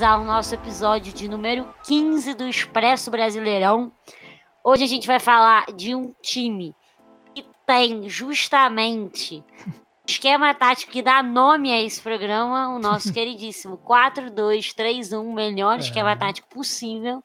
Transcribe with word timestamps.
finalizar 0.00 0.20
o 0.20 0.24
nosso 0.24 0.54
episódio 0.54 1.12
de 1.12 1.28
número 1.28 1.68
15 1.84 2.32
do 2.32 2.48
Expresso 2.48 3.10
Brasileirão. 3.10 3.92
Hoje 4.64 4.84
a 4.84 4.86
gente 4.86 5.06
vai 5.06 5.20
falar 5.20 5.66
de 5.76 5.94
um 5.94 6.14
time 6.22 6.74
que 7.34 7.44
tem 7.66 8.08
justamente 8.08 9.44
esquema 10.08 10.54
tático 10.54 10.90
que 10.90 11.02
dá 11.02 11.22
nome 11.22 11.70
a 11.70 11.82
esse 11.82 12.00
programa, 12.00 12.74
o 12.74 12.78
nosso 12.78 13.12
queridíssimo 13.12 13.76
4-2-3-1, 13.76 15.34
melhor 15.34 15.76
é. 15.76 15.80
esquema 15.80 16.16
tático 16.16 16.48
possível. 16.48 17.22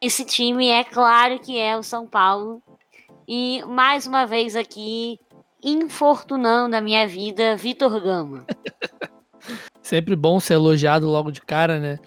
Esse 0.00 0.24
time 0.24 0.68
é 0.68 0.84
claro 0.84 1.40
que 1.40 1.58
é 1.58 1.76
o 1.76 1.82
São 1.82 2.06
Paulo. 2.06 2.62
E 3.26 3.64
mais 3.66 4.06
uma 4.06 4.26
vez 4.26 4.54
aqui, 4.54 5.18
infortunando 5.60 6.76
a 6.76 6.80
minha 6.80 7.06
vida, 7.08 7.56
Vitor 7.56 8.00
Gama. 8.00 8.46
Sempre 9.90 10.14
bom 10.14 10.38
ser 10.38 10.54
elogiado 10.54 11.08
logo 11.08 11.32
de 11.32 11.40
cara, 11.40 11.80
né? 11.80 11.98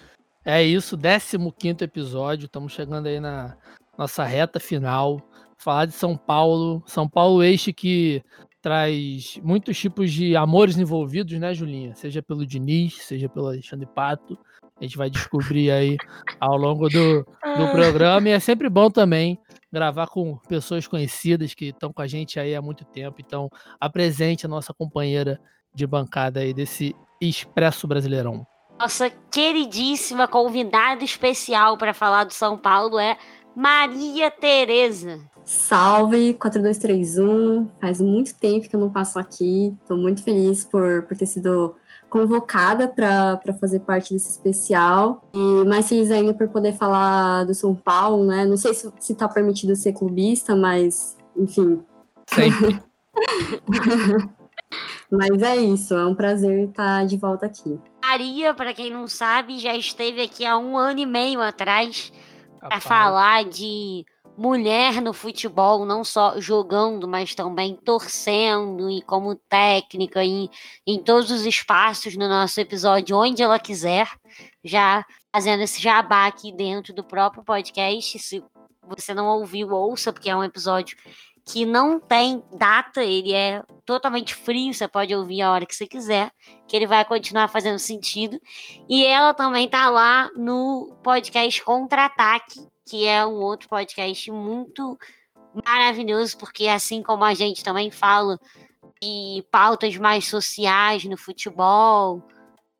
É 0.45 0.63
isso, 0.63 0.97
15 0.97 1.83
episódio. 1.83 2.45
Estamos 2.45 2.71
chegando 2.71 3.07
aí 3.07 3.19
na 3.19 3.57
nossa 3.97 4.23
reta 4.23 4.57
final. 4.57 5.21
Falar 5.57 5.87
de 5.87 5.91
São 5.91 6.15
Paulo. 6.15 6.81
São 6.85 7.09
Paulo, 7.09 7.43
este 7.43 7.73
que 7.73 8.23
traz 8.61 9.37
muitos 9.43 9.77
tipos 9.77 10.13
de 10.13 10.33
amores 10.33 10.77
envolvidos, 10.77 11.37
né, 11.37 11.53
Julinha? 11.53 11.93
Seja 11.93 12.23
pelo 12.23 12.45
Diniz, 12.45 13.01
seja 13.01 13.27
pelo 13.27 13.47
Alexandre 13.47 13.85
Pato. 13.93 14.39
A 14.79 14.83
gente 14.85 14.95
vai 14.95 15.09
descobrir 15.09 15.69
aí 15.69 15.97
ao 16.39 16.55
longo 16.55 16.87
do, 16.87 17.25
do 17.25 17.71
programa. 17.73 18.29
E 18.29 18.31
é 18.31 18.39
sempre 18.39 18.69
bom 18.69 18.89
também 18.89 19.37
gravar 19.69 20.07
com 20.07 20.37
pessoas 20.47 20.87
conhecidas 20.87 21.53
que 21.53 21.65
estão 21.65 21.91
com 21.91 22.01
a 22.01 22.07
gente 22.07 22.39
aí 22.39 22.55
há 22.55 22.61
muito 22.61 22.85
tempo. 22.85 23.17
Então, 23.19 23.49
apresente 23.77 24.45
a 24.45 24.49
nossa 24.49 24.73
companheira 24.73 25.37
de 25.75 25.85
bancada 25.85 26.39
aí 26.39 26.53
desse 26.53 26.95
Expresso 27.29 27.87
Brasileirão. 27.87 28.45
Nossa 28.79 29.09
queridíssima 29.31 30.27
convidada 30.27 31.03
especial 31.03 31.77
para 31.77 31.93
falar 31.93 32.25
do 32.25 32.33
São 32.33 32.57
Paulo 32.57 32.99
é 32.99 33.17
Maria 33.55 34.31
Tereza. 34.31 35.19
Salve 35.45 36.33
4231. 36.33 37.69
Faz 37.79 37.99
muito 38.01 38.35
tempo 38.35 38.67
que 38.67 38.75
eu 38.75 38.79
não 38.79 38.89
passo 38.89 39.19
aqui. 39.19 39.75
Estou 39.81 39.97
muito 39.97 40.23
feliz 40.23 40.63
por, 40.65 41.03
por 41.03 41.15
ter 41.17 41.25
sido 41.25 41.75
convocada 42.09 42.87
para 42.87 43.39
fazer 43.59 43.79
parte 43.81 44.13
desse 44.13 44.31
especial. 44.31 45.21
E 45.33 45.65
mais 45.65 45.87
feliz 45.89 46.11
ainda 46.11 46.33
por 46.33 46.47
poder 46.47 46.73
falar 46.73 47.43
do 47.45 47.53
São 47.53 47.75
Paulo, 47.75 48.25
né? 48.25 48.45
Não 48.45 48.57
sei 48.57 48.73
se, 48.73 48.91
se 48.99 49.15
tá 49.15 49.27
permitido 49.27 49.75
ser 49.75 49.93
clubista, 49.93 50.55
mas 50.55 51.17
enfim. 51.35 51.83
Sempre. 52.27 52.81
mas 55.17 55.41
é 55.41 55.55
isso, 55.57 55.93
é 55.93 56.05
um 56.05 56.15
prazer 56.15 56.69
estar 56.69 57.05
de 57.05 57.17
volta 57.17 57.45
aqui. 57.45 57.79
Maria, 58.03 58.53
para 58.53 58.73
quem 58.73 58.89
não 58.89 59.07
sabe, 59.07 59.59
já 59.59 59.75
esteve 59.75 60.21
aqui 60.21 60.45
há 60.45 60.57
um 60.57 60.77
ano 60.77 60.99
e 60.99 61.05
meio 61.05 61.41
atrás 61.41 62.11
para 62.59 62.79
falar 62.79 63.45
de 63.45 64.05
mulher 64.35 65.01
no 65.01 65.13
futebol, 65.13 65.85
não 65.85 66.03
só 66.03 66.39
jogando, 66.39 67.07
mas 67.07 67.35
também 67.35 67.75
torcendo 67.75 68.89
e 68.89 69.01
como 69.03 69.35
técnica 69.35 70.23
em, 70.23 70.49
em 70.87 71.01
todos 71.01 71.29
os 71.29 71.45
espaços 71.45 72.15
no 72.15 72.27
nosso 72.27 72.59
episódio, 72.59 73.15
onde 73.17 73.43
ela 73.43 73.59
quiser, 73.59 74.09
já 74.63 75.05
fazendo 75.31 75.61
esse 75.61 75.81
jabá 75.81 76.25
aqui 76.25 76.51
dentro 76.51 76.93
do 76.93 77.03
próprio 77.03 77.43
podcast. 77.43 78.17
Se 78.17 78.43
você 78.87 79.13
não 79.13 79.27
ouviu, 79.27 79.69
ouça, 79.69 80.11
porque 80.11 80.29
é 80.29 80.35
um 80.35 80.43
episódio 80.43 80.97
que 81.45 81.65
não 81.65 81.99
tem 81.99 82.41
data, 82.53 83.03
ele 83.03 83.33
é 83.33 83.61
totalmente 83.85 84.33
frio, 84.33 84.73
você 84.73 84.87
pode 84.87 85.13
ouvir 85.13 85.41
a 85.41 85.51
hora 85.51 85.65
que 85.65 85.75
você 85.75 85.85
quiser, 85.85 86.31
que 86.67 86.75
ele 86.75 86.87
vai 86.87 87.03
continuar 87.03 87.49
fazendo 87.49 87.77
sentido. 87.79 88.39
E 88.87 89.05
ela 89.05 89.33
também 89.33 89.67
tá 89.67 89.89
lá 89.89 90.29
no 90.35 90.95
podcast 91.03 91.61
Contra-Ataque, 91.63 92.65
que 92.87 93.05
é 93.05 93.25
um 93.25 93.41
outro 93.41 93.67
podcast 93.67 94.31
muito 94.31 94.97
maravilhoso, 95.65 96.37
porque 96.37 96.67
assim 96.67 97.03
como 97.03 97.23
a 97.23 97.33
gente 97.33 97.63
também 97.63 97.91
fala 97.91 98.39
de 99.01 99.45
pautas 99.51 99.97
mais 99.97 100.25
sociais 100.25 101.03
no 101.03 101.17
futebol, 101.17 102.23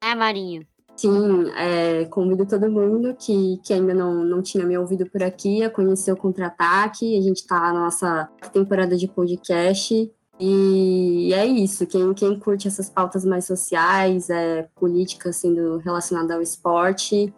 né, 0.02 0.16
Marinho? 0.16 0.66
Sim, 0.96 1.50
é, 1.56 2.06
convido 2.06 2.46
todo 2.46 2.70
mundo 2.70 3.16
que, 3.18 3.60
que 3.64 3.74
ainda 3.74 3.94
não, 3.94 4.24
não 4.24 4.42
tinha 4.42 4.66
me 4.66 4.78
ouvido 4.78 5.10
por 5.10 5.24
aqui 5.24 5.64
a 5.64 5.70
conhecer 5.70 6.12
o 6.12 6.18
Contra-Ataque. 6.18 7.18
A 7.18 7.22
gente 7.22 7.38
está 7.38 7.74
na 7.74 7.82
nossa 7.82 8.30
temporada 8.52 8.96
de 8.96 9.08
podcast. 9.08 10.12
E 10.40 11.32
é 11.34 11.46
isso, 11.46 11.86
quem, 11.86 12.14
quem 12.14 12.38
curte 12.40 12.68
essas 12.68 12.90
pautas 12.90 13.24
mais 13.24 13.46
sociais, 13.46 14.30
é, 14.30 14.68
política 14.76 15.32
sendo 15.32 15.78
relacionada 15.78 16.34
ao 16.36 16.42
esporte, 16.42 17.34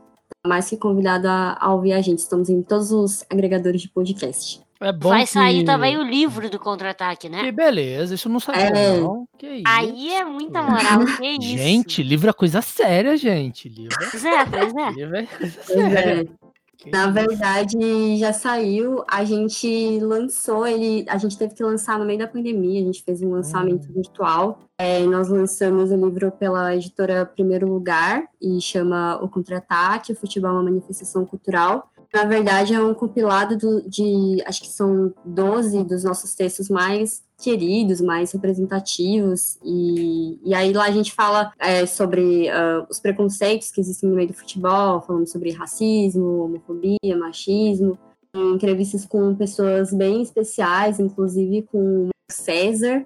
mais 0.48 0.70
que 0.70 0.78
convidado 0.78 1.28
a, 1.28 1.58
a 1.60 1.74
ouvir 1.74 1.94
a 1.94 2.02
gente. 2.02 2.20
Estamos 2.20 2.50
em 2.50 2.62
todos 2.62 2.92
os 2.92 3.24
agregadores 3.30 3.82
de 3.82 3.90
podcast. 3.90 4.65
É 4.80 4.92
bom 4.92 5.10
Vai 5.10 5.26
sair 5.26 5.60
que... 5.60 5.66
também 5.66 5.98
o 5.98 6.04
livro 6.04 6.50
do 6.50 6.60
contra-ataque, 6.60 7.30
né? 7.30 7.44
Que 7.44 7.52
beleza, 7.52 8.16
isso 8.16 8.28
não 8.28 8.40
sabia 8.40 8.64
é. 8.64 8.98
não. 9.00 9.28
Que 9.38 9.64
Aí 9.66 10.14
é 10.14 10.26
muita 10.26 10.62
moral, 10.62 11.06
que 11.18 11.26
isso. 11.26 11.58
Gente, 11.58 12.04
livro 12.04 12.30
é 12.30 12.34
coisa 12.34 12.62
séria, 12.62 13.16
gente. 13.16 13.70
Livro 13.70 13.96
é... 14.04 14.10
Pois 14.10 14.26
é, 14.26 14.46
pois 14.46 14.76
é. 14.76 14.92
Livro 14.92 15.16
é 15.16 15.26
coisa 15.26 15.62
séria. 15.64 16.30
É. 16.30 16.46
Na 16.92 17.08
verdade, 17.08 18.18
já 18.18 18.32
saiu. 18.32 19.04
A 19.10 19.24
gente 19.24 20.00
lançou 20.02 20.68
ele. 20.68 21.06
A 21.10 21.18
gente 21.18 21.38
teve 21.38 21.54
que 21.56 21.64
lançar 21.64 21.98
no 21.98 22.06
meio 22.06 22.20
da 22.20 22.28
pandemia. 22.28 22.82
A 22.82 22.86
gente 22.86 23.04
fez 23.04 23.22
um 23.22 23.32
lançamento 23.32 23.90
hum. 23.90 23.94
virtual. 23.94 24.60
É, 24.78 25.00
nós 25.06 25.30
lançamos 25.30 25.92
o 25.92 25.96
livro 25.96 26.32
pela 26.32 26.76
editora 26.76 27.26
Primeiro 27.26 27.68
Lugar 27.68 28.28
e 28.42 28.60
chama 28.62 29.18
O 29.22 29.30
Contra-Ataque: 29.30 30.12
O 30.12 30.16
Futebol 30.16 30.52
é 30.52 30.54
uma 30.54 30.64
Manifestação 30.64 31.26
Cultural. 31.26 31.90
Na 32.16 32.24
verdade, 32.24 32.74
é 32.74 32.82
um 32.82 32.94
compilado 32.94 33.58
do, 33.58 33.82
de, 33.90 34.42
acho 34.46 34.62
que 34.62 34.70
são 34.70 35.14
12 35.26 35.84
dos 35.84 36.06
nossos 36.06 36.34
textos 36.34 36.70
mais 36.70 37.22
queridos, 37.38 38.00
mais 38.00 38.32
representativos. 38.32 39.58
E, 39.62 40.40
e 40.42 40.54
aí 40.54 40.72
lá 40.72 40.86
a 40.86 40.92
gente 40.92 41.12
fala 41.12 41.52
é, 41.60 41.86
sobre 41.86 42.48
uh, 42.48 42.88
os 42.90 43.02
preconceitos 43.02 43.70
que 43.70 43.82
existem 43.82 44.10
no 44.10 44.16
meio 44.16 44.30
do 44.30 44.34
futebol, 44.34 45.02
falando 45.02 45.28
sobre 45.28 45.52
racismo, 45.52 46.46
homofobia, 46.46 47.18
machismo. 47.20 48.00
Entrevistas 48.34 49.06
com 49.06 49.36
pessoas 49.36 49.94
bem 49.94 50.22
especiais, 50.22 51.02
inclusive 51.02 51.64
com 51.64 52.08
o 52.08 52.32
César, 52.32 53.06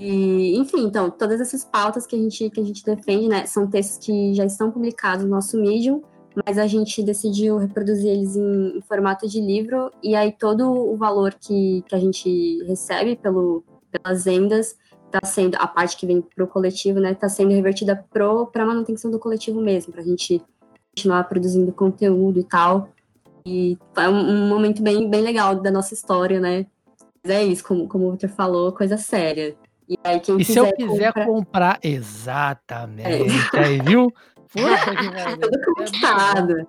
e, 0.00 0.56
enfim, 0.56 0.84
então, 0.84 1.10
todas 1.10 1.40
essas 1.40 1.64
pautas 1.64 2.06
que 2.06 2.14
a 2.14 2.18
gente, 2.18 2.50
que 2.50 2.60
a 2.60 2.64
gente 2.64 2.84
defende, 2.84 3.28
né, 3.28 3.46
são 3.46 3.68
textos 3.68 4.04
que 4.04 4.32
já 4.34 4.44
estão 4.44 4.70
publicados 4.70 5.24
no 5.24 5.30
nosso 5.30 5.60
Medium, 5.60 6.02
mas 6.44 6.58
a 6.58 6.66
gente 6.66 7.02
decidiu 7.02 7.56
reproduzir 7.58 8.10
eles 8.10 8.36
em, 8.36 8.78
em, 8.78 8.80
formato 8.82 9.28
de 9.28 9.40
livro, 9.40 9.90
e 10.02 10.14
aí 10.14 10.32
todo 10.32 10.70
o 10.70 10.96
valor 10.96 11.34
que, 11.34 11.82
que 11.88 11.94
a 11.94 11.98
gente 11.98 12.62
recebe 12.64 13.16
pelo, 13.16 13.64
pelas 13.90 14.24
vendas 14.24 14.76
está 15.06 15.26
sendo, 15.26 15.56
a 15.56 15.66
parte 15.66 15.96
que 15.96 16.06
vem 16.06 16.20
para 16.20 16.44
o 16.44 16.48
coletivo, 16.48 17.00
né, 17.00 17.12
está 17.12 17.28
sendo 17.28 17.50
revertida 17.50 18.04
para 18.12 18.62
a 18.62 18.66
manutenção 18.66 19.10
do 19.10 19.18
coletivo 19.18 19.60
mesmo, 19.60 19.92
para 19.92 20.02
a 20.02 20.04
gente 20.04 20.42
continuar 20.94 21.24
produzindo 21.24 21.72
conteúdo 21.72 22.38
e 22.38 22.44
tal. 22.44 22.90
E 23.46 23.78
é 23.96 24.08
um, 24.08 24.44
um, 24.44 24.48
momento 24.48 24.82
bem, 24.82 25.08
bem 25.08 25.22
legal 25.22 25.54
da 25.54 25.70
nossa 25.70 25.94
história, 25.94 26.38
né? 26.38 26.66
Mas 27.24 27.32
é 27.32 27.44
isso, 27.44 27.64
como, 27.64 27.88
como 27.88 28.06
o 28.06 28.10
Victor 28.10 28.28
falou, 28.28 28.72
coisa 28.72 28.98
séria. 28.98 29.56
E, 29.88 29.96
aí, 30.04 30.20
e 30.38 30.44
se 30.44 30.58
eu 30.58 30.70
quiser 30.74 31.12
comprar, 31.14 31.26
comprar 31.26 31.78
exatamente, 31.82 33.56
é. 33.56 33.64
aí 33.64 33.80
viu? 33.80 34.12
Que 34.50 34.60
Tudo 35.40 35.64
conquistado. 35.64 36.68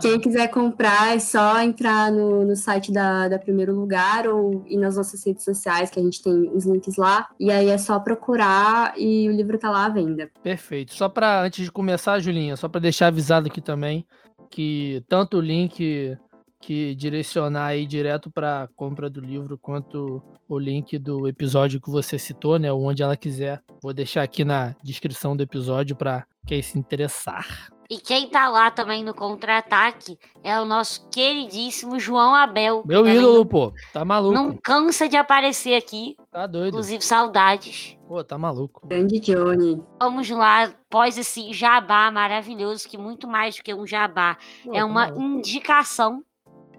Quem 0.00 0.20
quiser 0.20 0.48
comprar 0.48 1.14
é 1.14 1.18
só 1.18 1.60
entrar 1.60 2.10
no, 2.10 2.44
no 2.44 2.56
site 2.56 2.92
da, 2.92 3.28
da 3.28 3.38
Primeiro 3.38 3.74
Lugar 3.74 4.26
ou 4.26 4.64
ir 4.66 4.76
nas 4.76 4.96
nossas 4.96 5.24
redes 5.26 5.44
sociais, 5.44 5.90
que 5.90 5.98
a 5.98 6.02
gente 6.02 6.22
tem 6.22 6.50
os 6.54 6.64
links 6.64 6.96
lá. 6.96 7.28
E 7.38 7.50
aí 7.50 7.68
é 7.68 7.76
só 7.76 7.98
procurar 7.98 8.94
e 8.96 9.28
o 9.28 9.32
livro 9.32 9.58
tá 9.58 9.70
lá 9.70 9.86
à 9.86 9.88
venda. 9.88 10.30
Perfeito. 10.42 10.94
Só 10.94 11.08
para 11.08 11.42
antes 11.42 11.64
de 11.64 11.72
começar, 11.72 12.18
Julinha, 12.20 12.56
só 12.56 12.68
para 12.68 12.80
deixar 12.80 13.08
avisado 13.08 13.48
aqui 13.48 13.60
também 13.60 14.06
que 14.54 15.02
tanto 15.08 15.38
o 15.38 15.40
link 15.40 16.16
que 16.64 16.94
direcionar 16.94 17.66
aí 17.66 17.84
direto 17.84 18.30
para 18.30 18.68
compra 18.74 19.10
do 19.10 19.20
livro 19.20 19.58
quanto 19.58 20.22
o 20.48 20.58
link 20.58 20.98
do 20.98 21.28
episódio 21.28 21.78
que 21.78 21.90
você 21.90 22.18
citou, 22.18 22.58
né, 22.58 22.72
onde 22.72 23.02
ela 23.02 23.16
quiser. 23.16 23.62
Vou 23.82 23.92
deixar 23.92 24.22
aqui 24.22 24.44
na 24.44 24.74
descrição 24.82 25.36
do 25.36 25.42
episódio 25.42 25.94
para 25.94 26.26
quem 26.46 26.62
se 26.62 26.78
interessar. 26.78 27.68
E 27.90 27.98
quem 27.98 28.30
tá 28.30 28.48
lá 28.48 28.70
também 28.70 29.04
no 29.04 29.12
contra-ataque 29.12 30.18
é 30.42 30.58
o 30.58 30.64
nosso 30.64 31.06
queridíssimo 31.10 32.00
João 32.00 32.34
Abel. 32.34 32.82
Meu 32.86 33.06
ídolo, 33.06 33.44
pô. 33.44 33.70
Tá 33.92 34.02
maluco. 34.06 34.34
Não 34.34 34.56
cansa 34.56 35.06
de 35.06 35.18
aparecer 35.18 35.76
aqui. 35.76 36.16
Tá 36.32 36.46
doido. 36.46 36.68
Inclusive, 36.68 37.04
saudades. 37.04 37.94
Pô, 38.08 38.24
tá 38.24 38.38
maluco. 38.38 38.86
Grande 38.86 39.20
Johnny. 39.20 39.82
Vamos 40.00 40.30
lá, 40.30 40.64
após 40.64 41.18
esse 41.18 41.52
jabá 41.52 42.10
maravilhoso, 42.10 42.88
que 42.88 42.96
muito 42.96 43.28
mais 43.28 43.56
do 43.56 43.62
que 43.62 43.74
um 43.74 43.86
jabá, 43.86 44.38
pô, 44.64 44.74
é 44.74 44.78
tá 44.78 44.86
uma 44.86 45.12
tá 45.12 45.20
indicação 45.20 46.24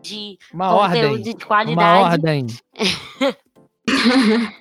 de 0.06 0.38
uma 0.54 0.70
conteúdo 0.70 1.12
ordem. 1.14 1.22
de 1.22 1.46
qualidade. 1.46 2.00
Uma 2.00 2.10
ordem. 2.12 2.48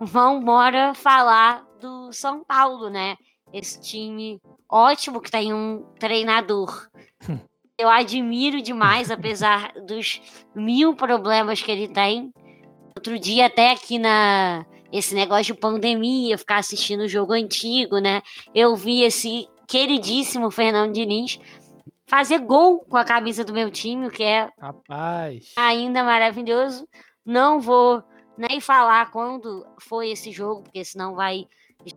Vamos 0.00 0.42
embora 0.42 0.94
falar 0.94 1.64
do 1.80 2.12
São 2.12 2.42
Paulo, 2.44 2.90
né? 2.90 3.16
esse 3.52 3.80
time 3.80 4.40
ótimo 4.70 5.20
que 5.20 5.30
tem 5.30 5.52
um 5.52 5.84
treinador. 5.98 6.88
Eu 7.78 7.90
admiro 7.90 8.62
demais, 8.62 9.10
apesar 9.10 9.72
dos 9.86 10.20
mil 10.54 10.94
problemas 10.94 11.60
que 11.60 11.70
ele 11.70 11.88
tem. 11.88 12.32
Outro 12.96 13.18
dia, 13.18 13.46
até 13.46 13.70
aqui 13.70 13.98
na 13.98 14.64
esse 14.90 15.14
negócio 15.14 15.52
de 15.52 15.60
pandemia, 15.60 16.38
ficar 16.38 16.56
assistindo 16.56 17.00
o 17.00 17.08
jogo 17.08 17.34
antigo, 17.34 17.98
né? 17.98 18.22
Eu 18.54 18.74
vi 18.76 19.02
esse 19.02 19.46
queridíssimo 19.66 20.50
Fernando 20.50 20.94
Diniz 20.94 21.38
fazer 22.06 22.38
gol 22.38 22.80
com 22.80 22.96
a 22.96 23.04
camisa 23.04 23.44
do 23.44 23.52
meu 23.52 23.70
time, 23.70 24.06
o 24.06 24.10
que 24.10 24.22
é 24.22 24.50
Rapaz. 24.58 25.52
ainda 25.56 26.04
maravilhoso. 26.04 26.88
Não 27.24 27.60
vou 27.60 28.02
nem 28.36 28.60
falar 28.60 29.10
quando 29.10 29.66
foi 29.80 30.10
esse 30.10 30.30
jogo, 30.30 30.62
porque 30.62 30.84
senão 30.84 31.14
vai 31.14 31.46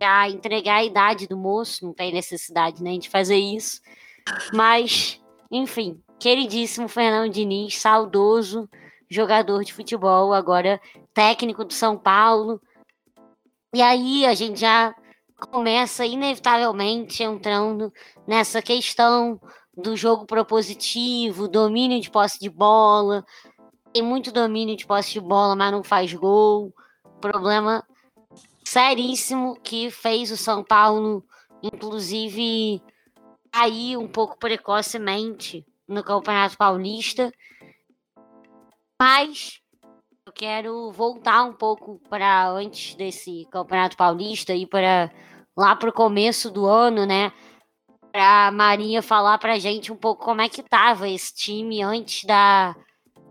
já 0.00 0.28
entregar 0.28 0.76
a 0.76 0.84
idade 0.84 1.26
do 1.26 1.36
moço, 1.36 1.84
não 1.84 1.92
tem 1.92 2.12
necessidade 2.12 2.82
nem 2.82 2.98
de 2.98 3.08
fazer 3.08 3.36
isso. 3.36 3.80
Mas, 4.52 5.20
enfim, 5.50 6.00
queridíssimo 6.18 6.88
Fernando 6.88 7.32
Diniz, 7.32 7.78
saudoso 7.78 8.68
jogador 9.10 9.64
de 9.64 9.74
futebol, 9.74 10.32
agora 10.32 10.80
técnico 11.12 11.64
do 11.64 11.72
São 11.72 11.98
Paulo. 11.98 12.60
E 13.74 13.82
aí 13.82 14.24
a 14.24 14.34
gente 14.34 14.60
já 14.60 14.94
começa 15.50 16.06
inevitavelmente 16.06 17.22
entrando 17.22 17.92
nessa 18.26 18.62
questão 18.62 19.40
do 19.80 19.96
jogo 19.96 20.26
propositivo, 20.26 21.48
domínio 21.48 22.00
de 22.00 22.10
posse 22.10 22.38
de 22.38 22.48
bola. 22.48 23.24
Tem 23.92 24.02
muito 24.02 24.30
domínio 24.30 24.76
de 24.76 24.86
posse 24.86 25.12
de 25.12 25.20
bola, 25.20 25.56
mas 25.56 25.72
não 25.72 25.82
faz 25.82 26.12
gol. 26.14 26.72
Problema 27.20 27.84
seríssimo 28.64 29.58
que 29.60 29.90
fez 29.90 30.30
o 30.30 30.36
São 30.36 30.62
Paulo, 30.62 31.24
inclusive, 31.62 32.82
cair 33.50 33.96
um 33.96 34.06
pouco 34.06 34.38
precocemente 34.38 35.66
no 35.88 36.04
Campeonato 36.04 36.56
Paulista. 36.56 37.32
Mas 39.00 39.60
eu 40.26 40.32
quero 40.32 40.92
voltar 40.92 41.44
um 41.44 41.52
pouco 41.52 42.00
para 42.08 42.48
antes 42.48 42.94
desse 42.94 43.46
Campeonato 43.50 43.96
Paulista 43.96 44.54
e 44.54 44.66
para 44.66 45.10
lá 45.56 45.74
para 45.74 45.90
o 45.90 45.92
começo 45.92 46.50
do 46.50 46.66
ano, 46.66 47.04
né? 47.04 47.32
Para 48.12 48.48
a 48.48 48.50
Marinha 48.50 49.02
falar 49.02 49.38
para 49.38 49.54
a 49.54 49.58
gente 49.58 49.92
um 49.92 49.96
pouco 49.96 50.24
como 50.24 50.40
é 50.40 50.48
que 50.48 50.62
tava 50.62 51.08
esse 51.08 51.34
time 51.34 51.82
antes 51.82 52.24
da, 52.24 52.74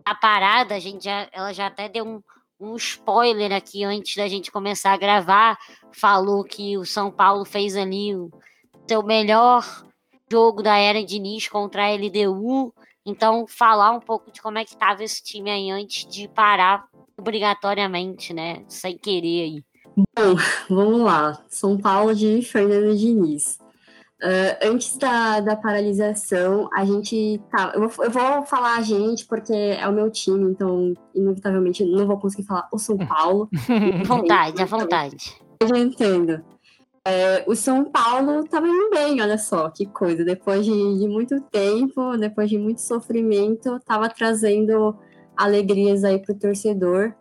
da 0.06 0.16
parada. 0.16 0.76
A 0.76 0.80
gente 0.80 1.04
já, 1.04 1.28
ela 1.32 1.54
já 1.54 1.68
até 1.68 1.90
deu 1.90 2.06
um, 2.06 2.22
um 2.60 2.76
spoiler 2.76 3.52
aqui 3.52 3.84
antes 3.84 4.16
da 4.16 4.28
gente 4.28 4.52
começar 4.52 4.94
a 4.94 4.98
gravar. 4.98 5.58
Falou 5.92 6.44
que 6.44 6.78
o 6.78 6.86
São 6.86 7.12
Paulo 7.12 7.44
fez 7.44 7.76
ali 7.76 8.16
o 8.16 8.32
seu 8.88 9.04
melhor 9.04 9.66
jogo 10.32 10.64
da 10.64 10.78
era 10.78 11.04
de 11.04 11.20
Nis 11.20 11.48
contra 11.48 11.86
a 11.86 11.94
LDU. 11.94 12.74
Então, 13.06 13.46
falar 13.48 13.92
um 13.92 14.00
pouco 14.00 14.32
de 14.32 14.42
como 14.42 14.60
é 14.60 14.66
que 14.66 14.74
estava 14.74 15.04
esse 15.04 15.24
time 15.24 15.50
aí 15.50 15.72
antes 15.72 16.06
de 16.06 16.28
parar 16.28 16.86
obrigatoriamente, 17.18 18.34
né? 18.34 18.64
Sem 18.68 18.98
querer 18.98 19.44
aí. 19.44 19.64
Bom, 20.18 20.36
vamos 20.70 21.02
lá. 21.02 21.44
São 21.50 21.78
Paulo 21.78 22.14
de 22.14 22.42
Fernando 22.42 22.96
Diniz. 22.96 23.58
Uh, 24.22 24.52
antes 24.62 24.98
da, 24.98 25.40
da 25.40 25.56
paralisação, 25.56 26.70
a 26.74 26.84
gente 26.84 27.42
tá. 27.50 27.72
Eu 27.74 27.88
vou, 27.88 28.06
eu 28.06 28.12
vou 28.12 28.46
falar 28.46 28.78
a 28.78 28.82
gente 28.82 29.26
porque 29.26 29.54
é 29.54 29.88
o 29.88 29.94
meu 29.94 30.12
time, 30.12 30.52
então, 30.52 30.94
inevitavelmente, 31.16 31.86
não 31.86 32.06
vou 32.06 32.20
conseguir 32.20 32.44
falar 32.44 32.68
o 32.72 32.78
São 32.78 32.98
Paulo. 32.98 33.50
à 33.54 34.04
vontade, 34.04 34.62
à 34.62 34.66
vontade. 34.66 35.42
Eu 35.62 35.74
entendo. 35.76 36.44
É, 37.06 37.44
o 37.48 37.56
São 37.56 37.86
Paulo 37.86 38.42
estava 38.42 38.68
indo 38.68 38.90
bem, 38.90 39.22
olha 39.22 39.38
só 39.38 39.70
que 39.70 39.86
coisa. 39.86 40.26
Depois 40.26 40.66
de, 40.66 41.00
de 41.00 41.08
muito 41.08 41.40
tempo, 41.42 42.18
depois 42.18 42.50
de 42.50 42.58
muito 42.58 42.82
sofrimento, 42.82 43.78
estava 43.78 44.10
trazendo 44.10 44.98
alegrias 45.36 46.04
aí 46.04 46.20
para 46.20 46.34
o 46.34 46.38
torcedor. 46.38 47.14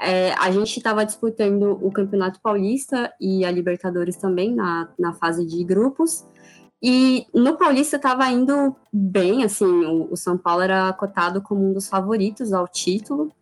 É, 0.00 0.32
a 0.34 0.50
gente 0.50 0.76
estava 0.76 1.04
disputando 1.04 1.78
o 1.82 1.90
Campeonato 1.90 2.40
Paulista 2.40 3.12
e 3.20 3.44
a 3.44 3.50
Libertadores 3.50 4.16
também 4.16 4.54
na, 4.54 4.88
na 4.98 5.12
fase 5.12 5.44
de 5.44 5.64
grupos. 5.64 6.24
E 6.86 7.26
no 7.32 7.56
Paulista 7.56 7.96
estava 7.96 8.28
indo 8.28 8.76
bem, 8.92 9.42
assim, 9.42 9.64
o, 9.64 10.12
o, 10.12 10.16
São 10.18 10.36
Paulo 10.36 10.60
era 10.60 10.92
cotado 10.92 11.40
como 11.40 11.66
um 11.66 11.72
dos 11.72 11.88
favoritos 11.88 12.52
ao 12.52 12.68
título. 12.68 13.32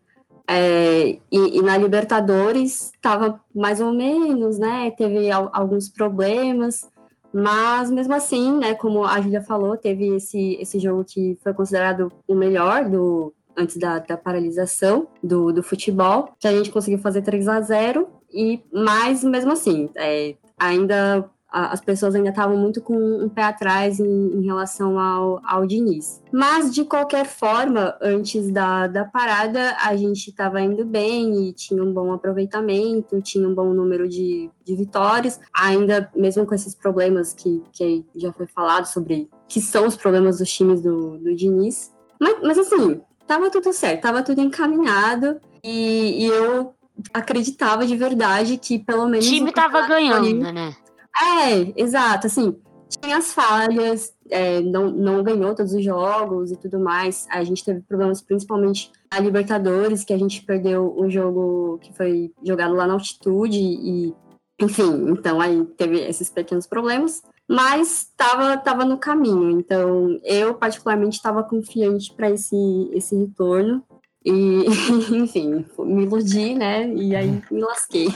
É, 0.46 1.18
e, 1.30 1.58
e, 1.58 1.60
na 1.60 1.76
Libertadores 1.76 2.92
estava 2.92 3.40
mais 3.52 3.80
ou 3.80 3.92
menos, 3.92 4.60
né? 4.60 4.92
Teve 4.92 5.28
al, 5.28 5.50
alguns 5.52 5.88
problemas, 5.88 6.88
mas 7.34 7.90
mesmo 7.90 8.14
assim, 8.14 8.58
né? 8.58 8.76
Como 8.76 9.04
a 9.04 9.20
Julia 9.20 9.42
falou, 9.42 9.76
teve 9.76 10.14
esse, 10.14 10.56
esse 10.60 10.78
jogo 10.78 11.04
que 11.04 11.36
foi 11.42 11.52
considerado 11.52 12.12
o 12.28 12.36
melhor 12.36 12.88
do 12.88 13.34
antes 13.56 13.76
da, 13.76 13.98
da 13.98 14.16
paralisação 14.16 15.08
do, 15.20 15.52
do 15.52 15.64
futebol, 15.64 16.32
que 16.38 16.46
a 16.46 16.52
gente 16.52 16.70
conseguiu 16.70 17.00
fazer 17.00 17.22
3 17.22 17.48
a 17.48 17.60
0 17.60 18.08
e 18.32 18.62
mais 18.72 19.24
mesmo 19.24 19.50
assim, 19.50 19.90
é, 19.96 20.36
ainda 20.56 21.28
as 21.52 21.80
pessoas 21.80 22.14
ainda 22.14 22.30
estavam 22.30 22.56
muito 22.56 22.80
com 22.80 22.96
um 22.96 23.28
pé 23.28 23.42
atrás 23.42 24.00
em, 24.00 24.04
em, 24.04 24.44
relação 24.44 24.98
ao, 24.98 25.40
ao 25.44 25.66
Diniz. 25.66 26.22
Mas, 26.32 26.74
de 26.74 26.84
qualquer 26.84 27.26
forma, 27.26 27.94
antes 28.00 28.50
da, 28.50 28.86
da 28.86 29.04
parada, 29.04 29.76
a 29.80 29.94
gente 29.94 30.28
estava 30.28 30.60
indo 30.62 30.84
bem 30.84 31.48
e 31.48 31.52
tinha 31.52 31.82
um 31.84 31.92
bom 31.92 32.10
aproveitamento, 32.12 33.20
tinha 33.20 33.46
um 33.46 33.54
bom 33.54 33.74
número 33.74 34.08
de, 34.08 34.50
de 34.64 34.74
vitórias, 34.74 35.38
ainda 35.54 36.10
mesmo 36.16 36.46
com 36.46 36.54
esses 36.54 36.74
problemas 36.74 37.34
que, 37.34 37.62
que 37.72 38.04
já 38.16 38.32
foi 38.32 38.46
falado 38.46 38.86
sobre 38.86 39.28
que 39.46 39.60
são 39.60 39.86
os 39.86 39.96
problemas 39.96 40.38
dos 40.38 40.50
times 40.50 40.80
do, 40.80 41.18
do 41.18 41.34
Diniz. 41.34 41.92
Mas, 42.18 42.36
mas 42.42 42.58
assim, 42.58 43.00
tava 43.26 43.50
tudo 43.50 43.72
certo, 43.72 44.00
tava 44.00 44.22
tudo 44.22 44.40
encaminhado 44.40 45.38
e, 45.62 46.24
e 46.24 46.26
eu 46.26 46.74
acreditava 47.12 47.86
de 47.86 47.96
verdade 47.96 48.56
que 48.56 48.78
pelo 48.78 49.06
menos. 49.06 49.26
O 49.26 49.30
time 49.30 49.52
tava 49.52 49.86
ganhando, 49.86 50.16
ali, 50.16 50.34
né? 50.34 50.74
É, 51.20 51.80
exato, 51.80 52.26
assim, 52.26 52.56
tinha 53.00 53.16
as 53.16 53.32
falhas, 53.32 54.14
é, 54.30 54.60
não, 54.60 54.90
não 54.90 55.22
ganhou 55.22 55.54
todos 55.54 55.72
os 55.72 55.84
jogos 55.84 56.50
e 56.50 56.56
tudo 56.56 56.78
mais. 56.78 57.26
A 57.30 57.42
gente 57.44 57.64
teve 57.64 57.80
problemas 57.80 58.20
principalmente 58.20 58.90
na 59.12 59.20
Libertadores, 59.20 60.04
que 60.04 60.12
a 60.12 60.18
gente 60.18 60.44
perdeu 60.44 60.94
o 60.96 61.08
jogo 61.08 61.78
que 61.80 61.92
foi 61.94 62.32
jogado 62.42 62.74
lá 62.74 62.86
na 62.86 62.94
altitude 62.94 63.58
e, 63.58 64.14
enfim, 64.60 65.10
então 65.10 65.40
aí 65.40 65.64
teve 65.76 66.00
esses 66.00 66.28
pequenos 66.28 66.66
problemas. 66.66 67.22
Mas 67.48 68.02
estava 68.02 68.56
tava 68.56 68.84
no 68.84 68.96
caminho, 68.96 69.50
então 69.50 70.18
eu 70.24 70.54
particularmente 70.54 71.16
estava 71.16 71.42
confiante 71.42 72.12
para 72.14 72.30
esse, 72.30 72.90
esse 72.92 73.16
retorno. 73.16 73.82
E, 74.24 74.64
enfim, 75.12 75.66
me 75.80 76.04
iludi, 76.04 76.54
né? 76.54 76.88
E 76.94 77.14
aí 77.16 77.42
me 77.50 77.60
lasquei. 77.60 78.08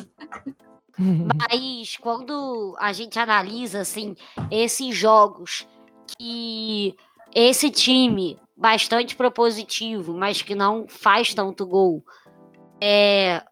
Mas 0.98 1.96
quando 1.96 2.74
a 2.78 2.92
gente 2.92 3.18
analisa 3.18 3.80
assim 3.80 4.14
esses 4.50 4.96
jogos 4.96 5.66
que 6.18 6.94
esse 7.34 7.70
time 7.70 8.38
bastante 8.56 9.14
propositivo, 9.14 10.16
mas 10.16 10.40
que 10.40 10.54
não 10.54 10.86
faz 10.88 11.34
tanto 11.34 11.66
gol, 11.66 12.02
é, 12.80 13.42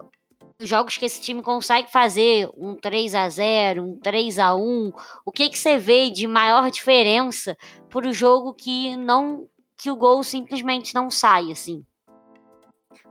jogos 0.61 0.97
que 0.97 1.05
esse 1.05 1.21
time 1.21 1.43
consegue 1.43 1.91
fazer 1.91 2.49
um 2.57 2.75
3 2.75 3.15
a 3.15 3.29
0 3.29 3.83
um 3.83 3.99
3 3.99 4.39
a 4.39 4.55
1 4.55 4.93
o 5.25 5.33
que, 5.33 5.51
que 5.51 5.59
você 5.59 5.79
vê 5.79 6.11
de 6.11 6.27
maior 6.27 6.71
diferença 6.71 7.57
para 7.89 8.09
o 8.09 8.13
jogo 8.13 8.55
que 8.55 8.97
não 8.97 9.49
que 9.77 9.91
o 9.91 9.97
gol 9.97 10.23
simplesmente 10.23 10.95
não 10.95 11.11
sai 11.11 11.51
assim? 11.51 11.85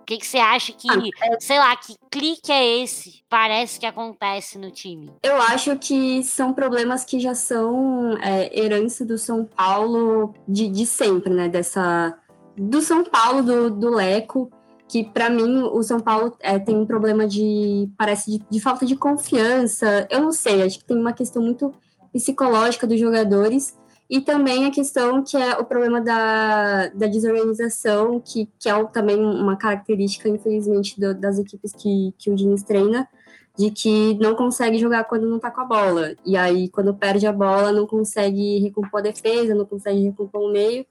O 0.03 0.05
que, 0.05 0.17
que 0.17 0.27
você 0.27 0.37
acha 0.37 0.73
que, 0.73 0.85
ah, 0.91 1.37
sei 1.39 1.57
lá, 1.57 1.73
que 1.77 1.95
clique 2.11 2.51
é 2.51 2.83
esse? 2.83 3.23
Parece 3.29 3.79
que 3.79 3.85
acontece 3.85 4.57
no 4.57 4.69
time. 4.69 5.13
Eu 5.23 5.37
acho 5.37 5.77
que 5.77 6.21
são 6.23 6.51
problemas 6.51 7.05
que 7.05 7.21
já 7.21 7.33
são 7.33 8.17
é, 8.17 8.51
herança 8.53 9.05
do 9.05 9.17
São 9.17 9.45
Paulo 9.45 10.33
de, 10.45 10.67
de 10.67 10.85
sempre, 10.85 11.33
né? 11.33 11.47
Dessa. 11.47 12.17
Do 12.57 12.81
São 12.81 13.05
Paulo, 13.05 13.41
do, 13.41 13.69
do 13.69 13.89
Leco, 13.91 14.51
que 14.89 15.05
para 15.05 15.29
mim 15.29 15.63
o 15.71 15.81
São 15.81 16.01
Paulo 16.01 16.35
é, 16.41 16.59
tem 16.59 16.75
um 16.75 16.85
problema 16.85 17.25
de. 17.25 17.89
parece 17.97 18.29
de, 18.29 18.45
de 18.49 18.59
falta 18.59 18.85
de 18.85 18.97
confiança. 18.97 20.05
Eu 20.11 20.19
não 20.19 20.33
sei, 20.33 20.63
acho 20.63 20.79
que 20.79 20.85
tem 20.85 20.97
uma 20.97 21.13
questão 21.13 21.41
muito 21.41 21.73
psicológica 22.11 22.85
dos 22.85 22.99
jogadores 22.99 23.73
e 24.09 24.21
também 24.21 24.65
a 24.65 24.71
questão 24.71 25.23
que 25.23 25.37
é 25.37 25.57
o 25.57 25.65
problema 25.65 26.01
da, 26.01 26.89
da 26.89 27.07
desorganização, 27.07 28.19
que, 28.19 28.49
que 28.59 28.69
é 28.69 28.83
também 28.85 29.17
uma 29.17 29.55
característica, 29.55 30.29
infelizmente, 30.29 30.99
do, 30.99 31.13
das 31.13 31.39
equipes 31.39 31.73
que, 31.73 32.13
que 32.17 32.29
o 32.29 32.35
Diniz 32.35 32.63
treina, 32.63 33.07
de 33.57 33.71
que 33.71 34.15
não 34.15 34.35
consegue 34.35 34.77
jogar 34.77 35.05
quando 35.05 35.27
não 35.27 35.39
tá 35.39 35.49
com 35.49 35.61
a 35.61 35.65
bola. 35.65 36.15
E 36.25 36.35
aí, 36.35 36.69
quando 36.69 36.93
perde 36.93 37.25
a 37.25 37.31
bola, 37.31 37.71
não 37.71 37.87
consegue 37.87 38.59
recompor 38.59 38.99
a 38.99 39.03
defesa, 39.03 39.55
não 39.55 39.65
consegue 39.65 40.03
recompor 40.03 40.41
o 40.41 40.51
meio. 40.51 40.85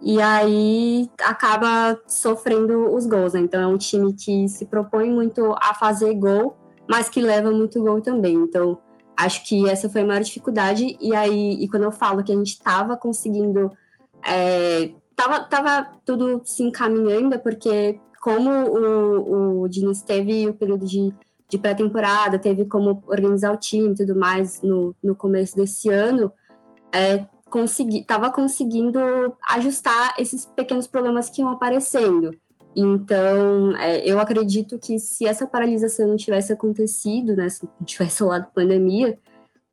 E 0.00 0.20
aí 0.20 1.10
acaba 1.24 1.98
sofrendo 2.06 2.94
os 2.94 3.06
gols. 3.06 3.32
Né? 3.32 3.40
Então 3.40 3.60
é 3.60 3.66
um 3.66 3.78
time 3.78 4.12
que 4.12 4.48
se 4.48 4.66
propõe 4.66 5.10
muito 5.10 5.52
a 5.60 5.74
fazer 5.74 6.14
gol, 6.14 6.56
mas 6.88 7.08
que 7.08 7.20
leva 7.20 7.50
muito 7.50 7.82
gol 7.82 8.00
também. 8.00 8.34
Então 8.34 8.78
acho 9.18 9.44
que 9.44 9.68
essa 9.68 9.88
foi 9.88 10.02
a 10.02 10.06
maior 10.06 10.22
dificuldade. 10.22 10.96
E 11.00 11.14
aí, 11.14 11.54
e 11.60 11.68
quando 11.68 11.82
eu 11.82 11.92
falo 11.92 12.22
que 12.22 12.32
a 12.32 12.36
gente 12.36 12.52
estava 12.52 12.96
conseguindo, 12.96 13.72
é, 14.24 14.92
tava, 15.16 15.40
tava 15.40 15.90
tudo 16.04 16.40
se 16.44 16.62
encaminhando, 16.62 17.34
é 17.34 17.38
porque 17.38 18.00
como 18.20 18.50
o, 18.50 19.62
o 19.62 19.68
Diniz 19.68 20.02
teve 20.02 20.48
o 20.48 20.54
período 20.54 20.86
de, 20.86 21.12
de 21.48 21.58
pré-temporada, 21.58 22.38
teve 22.38 22.64
como 22.64 23.02
organizar 23.08 23.52
o 23.52 23.58
time 23.58 23.90
e 23.90 23.94
tudo 23.96 24.14
mais 24.14 24.62
no, 24.62 24.94
no 25.02 25.16
começo 25.16 25.56
desse 25.56 25.88
ano, 25.88 26.32
é, 26.92 27.26
consegui, 27.50 28.04
tava 28.04 28.30
conseguindo 28.30 29.00
ajustar 29.48 30.14
esses 30.16 30.46
pequenos 30.46 30.86
problemas 30.86 31.28
que 31.28 31.40
iam 31.40 31.50
aparecendo. 31.50 32.30
Então, 32.80 33.76
é, 33.76 34.08
eu 34.08 34.20
acredito 34.20 34.78
que 34.78 35.00
se 35.00 35.26
essa 35.26 35.48
paralisação 35.48 36.06
não 36.06 36.16
tivesse 36.16 36.52
acontecido, 36.52 37.34
né, 37.34 37.48
se 37.48 37.64
não 37.64 37.84
tivesse 37.84 38.22
rolado 38.22 38.46
pandemia, 38.54 39.18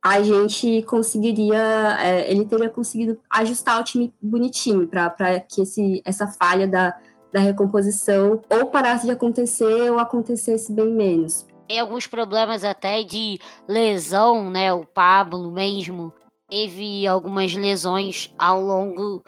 a 0.04 0.20
gente 0.24 0.82
conseguiria, 0.82 1.56
é, 2.00 2.28
ele 2.28 2.44
teria 2.44 2.68
conseguido 2.68 3.16
ajustar 3.30 3.80
o 3.80 3.84
time 3.84 4.12
bonitinho 4.20 4.88
para 4.88 5.38
que 5.38 5.62
esse, 5.62 6.02
essa 6.04 6.26
falha 6.26 6.66
da, 6.66 6.98
da 7.32 7.38
recomposição 7.38 8.40
ou 8.50 8.66
parasse 8.66 9.06
de 9.06 9.12
acontecer 9.12 9.88
ou 9.88 10.00
acontecesse 10.00 10.72
bem 10.72 10.90
menos. 10.90 11.46
Tem 11.68 11.78
alguns 11.78 12.08
problemas 12.08 12.64
até 12.64 13.04
de 13.04 13.38
lesão, 13.68 14.50
né? 14.50 14.72
O 14.72 14.84
Pablo 14.84 15.52
mesmo 15.52 16.12
teve 16.48 17.06
algumas 17.06 17.54
lesões 17.54 18.34
ao 18.36 18.60
longo 18.60 19.22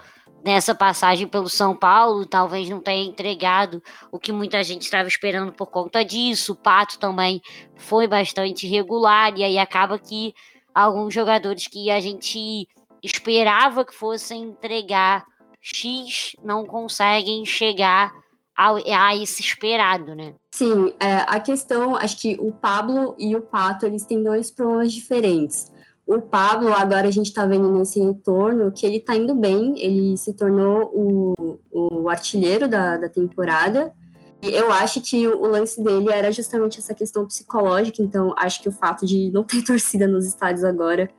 nessa 0.44 0.74
passagem 0.74 1.26
pelo 1.26 1.48
São 1.48 1.76
Paulo, 1.76 2.24
talvez 2.24 2.68
não 2.68 2.80
tenha 2.80 3.08
entregado 3.08 3.82
o 4.10 4.18
que 4.18 4.32
muita 4.32 4.62
gente 4.62 4.82
estava 4.82 5.08
esperando 5.08 5.52
por 5.52 5.66
conta 5.66 6.04
disso. 6.04 6.52
O 6.52 6.56
Pato 6.56 6.98
também 6.98 7.40
foi 7.76 8.06
bastante 8.06 8.66
regular, 8.66 9.36
e 9.36 9.44
aí 9.44 9.58
acaba 9.58 9.98
que 9.98 10.34
alguns 10.74 11.12
jogadores 11.12 11.66
que 11.66 11.90
a 11.90 12.00
gente 12.00 12.68
esperava 13.02 13.84
que 13.84 13.94
fossem 13.94 14.42
entregar 14.42 15.24
X 15.60 16.36
não 16.42 16.64
conseguem 16.64 17.44
chegar 17.44 18.12
a, 18.56 18.74
a 18.74 19.16
esse 19.16 19.40
esperado, 19.40 20.14
né? 20.14 20.34
Sim, 20.52 20.92
é, 20.98 21.18
a 21.26 21.38
questão, 21.38 21.94
acho 21.94 22.20
que 22.20 22.36
o 22.40 22.52
Pablo 22.52 23.14
e 23.18 23.36
o 23.36 23.42
Pato, 23.42 23.86
eles 23.86 24.04
têm 24.04 24.22
dois 24.22 24.50
problemas 24.50 24.92
diferentes. 24.92 25.70
O 26.08 26.22
Pablo, 26.22 26.72
agora 26.72 27.06
a 27.06 27.10
gente 27.10 27.26
está 27.26 27.44
vendo 27.44 27.70
nesse 27.70 28.00
retorno 28.00 28.72
que 28.72 28.86
ele 28.86 28.96
está 28.96 29.14
indo 29.14 29.34
bem, 29.34 29.74
ele 29.78 30.16
se 30.16 30.32
tornou 30.32 30.90
o, 30.94 31.58
o 31.70 32.08
artilheiro 32.08 32.66
da, 32.66 32.96
da 32.96 33.10
temporada. 33.10 33.92
E 34.40 34.48
eu 34.48 34.72
acho 34.72 35.02
que 35.02 35.28
o 35.28 35.46
lance 35.46 35.84
dele 35.84 36.10
era 36.10 36.32
justamente 36.32 36.78
essa 36.78 36.94
questão 36.94 37.26
psicológica, 37.26 38.02
então 38.02 38.34
acho 38.38 38.62
que 38.62 38.70
o 38.70 38.72
fato 38.72 39.04
de 39.04 39.30
não 39.32 39.44
ter 39.44 39.60
torcida 39.62 40.08
nos 40.08 40.24
estádios 40.24 40.64
agora 40.64 41.10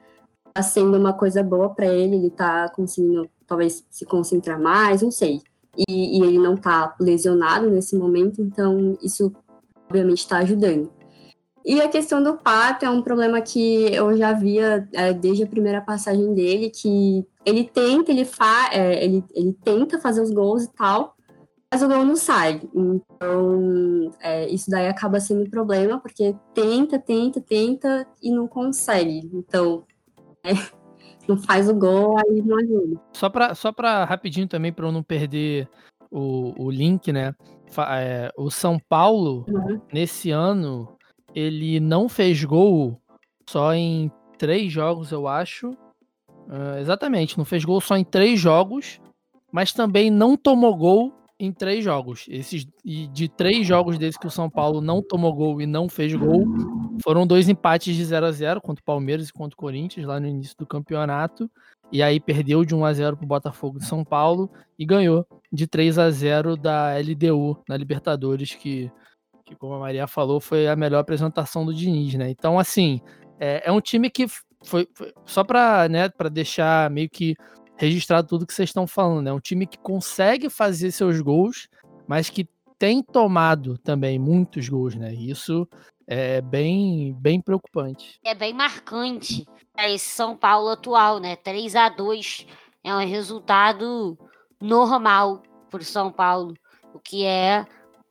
está 0.48 0.64
sendo 0.64 0.98
uma 0.98 1.14
coisa 1.14 1.44
boa 1.44 1.70
para 1.70 1.86
ele, 1.86 2.16
ele 2.16 2.28
está 2.28 2.68
conseguindo 2.70 3.30
talvez 3.46 3.86
se 3.92 4.06
concentrar 4.06 4.60
mais, 4.60 5.04
não 5.04 5.12
sei. 5.12 5.40
E, 5.88 6.18
e 6.18 6.24
ele 6.24 6.40
não 6.40 6.56
está 6.56 6.96
lesionado 7.00 7.70
nesse 7.70 7.96
momento, 7.96 8.42
então 8.42 8.98
isso 9.04 9.32
obviamente 9.88 10.22
está 10.22 10.40
ajudando. 10.40 10.90
E 11.66 11.82
a 11.82 11.90
questão 11.90 12.24
do 12.24 12.38
Pato 12.38 12.86
é 12.86 12.90
um 12.90 13.02
problema 13.02 13.42
que 13.42 13.94
eu 13.94 14.16
já 14.18 14.34
via 14.34 14.88
é, 14.94 15.14
desde 15.14 15.44
a 15.44 15.48
primeira 15.48 15.82
passagem 15.82 16.34
dele, 16.34 16.70
que 16.70 17.26
ele 17.46 17.64
tenta, 17.64 18.12
ele, 18.12 18.26
fa 18.26 18.70
é, 18.72 19.04
ele, 19.04 19.24
ele 19.34 19.54
tenta 19.64 20.00
fazer 20.00 20.22
os 20.22 20.32
gols 20.32 20.64
e 20.64 20.74
tal, 20.74 21.16
mas 21.72 21.84
o 21.84 21.88
gol 21.88 22.04
não 22.06 22.16
sai. 22.16 22.62
Então, 22.74 24.12
é, 24.22 24.50
isso 24.50 24.70
daí 24.70 24.88
acaba 24.88 25.20
sendo 25.20 25.44
um 25.44 25.50
problema, 25.50 26.00
porque 26.00 26.36
tenta, 26.54 26.98
tenta, 26.98 27.40
tenta 27.40 28.08
e 28.22 28.32
não 28.32 28.48
consegue. 28.48 29.30
Então, 29.34 29.84
é, 30.44 30.54
não 31.28 31.38
faz 31.38 31.70
o 31.70 31.76
gol, 31.76 32.18
aí 32.18 32.42
não 32.42 32.58
ajuda. 32.58 33.00
Só 33.14 33.30
para 33.30 33.54
só 33.54 33.72
pra 33.72 34.06
rapidinho 34.06 34.48
também, 34.48 34.74
para 34.74 34.88
eu 34.88 34.92
não 34.92 35.04
perder 35.04 35.70
o, 36.10 36.66
o 36.66 36.72
link, 36.72 37.12
né? 37.12 37.36
É, 37.92 38.32
o 38.36 38.50
São 38.50 38.80
Paulo, 38.90 39.46
uhum. 39.48 39.80
nesse 39.94 40.32
ano, 40.32 40.98
ele 41.36 41.80
não 41.80 42.10
fez 42.10 42.44
gol 42.44 43.00
só 43.48 43.74
em 43.74 44.12
três 44.38 44.72
jogos, 44.72 45.12
eu 45.12 45.28
acho. 45.28 45.72
Uh, 45.72 46.80
exatamente, 46.80 47.38
não 47.38 47.46
fez 47.46 47.64
gol 47.64 47.80
só 47.80 47.96
em 47.96 48.04
três 48.04 48.40
jogos, 48.40 49.00
mas 49.52 49.72
também 49.72 50.10
não 50.10 50.36
tomou 50.36 50.76
gol 50.76 51.14
em 51.40 51.52
três 51.52 51.84
jogos. 51.84 52.26
Esses 52.28 52.68
e 52.84 53.08
de 53.08 53.30
três 53.30 53.66
jogos 53.66 53.98
desde 53.98 54.20
que 54.20 54.28
o 54.28 54.32
São 54.32 54.50
Paulo 54.50 54.82
não 54.82 55.02
tomou 55.02 55.34
gol 55.34 55.62
e 55.62 55.66
não 55.66 55.88
fez 55.88 56.14
gol, 56.14 56.46
foram 57.04 57.26
dois 57.26 57.48
empates 57.48 57.96
de 57.96 58.04
0 58.04 58.26
a 58.26 58.32
0 58.32 58.62
contra 58.62 58.82
o 58.82 58.86
Palmeiras 58.86 59.30
e 59.30 59.34
contra 59.34 59.56
o 59.56 59.58
Corinthians 59.58 60.06
lá 60.06 60.20
no 60.20 60.28
início 60.28 60.56
do 60.58 60.68
campeonato. 60.68 61.50
E 61.92 62.04
aí 62.04 62.20
perdeu 62.20 62.64
de 62.64 62.76
1 62.76 62.86
a 62.86 62.94
0 62.94 63.18
para 63.18 63.26
o 63.26 63.28
Botafogo 63.28 63.80
de 63.80 63.86
São 63.86 64.04
Paulo 64.04 64.50
e 64.78 64.86
ganhou 64.86 65.26
de 65.52 65.66
3 65.66 65.98
a 65.98 66.12
0 66.12 66.56
da 66.56 66.96
LDU 66.98 67.58
na 67.68 67.76
Libertadores, 67.78 68.54
que 68.54 68.92
que 69.50 69.56
como 69.56 69.74
a 69.74 69.80
Maria 69.80 70.06
falou, 70.08 70.40
foi 70.40 70.68
a 70.68 70.76
melhor 70.76 71.00
apresentação 71.00 71.66
do 71.66 71.74
Diniz, 71.74 72.14
né? 72.14 72.30
Então, 72.30 72.60
assim, 72.60 73.02
é, 73.40 73.64
é 73.66 73.72
um 73.72 73.82
time 73.82 74.10
que 74.10 74.28
foi, 74.64 74.88
foi 74.94 75.12
só 75.26 75.44
para 75.44 75.90
né, 75.90 76.10
deixar 76.32 76.90
meio 76.92 77.10
que 77.10 77.36
registrado 77.76 78.28
tudo 78.28 78.46
que 78.46 78.54
vocês 78.54 78.70
estão 78.70 78.86
falando, 78.86 79.24
né? 79.24 79.34
Um 79.34 79.40
time 79.40 79.66
que 79.66 79.80
consegue 79.80 80.50
fazer 80.50 80.92
seus 80.92 81.20
gols, 81.20 81.68
mas 82.08 82.30
que 82.30 82.48
tem 82.78 83.02
tomado 83.02 83.78
também 83.80 84.20
muitos 84.20 84.70
gols, 84.70 84.96
né? 84.96 85.14
Isso 85.14 85.68
é 86.06 86.42
bem, 86.42 87.16
bem 87.20 87.42
preocupante. 87.42 88.20
É 88.24 88.36
bem 88.36 88.54
marcante 88.54 89.46
é 89.80 89.94
esse 89.94 90.10
São 90.10 90.36
Paulo 90.36 90.70
atual, 90.70 91.20
né? 91.20 91.38
3 91.38 91.76
a 91.76 91.88
2 91.88 92.46
é 92.84 92.94
um 92.94 93.08
resultado 93.08 94.18
normal 94.60 95.42
para 95.70 95.82
São 95.84 96.12
Paulo, 96.12 96.54
o 96.94 97.00
que 97.00 97.24
é 97.24 97.66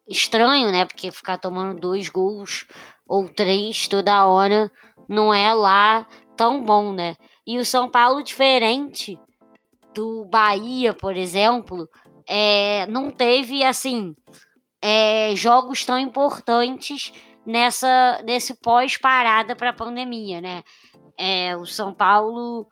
estranho, 0.09 0.71
né? 0.73 0.85
Porque 0.85 1.11
ficar 1.11 1.39
tomando 1.39 1.81
dois 1.81 2.09
gols 2.09 2.67
ou 3.07 3.29
três 3.29 3.89
toda 3.89 4.27
hora 4.27 4.71
não 5.09 5.33
é 5.33 5.53
lá 5.55 6.07
tão 6.37 6.63
bom, 6.63 6.93
né? 6.93 7.15
E 7.47 7.59
o 7.59 7.65
São 7.65 7.91
Paulo, 7.91 8.23
diferente 8.23 9.19
do 9.95 10.25
Bahia, 10.27 10.93
por 10.95 11.17
exemplo, 11.17 11.89
é, 12.29 12.87
não 12.87 13.11
teve 13.11 13.65
assim 13.65 14.15
é, 14.83 15.35
jogos 15.35 15.85
tão 15.85 15.99
importantes 15.99 17.13
nessa 17.47 18.23
nesse 18.25 18.55
pós-parada 18.61 19.57
para 19.57 19.71
a 19.71 19.75
pandemia, 19.75 20.41
né? 20.41 20.63
É, 21.19 21.57
o 21.57 21.65
São 21.67 21.93
Paulo 21.93 22.67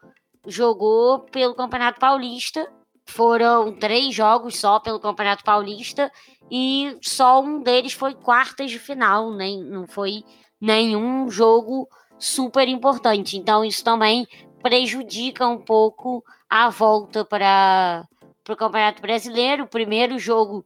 jogou 0.47 1.21
pelo 1.21 1.55
Campeonato 1.55 1.99
Paulista, 1.99 2.71
foram 3.07 3.73
três 3.73 4.15
jogos 4.15 4.59
só 4.59 4.81
pelo 4.81 5.01
Campeonato 5.01 5.45
Paulista 5.45 6.11
e 6.51 6.97
só 7.01 7.41
um 7.41 7.63
deles 7.63 7.93
foi 7.93 8.15
quartas 8.15 8.71
de 8.71 8.79
final, 8.79 9.33
nem, 9.33 9.63
não 9.63 9.87
foi 9.87 10.25
nenhum 10.61 11.31
jogo 11.31 11.89
super 12.19 12.69
importante. 12.69 13.37
Então 13.37 13.65
isso 13.65 13.83
também 13.83 14.27
prejudica 14.63 15.47
um 15.47 15.59
pouco 15.59 16.25
a 16.49 16.69
volta 16.69 17.25
para 17.25 18.07
o 18.49 18.57
Campeonato 18.57 19.01
Brasileiro. 19.01 19.65
O 19.65 19.69
primeiro 19.69 20.19
jogo 20.19 20.65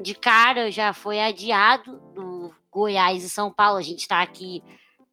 de 0.00 0.14
cara 0.14 0.70
já 0.70 0.92
foi 0.92 1.20
adiado 1.20 1.98
do 2.14 2.52
Goiás 2.70 3.24
e 3.24 3.30
São 3.30 3.52
Paulo. 3.52 3.78
A 3.78 3.82
gente 3.82 4.00
está 4.00 4.22
aqui 4.22 4.62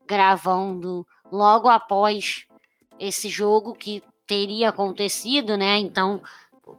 gravando 0.07 1.05
logo 1.31 1.67
após 1.67 2.45
esse 2.99 3.29
jogo 3.29 3.73
que 3.73 4.03
teria 4.27 4.69
acontecido, 4.69 5.57
né? 5.57 5.77
Então 5.77 6.21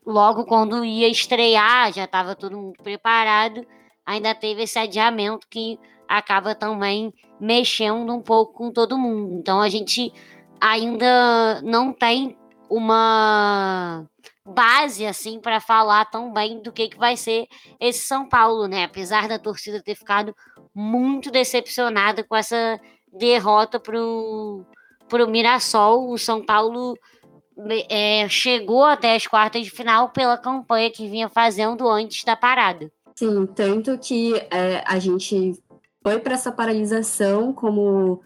logo 0.05 0.45
quando 0.45 0.85
ia 0.85 1.09
estrear, 1.09 1.93
já 1.93 2.05
estava 2.05 2.35
todo 2.35 2.57
mundo 2.57 2.83
preparado, 2.83 3.67
ainda 4.05 4.35
teve 4.35 4.63
esse 4.63 4.79
adiamento 4.79 5.47
que 5.49 5.79
acaba 6.09 6.55
também 6.55 7.13
mexendo 7.41 8.13
um 8.15 8.23
pouco 8.23 8.55
com 8.55 8.71
todo 8.73 8.99
mundo. 8.99 9.35
Então 9.35 9.61
a 9.61 9.69
gente 9.69 10.13
ainda 10.61 11.61
não 11.63 11.93
tem 11.93 12.37
uma 12.69 14.05
base 14.45 15.05
assim 15.05 15.41
para 15.41 15.61
falar 15.61 16.05
tão 16.07 16.33
bem 16.33 16.61
do 16.63 16.73
que, 16.73 16.89
que 16.89 16.99
vai 16.99 17.17
ser 17.17 17.47
esse 17.81 18.07
São 18.07 18.29
Paulo, 18.29 18.67
né? 18.69 18.85
Apesar 18.85 19.29
da 19.29 19.39
torcida 19.39 19.83
ter 19.83 19.95
ficado 19.97 20.35
muito 20.75 21.31
decepcionada 21.31 22.23
com 22.23 22.37
essa 22.37 22.81
derrota 23.13 23.81
pro 23.81 24.65
pro 25.09 25.29
Mirassol, 25.29 26.11
o 26.11 26.19
São 26.19 26.45
Paulo 26.45 26.97
é, 27.89 28.29
chegou 28.29 28.85
até 28.85 29.15
as 29.15 29.27
quartas 29.27 29.65
de 29.65 29.71
final 29.71 30.11
pela 30.11 30.37
campanha 30.37 30.91
que 30.91 31.09
vinha 31.09 31.29
fazendo 31.29 31.89
antes 31.89 32.25
da 32.25 32.37
parada. 32.37 32.91
Sim, 33.15 33.47
tanto 33.47 33.97
que 33.99 34.35
é, 34.51 34.83
a 34.87 34.99
gente 34.99 35.59
foi 36.03 36.19
para 36.19 36.35
essa 36.35 36.53
paralisação 36.53 37.53
como 37.53 38.21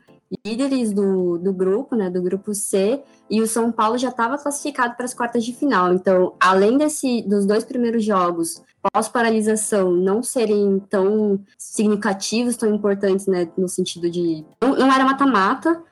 líderes 0.44 0.92
do, 0.92 1.38
do 1.38 1.52
grupo, 1.52 1.96
né, 1.96 2.08
do 2.08 2.22
grupo 2.22 2.54
C, 2.54 3.02
e 3.28 3.40
o 3.40 3.46
São 3.46 3.72
Paulo 3.72 3.98
já 3.98 4.08
estava 4.08 4.38
classificado 4.38 4.94
para 4.94 5.04
as 5.04 5.14
quartas 5.14 5.44
de 5.44 5.52
final. 5.52 5.92
Então, 5.92 6.34
além 6.40 6.76
desse, 6.76 7.22
dos 7.22 7.46
dois 7.46 7.64
primeiros 7.64 8.04
jogos 8.04 8.62
pós-paralisação 8.92 9.92
não 9.92 10.22
serem 10.22 10.80
tão 10.88 11.40
significativos, 11.58 12.56
tão 12.56 12.74
importantes, 12.74 13.26
né, 13.26 13.48
no 13.56 13.68
sentido 13.68 14.10
de 14.10 14.44
não, 14.60 14.74
não 14.76 14.92
era 14.92 15.04
mata-mata, 15.04 15.82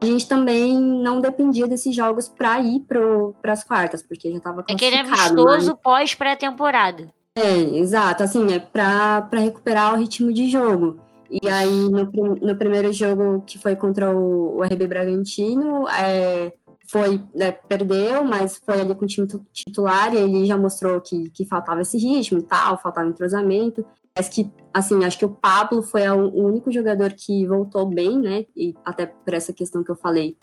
a 0.00 0.06
gente 0.06 0.28
também 0.28 0.78
não 0.78 1.20
dependia 1.20 1.66
desses 1.66 1.94
jogos 1.94 2.28
para 2.28 2.60
ir 2.60 2.80
para 2.80 3.52
as 3.52 3.64
quartas, 3.64 4.02
porque 4.02 4.30
já 4.30 4.38
estava 4.38 4.62
classificado. 4.62 4.96
É 4.96 5.00
aquele 5.00 5.14
amistoso 5.14 5.70
mas... 5.72 5.80
pós 5.82 6.14
pré-temporada. 6.14 7.08
É, 7.34 7.56
exato, 7.78 8.22
assim, 8.22 8.52
é 8.52 8.58
para 8.58 9.28
recuperar 9.32 9.94
o 9.94 9.96
ritmo 9.96 10.32
de 10.32 10.48
jogo. 10.48 10.98
E 11.30 11.48
aí, 11.48 11.88
no, 11.88 12.10
no 12.36 12.56
primeiro 12.56 12.92
jogo, 12.92 13.42
que 13.46 13.58
foi 13.58 13.76
contra 13.76 14.10
o, 14.10 14.58
o 14.58 14.62
RB 14.62 14.86
Bragantino, 14.86 15.86
é, 15.88 16.52
foi, 16.88 17.20
né, 17.34 17.52
perdeu, 17.52 18.24
mas 18.24 18.60
foi 18.64 18.80
ali 18.80 18.94
com 18.94 19.04
o 19.04 19.08
time 19.08 19.28
titular 19.52 20.14
e 20.14 20.18
ele 20.18 20.46
já 20.46 20.56
mostrou 20.56 21.00
que, 21.00 21.28
que 21.30 21.44
faltava 21.44 21.82
esse 21.82 21.98
ritmo 21.98 22.38
e 22.38 22.42
tal, 22.42 22.78
faltava 22.78 23.08
entrosamento. 23.08 23.84
Mas 24.18 24.28
que, 24.28 24.50
assim, 24.74 25.04
acho 25.04 25.16
que 25.16 25.24
o 25.24 25.30
Pablo 25.30 25.80
foi 25.80 26.08
o 26.08 26.44
único 26.44 26.72
jogador 26.72 27.12
que 27.12 27.46
voltou 27.46 27.86
bem, 27.86 28.18
né? 28.18 28.46
E 28.56 28.74
até 28.84 29.06
por 29.06 29.32
essa 29.32 29.52
questão 29.52 29.84
que 29.84 29.90
eu 29.92 29.96
falei 29.96 30.36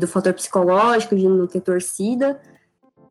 do 0.00 0.08
fator 0.08 0.34
psicológico, 0.34 1.14
de 1.14 1.28
não 1.28 1.46
ter 1.46 1.60
torcida. 1.60 2.40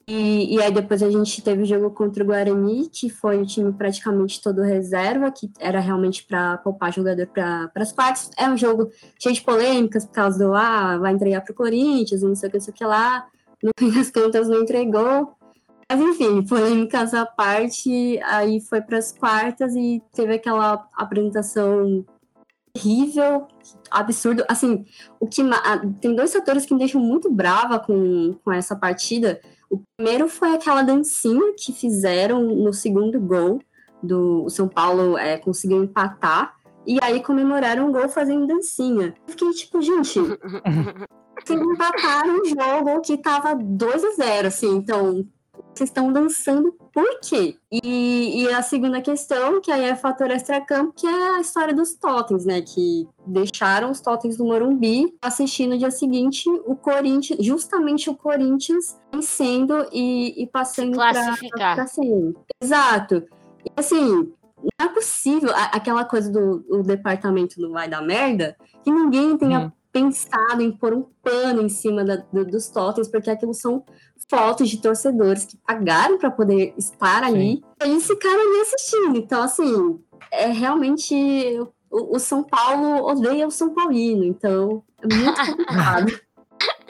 E, 0.09 0.55
e, 0.55 0.61
aí 0.61 0.71
depois 0.71 1.01
a 1.01 1.09
gente 1.09 1.41
teve 1.41 1.63
o 1.63 1.65
jogo 1.65 1.91
contra 1.91 2.21
o 2.21 2.27
Guarani, 2.27 2.89
que 2.89 3.09
foi 3.09 3.41
o 3.41 3.45
time 3.45 3.71
praticamente 3.71 4.41
todo 4.41 4.61
reserva, 4.61 5.31
que 5.31 5.49
era 5.57 5.79
realmente 5.79 6.25
para 6.25 6.57
poupar 6.57 6.93
jogador 6.93 7.27
para 7.27 7.71
as 7.75 7.93
partes. 7.93 8.29
É 8.37 8.49
um 8.49 8.57
jogo 8.57 8.89
cheio 9.21 9.35
de 9.35 9.41
polêmicas, 9.41 10.05
por 10.05 10.13
causa 10.13 10.37
do 10.37 10.53
ah, 10.53 10.97
vai 10.97 11.13
entregar 11.13 11.41
para 11.41 11.53
o 11.53 11.55
Corinthians, 11.55 12.21
não 12.21 12.35
sei 12.35 12.49
o 12.49 12.51
que, 12.51 12.57
não 12.57 12.63
sei 12.65 12.73
o 12.73 12.77
que 12.77 12.85
lá. 12.85 13.25
No 13.63 13.71
fim 13.79 13.89
das 13.89 14.11
contas 14.11 14.49
não 14.49 14.61
entregou. 14.61 15.36
Mas 15.89 16.01
enfim, 16.01 16.45
polêmicas 16.45 17.13
à 17.13 17.25
parte, 17.25 18.19
aí 18.23 18.59
foi 18.59 18.81
para 18.81 18.97
as 18.97 19.11
quartas 19.11 19.73
e 19.75 20.01
teve 20.13 20.33
aquela 20.33 20.87
apresentação 20.93 22.05
terrível, 22.73 23.47
absurdo. 23.89 24.43
Assim, 24.49 24.85
o 25.19 25.27
que 25.27 25.41
tem 26.01 26.15
dois 26.15 26.33
fatores 26.33 26.65
que 26.65 26.73
me 26.73 26.79
deixam 26.79 27.01
muito 27.01 27.31
brava 27.31 27.79
com, 27.79 28.33
com 28.43 28.51
essa 28.51 28.75
partida 28.75 29.39
o 29.69 29.81
primeiro 29.95 30.29
foi 30.29 30.53
aquela 30.53 30.81
dancinha 30.81 31.53
que 31.57 31.73
fizeram 31.73 32.41
no 32.41 32.73
segundo 32.73 33.19
gol 33.19 33.59
do 34.01 34.49
São 34.49 34.67
Paulo 34.67 35.17
é, 35.17 35.37
conseguiu 35.37 35.83
empatar. 35.83 36.55
E 36.85 36.97
aí 37.01 37.21
comemoraram 37.21 37.89
o 37.89 37.91
gol 37.91 38.07
fazendo 38.07 38.47
dancinha. 38.47 39.13
Eu 39.27 39.31
fiquei 39.31 39.51
tipo, 39.51 39.81
gente, 39.81 40.19
vocês 41.43 41.61
empataram 41.61 42.39
um 42.39 42.45
jogo 42.45 43.01
que 43.01 43.17
tava 43.17 43.55
2 43.55 44.03
a 44.05 44.11
0 44.11 44.47
assim, 44.47 44.75
então 44.75 45.27
vocês 45.73 45.89
estão 45.89 46.11
dançando 46.11 46.73
por 46.91 47.19
quê? 47.21 47.55
E, 47.71 48.43
e, 48.43 48.53
a 48.53 48.63
segunda 48.63 48.99
questão, 49.01 49.61
que 49.61 49.71
aí 49.71 49.85
é 49.85 49.95
fator 49.95 50.31
extracampo, 50.31 50.93
que 50.95 51.05
é 51.05 51.35
a 51.35 51.39
história 51.39 51.73
dos 51.73 51.93
totens, 51.93 52.45
né? 52.45 52.61
Que 52.61 53.07
deixaram 53.25 53.91
os 53.91 54.01
totens 54.01 54.37
do 54.37 54.45
Morumbi 54.45 55.13
assistindo 55.21 55.71
no 55.71 55.77
dia 55.77 55.91
seguinte 55.91 56.49
o 56.65 56.75
Corinthians, 56.75 57.45
justamente 57.45 58.09
o 58.09 58.15
Corinthians 58.15 58.97
vencendo 59.13 59.87
e, 59.91 60.41
e 60.41 60.47
passando 60.47 60.95
para 60.95 61.35
cima. 61.87 62.33
Exato. 62.61 63.23
E 63.63 63.71
assim, 63.75 64.33
não 64.79 64.87
é 64.87 64.89
possível 64.89 65.51
aquela 65.71 66.03
coisa 66.03 66.31
do, 66.31 66.59
do 66.59 66.83
departamento 66.83 67.61
não 67.61 67.71
vai 67.71 67.87
dar 67.87 68.01
merda, 68.01 68.55
que 68.83 68.89
ninguém 68.89 69.37
tenha 69.37 69.59
hum. 69.59 69.71
Pensado 69.91 70.61
em 70.61 70.71
pôr 70.71 70.93
um 70.93 71.05
pano 71.23 71.61
em 71.61 71.69
cima 71.69 72.03
da, 72.03 72.17
do, 72.17 72.45
dos 72.45 72.69
totens, 72.69 73.07
porque 73.07 73.29
aquilo 73.29 73.53
são 73.53 73.83
fotos 74.29 74.69
de 74.69 74.81
torcedores 74.81 75.45
que 75.45 75.57
pagaram 75.57 76.17
para 76.17 76.31
poder 76.31 76.73
estar 76.77 77.23
ali 77.23 77.61
Sim. 77.81 77.97
e 77.97 78.01
ficaram 78.01 78.39
ali 78.39 78.61
assistindo. 78.61 79.17
Então, 79.17 79.41
assim, 79.41 79.99
é 80.31 80.47
realmente 80.47 81.15
o, 81.89 82.15
o 82.15 82.19
São 82.19 82.43
Paulo 82.43 83.05
odeia 83.05 83.47
o 83.47 83.51
São 83.51 83.73
Paulino, 83.73 84.23
então 84.23 84.83
é 85.01 85.15
muito 85.15 85.35
complicado. 85.45 86.27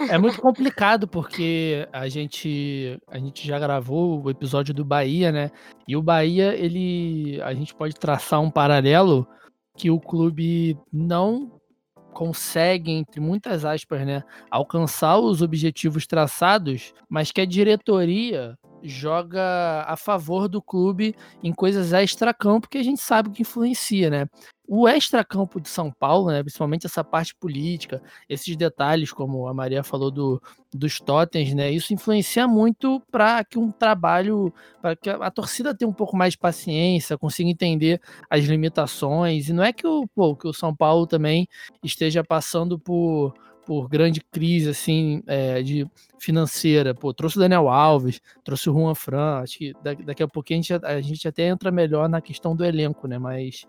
É 0.10 0.17
muito 0.17 0.41
complicado 0.41 1.08
porque 1.08 1.88
a 1.91 2.08
gente 2.08 3.00
a 3.08 3.17
gente 3.17 3.45
já 3.45 3.60
gravou 3.60 4.24
o 4.24 4.30
episódio 4.30 4.74
do 4.74 4.86
Bahia, 4.86 5.32
né? 5.32 5.52
E 5.88 5.95
o 5.95 6.02
Bahia, 6.02 6.56
ele 6.56 7.41
a 7.41 7.54
gente 7.54 7.74
pode 7.74 7.95
traçar 7.95 8.39
um 8.39 8.52
paralelo 8.52 9.28
que 9.76 9.91
o 9.91 10.00
clube 10.00 10.78
não 10.91 11.57
consegue, 12.17 12.89
entre 12.91 13.21
muitas 13.21 13.63
aspas, 13.63 14.03
né, 14.03 14.23
alcançar 14.49 15.19
os 15.19 15.43
objetivos 15.43 16.08
traçados, 16.08 16.91
mas 17.08 17.32
que 17.32 17.41
a 17.41 17.45
diretoria 17.45 18.58
joga 18.84 19.84
a 19.88 19.96
favor 19.96 20.48
do 20.48 20.62
clube 20.62 21.16
em 21.44 21.54
coisas 21.54 21.94
extra-campo 21.94 22.70
que 22.70 22.78
a 22.78 22.84
gente 22.84 23.02
sabe 23.02 23.30
que 23.30 23.42
influencia, 23.42 24.10
né? 24.10 24.28
O 24.70 24.86
extra-campo 24.86 25.62
de 25.62 25.70
São 25.70 25.90
Paulo, 25.90 26.30
né, 26.30 26.44
principalmente 26.44 26.86
essa 26.86 27.02
parte 27.02 27.34
política, 27.34 28.02
esses 28.28 28.54
detalhes, 28.58 29.13
como 29.13 29.48
a 29.48 29.54
Maria 29.54 29.82
falou 29.82 30.12
do, 30.12 30.42
dos 30.74 31.00
totens, 31.00 31.54
né, 31.54 31.72
isso 31.72 31.94
influencia 31.94 32.46
muito 32.50 33.02
para 33.10 33.46
que 33.46 33.58
um 33.58 33.72
trabalho, 33.72 34.54
para 34.82 34.94
que 34.94 35.10
a, 35.10 35.32
torcida 35.32 35.74
tenha 35.74 35.88
um 35.88 35.94
pouco 35.94 36.18
mais 36.18 36.34
de 36.34 36.40
paciência, 36.40 37.18
consiga 37.18 37.50
entender 37.50 38.02
as 38.30 38.44
limitações. 38.44 39.48
E 39.48 39.54
não 39.54 39.63
é 39.63 39.72
que 39.72 39.88
o, 39.88 40.06
pô, 40.08 40.36
que 40.36 40.48
o 40.48 40.54
São 40.54 40.76
Paulo 40.76 41.08
também 41.08 41.48
esteja 41.82 42.22
passando 42.22 42.78
por 42.78 43.34
por 43.67 43.89
grande 43.89 44.21
crise 44.21 44.69
assim 44.69 45.21
é, 45.27 45.62
de 45.62 45.86
financeira. 46.17 46.95
Pô, 46.95 47.13
trouxe 47.13 47.36
o 47.36 47.41
Daniel 47.41 47.67
Alves, 47.67 48.21
trouxe 48.41 48.69
o 48.69 48.73
Juan 48.73 48.95
Fran. 48.95 49.41
Acho 49.41 49.58
que 49.58 49.73
daqui 50.06 50.23
a 50.23 50.27
pouquinho 50.27 50.62
a 50.62 50.63
gente, 50.63 50.86
a 50.86 51.01
gente 51.01 51.27
até 51.27 51.49
entra 51.49 51.69
melhor 51.69 52.08
na 52.08 52.21
questão 52.21 52.56
do 52.56 52.63
elenco, 52.63 53.10
né? 53.10 53.19
Mas 53.19 53.67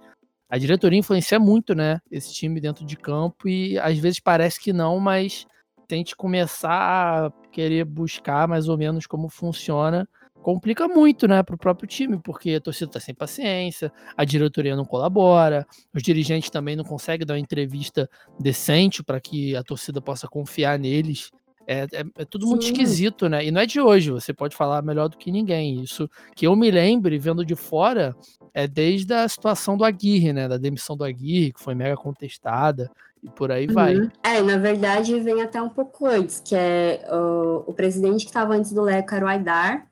a 0.48 0.56
diretoria 0.56 1.00
influencia 1.00 1.40
muito, 1.40 1.74
né? 1.74 2.00
Esse 2.08 2.32
time 2.32 2.60
dentro 2.60 2.84
de 2.84 2.96
campo 2.96 3.48
e 3.48 3.76
às 3.80 3.98
vezes 3.98 4.20
parece 4.20 4.60
que 4.60 4.72
não, 4.72 5.00
mas 5.00 5.44
tente 5.88 6.14
começar 6.14 7.26
a 7.26 7.32
querer 7.50 7.84
buscar 7.84 8.46
mais 8.46 8.68
ou 8.68 8.78
menos 8.78 9.04
como 9.04 9.28
funciona 9.28 10.08
complica 10.42 10.88
muito, 10.88 11.26
né, 11.28 11.42
para 11.42 11.54
o 11.54 11.58
próprio 11.58 11.88
time, 11.88 12.18
porque 12.18 12.54
a 12.54 12.60
torcida 12.60 12.90
está 12.90 13.00
sem 13.00 13.14
paciência, 13.14 13.92
a 14.16 14.24
diretoria 14.24 14.76
não 14.76 14.84
colabora, 14.84 15.66
os 15.94 16.02
dirigentes 16.02 16.50
também 16.50 16.76
não 16.76 16.84
conseguem 16.84 17.26
dar 17.26 17.34
uma 17.34 17.40
entrevista 17.40 18.08
decente 18.38 19.02
para 19.02 19.20
que 19.20 19.54
a 19.56 19.62
torcida 19.62 20.00
possa 20.00 20.26
confiar 20.26 20.78
neles. 20.78 21.30
É, 21.66 21.82
é, 21.92 22.04
é 22.16 22.24
tudo 22.24 22.44
Sim. 22.44 22.50
muito 22.52 22.64
esquisito, 22.64 23.28
né? 23.28 23.44
E 23.44 23.50
não 23.50 23.60
é 23.60 23.66
de 23.66 23.78
hoje, 23.78 24.10
você 24.10 24.32
pode 24.32 24.56
falar 24.56 24.80
melhor 24.80 25.08
do 25.08 25.18
que 25.18 25.30
ninguém. 25.30 25.82
Isso 25.82 26.08
que 26.34 26.46
eu 26.46 26.56
me 26.56 26.70
lembre, 26.70 27.18
vendo 27.18 27.44
de 27.44 27.54
fora, 27.54 28.16
é 28.54 28.66
desde 28.66 29.12
a 29.12 29.28
situação 29.28 29.76
do 29.76 29.84
Aguirre, 29.84 30.32
né? 30.32 30.48
Da 30.48 30.56
demissão 30.56 30.96
do 30.96 31.04
Aguirre, 31.04 31.52
que 31.52 31.60
foi 31.60 31.74
mega 31.74 31.94
contestada, 31.94 32.90
e 33.22 33.28
por 33.28 33.52
aí 33.52 33.66
uhum. 33.66 33.74
vai. 33.74 34.10
É, 34.22 34.40
na 34.40 34.56
verdade, 34.56 35.20
vem 35.20 35.42
até 35.42 35.60
um 35.60 35.68
pouco 35.68 36.06
antes, 36.06 36.40
que 36.40 36.54
é 36.54 37.06
o, 37.10 37.64
o 37.66 37.74
presidente 37.74 38.24
que 38.24 38.30
estava 38.30 38.54
antes 38.54 38.72
do 38.72 38.82
Leco 38.82 39.14
era 39.14 39.24
o 39.24 39.28
Aidar, 39.28 39.86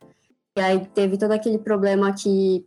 e 0.57 0.61
aí 0.61 0.87
teve 0.95 1.19
todo 1.19 1.33
aquele 1.33 1.59
problema 1.59 2.13
que 2.13 2.65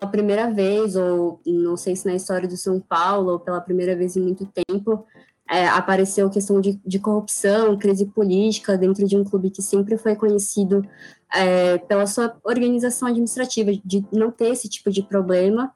pela 0.00 0.10
primeira 0.10 0.50
vez, 0.50 0.96
ou 0.96 1.40
não 1.46 1.76
sei 1.76 1.94
se 1.94 2.04
na 2.04 2.16
história 2.16 2.48
do 2.48 2.56
São 2.56 2.80
Paulo, 2.80 3.32
ou 3.32 3.38
pela 3.38 3.60
primeira 3.60 3.94
vez 3.94 4.16
em 4.16 4.20
muito 4.20 4.44
tempo, 4.46 5.06
é, 5.48 5.68
apareceu 5.68 6.28
questão 6.28 6.60
de, 6.60 6.80
de, 6.84 6.98
corrupção, 6.98 7.78
crise 7.78 8.06
política 8.06 8.76
dentro 8.76 9.06
de 9.06 9.16
um 9.16 9.22
clube 9.22 9.50
que 9.50 9.62
sempre 9.62 9.96
foi 9.96 10.16
conhecido 10.16 10.82
é, 11.32 11.78
pela 11.78 12.06
sua 12.06 12.36
organização 12.42 13.06
administrativa, 13.06 13.70
de 13.84 14.04
não 14.12 14.32
ter 14.32 14.48
esse 14.48 14.68
tipo 14.68 14.90
de 14.90 15.02
problema. 15.02 15.72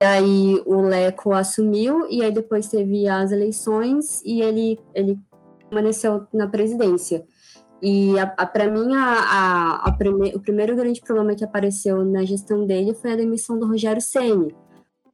E 0.00 0.04
aí 0.04 0.62
o 0.64 0.80
Leco 0.80 1.32
assumiu, 1.32 2.06
e 2.08 2.22
aí 2.22 2.32
depois 2.32 2.68
teve 2.68 3.06
as 3.08 3.32
eleições, 3.32 4.22
e 4.24 4.40
ele, 4.40 4.78
ele 4.94 5.18
permaneceu 5.68 6.26
na 6.32 6.46
presidência. 6.46 7.26
E 7.80 8.14
para 8.52 8.70
mim, 8.70 8.94
a, 8.94 9.04
a, 9.04 9.74
a 9.88 9.92
prime, 9.92 10.34
o 10.34 10.40
primeiro 10.40 10.74
grande 10.74 11.00
problema 11.00 11.34
que 11.34 11.44
apareceu 11.44 12.04
na 12.04 12.24
gestão 12.24 12.66
dele 12.66 12.94
foi 12.94 13.12
a 13.12 13.16
demissão 13.16 13.58
do 13.58 13.66
Rogério 13.66 14.02
Ceni, 14.02 14.54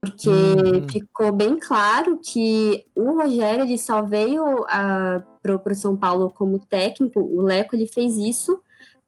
porque 0.01 0.31
hum. 0.31 0.89
ficou 0.91 1.31
bem 1.31 1.59
claro 1.59 2.19
que 2.23 2.85
o 2.95 3.21
Rogério 3.21 3.65
ele 3.65 3.77
só 3.77 4.03
veio 4.03 4.65
para 5.43 5.73
o 5.73 5.75
São 5.75 5.97
Paulo 5.97 6.31
como 6.31 6.59
técnico, 6.59 7.21
o 7.21 7.43
Leco 7.43 7.77
ele 7.77 7.87
fez 7.87 8.17
isso 8.17 8.59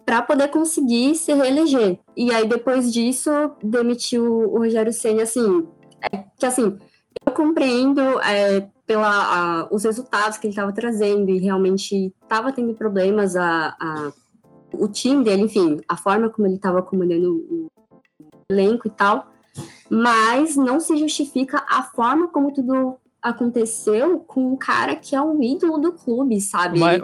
para 0.04 0.22
poder 0.22 0.48
conseguir 0.48 1.14
se 1.16 1.32
reeleger. 1.32 1.98
E 2.16 2.32
aí 2.32 2.46
depois 2.46 2.92
disso 2.92 3.30
demitiu 3.62 4.24
o 4.24 4.58
Rogério 4.58 4.92
Ceni 4.92 5.22
assim, 5.22 5.66
é, 6.12 6.24
que 6.38 6.46
assim 6.46 6.78
eu 7.26 7.32
compreendo 7.32 8.00
é, 8.20 8.68
pela 8.86 9.08
a, 9.08 9.68
os 9.70 9.84
resultados 9.84 10.38
que 10.38 10.46
ele 10.46 10.52
estava 10.52 10.72
trazendo 10.72 11.30
e 11.30 11.38
realmente 11.38 12.14
estava 12.22 12.52
tendo 12.52 12.72
problemas 12.74 13.34
a, 13.34 13.76
a, 13.80 14.12
o 14.72 14.88
time 14.88 15.24
dele, 15.24 15.42
enfim, 15.42 15.80
a 15.88 15.96
forma 15.96 16.30
como 16.30 16.46
ele 16.46 16.54
estava 16.54 16.78
acomodando 16.78 17.34
o, 17.50 17.66
elenco 18.48 18.86
e 18.86 18.90
tal, 18.90 19.26
mas 19.90 20.56
não 20.56 20.78
se 20.78 20.96
justifica 20.96 21.64
a 21.68 21.82
forma 21.82 22.28
como 22.28 22.52
tudo 22.52 22.96
aconteceu 23.20 24.20
com 24.20 24.52
um 24.52 24.56
cara 24.56 24.94
que 24.94 25.16
é 25.16 25.20
um 25.20 25.42
ídolo 25.42 25.78
do 25.78 25.92
clube, 25.92 26.40
sabe? 26.40 26.78
Mas 26.78 27.02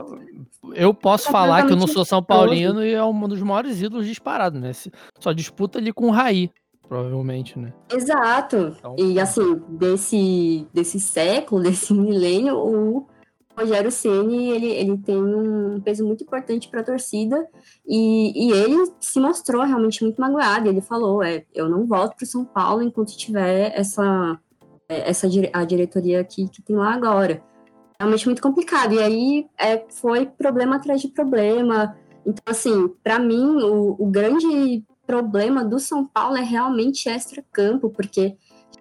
eu 0.74 0.94
posso 0.94 1.28
é 1.28 1.32
falar 1.32 1.66
que 1.66 1.72
eu 1.72 1.76
não 1.76 1.88
sou 1.88 2.04
São 2.04 2.22
Paulino 2.22 2.84
e 2.84 2.92
é 2.92 3.04
um 3.04 3.28
dos 3.28 3.42
maiores 3.42 3.82
ídolos 3.82 4.06
disparados, 4.06 4.60
né? 4.60 4.70
Só 5.18 5.32
disputa 5.32 5.80
ali 5.80 5.92
com 5.92 6.06
o 6.06 6.10
Raí 6.10 6.48
provavelmente, 6.92 7.58
né? 7.58 7.72
Exato. 7.90 8.76
Então, 8.78 8.94
e 8.98 9.18
assim, 9.18 9.62
desse, 9.66 10.68
desse 10.74 11.00
século, 11.00 11.62
desse 11.64 11.94
milênio, 11.94 12.58
o 12.58 13.06
Rogério 13.56 13.90
Ceni 13.90 14.50
ele, 14.50 14.66
ele 14.66 14.98
tem 14.98 15.16
um 15.16 15.80
peso 15.80 16.06
muito 16.06 16.22
importante 16.22 16.68
para 16.68 16.80
a 16.80 16.84
torcida 16.84 17.48
e, 17.86 18.48
e 18.48 18.52
ele 18.52 18.92
se 19.00 19.18
mostrou 19.18 19.62
realmente 19.62 20.04
muito 20.04 20.20
magoado. 20.20 20.68
Ele 20.68 20.82
falou: 20.82 21.22
é, 21.22 21.46
eu 21.54 21.66
não 21.66 21.86
volto 21.86 22.14
para 22.14 22.26
São 22.26 22.44
Paulo 22.44 22.82
enquanto 22.82 23.16
tiver 23.16 23.72
essa, 23.74 24.38
é, 24.86 25.08
essa 25.08 25.26
a 25.54 25.64
diretoria 25.64 26.22
que, 26.22 26.46
que 26.46 26.60
tem 26.60 26.76
lá 26.76 26.92
agora. 26.92 27.42
Realmente 27.98 28.26
muito 28.26 28.42
complicado. 28.42 28.92
E 28.92 28.98
aí 28.98 29.46
é, 29.58 29.82
foi 29.88 30.26
problema 30.26 30.76
atrás 30.76 31.00
de 31.00 31.08
problema. 31.08 31.96
Então, 32.26 32.42
assim, 32.46 32.88
para 33.02 33.18
mim, 33.18 33.62
o, 33.62 33.96
o 33.98 34.10
grande 34.10 34.84
problema 35.12 35.62
do 35.62 35.78
São 35.78 36.06
Paulo 36.06 36.38
é 36.38 36.42
realmente 36.42 37.06
extra-campo, 37.06 37.90
porque 37.90 38.34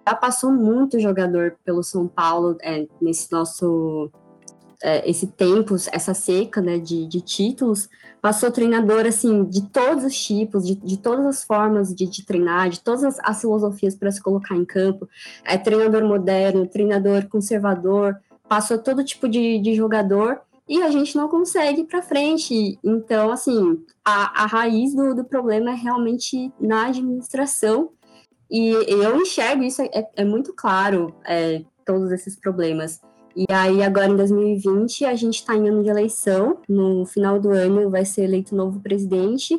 já 0.08 0.14
passou 0.14 0.50
muito 0.50 0.98
jogador 0.98 1.56
pelo 1.62 1.82
São 1.82 2.08
Paulo 2.08 2.56
é, 2.62 2.86
nesse 3.02 3.30
nosso 3.30 4.10
é, 4.82 5.08
esse 5.08 5.26
tempo, 5.26 5.76
essa 5.92 6.14
seca 6.14 6.62
né, 6.62 6.78
de, 6.78 7.06
de, 7.06 7.20
títulos, 7.20 7.86
passou 8.22 8.50
treinador 8.50 9.04
assim 9.06 9.44
de 9.44 9.68
todos 9.68 10.04
os 10.04 10.18
tipos, 10.24 10.66
de, 10.66 10.74
de 10.74 10.96
todas 10.96 11.26
as 11.26 11.44
formas 11.44 11.94
de, 11.94 12.06
de, 12.06 12.24
treinar, 12.24 12.70
de 12.70 12.80
todas 12.80 13.04
as, 13.04 13.18
as 13.22 13.42
filosofias 13.42 13.94
para 13.94 14.10
se 14.10 14.22
colocar 14.22 14.56
em 14.56 14.64
campo. 14.64 15.06
É 15.44 15.58
treinador 15.58 16.02
moderno, 16.02 16.66
treinador 16.66 17.28
conservador, 17.28 18.18
passou 18.48 18.78
todo 18.78 19.04
tipo 19.04 19.28
de, 19.28 19.58
de 19.58 19.74
jogador 19.74 20.40
e 20.68 20.82
a 20.82 20.90
gente 20.90 21.16
não 21.16 21.28
consegue 21.28 21.84
para 21.84 22.02
frente. 22.02 22.78
Então, 22.82 23.30
assim, 23.30 23.82
a, 24.04 24.44
a 24.44 24.46
raiz 24.46 24.94
do, 24.94 25.14
do 25.14 25.24
problema 25.24 25.70
é 25.70 25.74
realmente 25.74 26.52
na 26.60 26.86
administração. 26.86 27.90
E 28.50 28.68
eu 28.68 29.16
enxergo 29.16 29.62
isso, 29.62 29.82
é, 29.82 30.08
é 30.14 30.24
muito 30.24 30.52
claro, 30.54 31.14
é, 31.26 31.62
todos 31.84 32.12
esses 32.12 32.36
problemas. 32.36 33.00
E 33.34 33.46
aí, 33.50 33.82
agora 33.82 34.08
em 34.08 34.16
2020, 34.16 35.06
a 35.06 35.14
gente 35.14 35.36
está 35.36 35.56
em 35.56 35.68
ano 35.68 35.82
de 35.82 35.88
eleição. 35.88 36.58
No 36.68 37.06
final 37.06 37.40
do 37.40 37.50
ano 37.50 37.90
vai 37.90 38.04
ser 38.04 38.24
eleito 38.24 38.54
novo 38.54 38.78
presidente. 38.80 39.58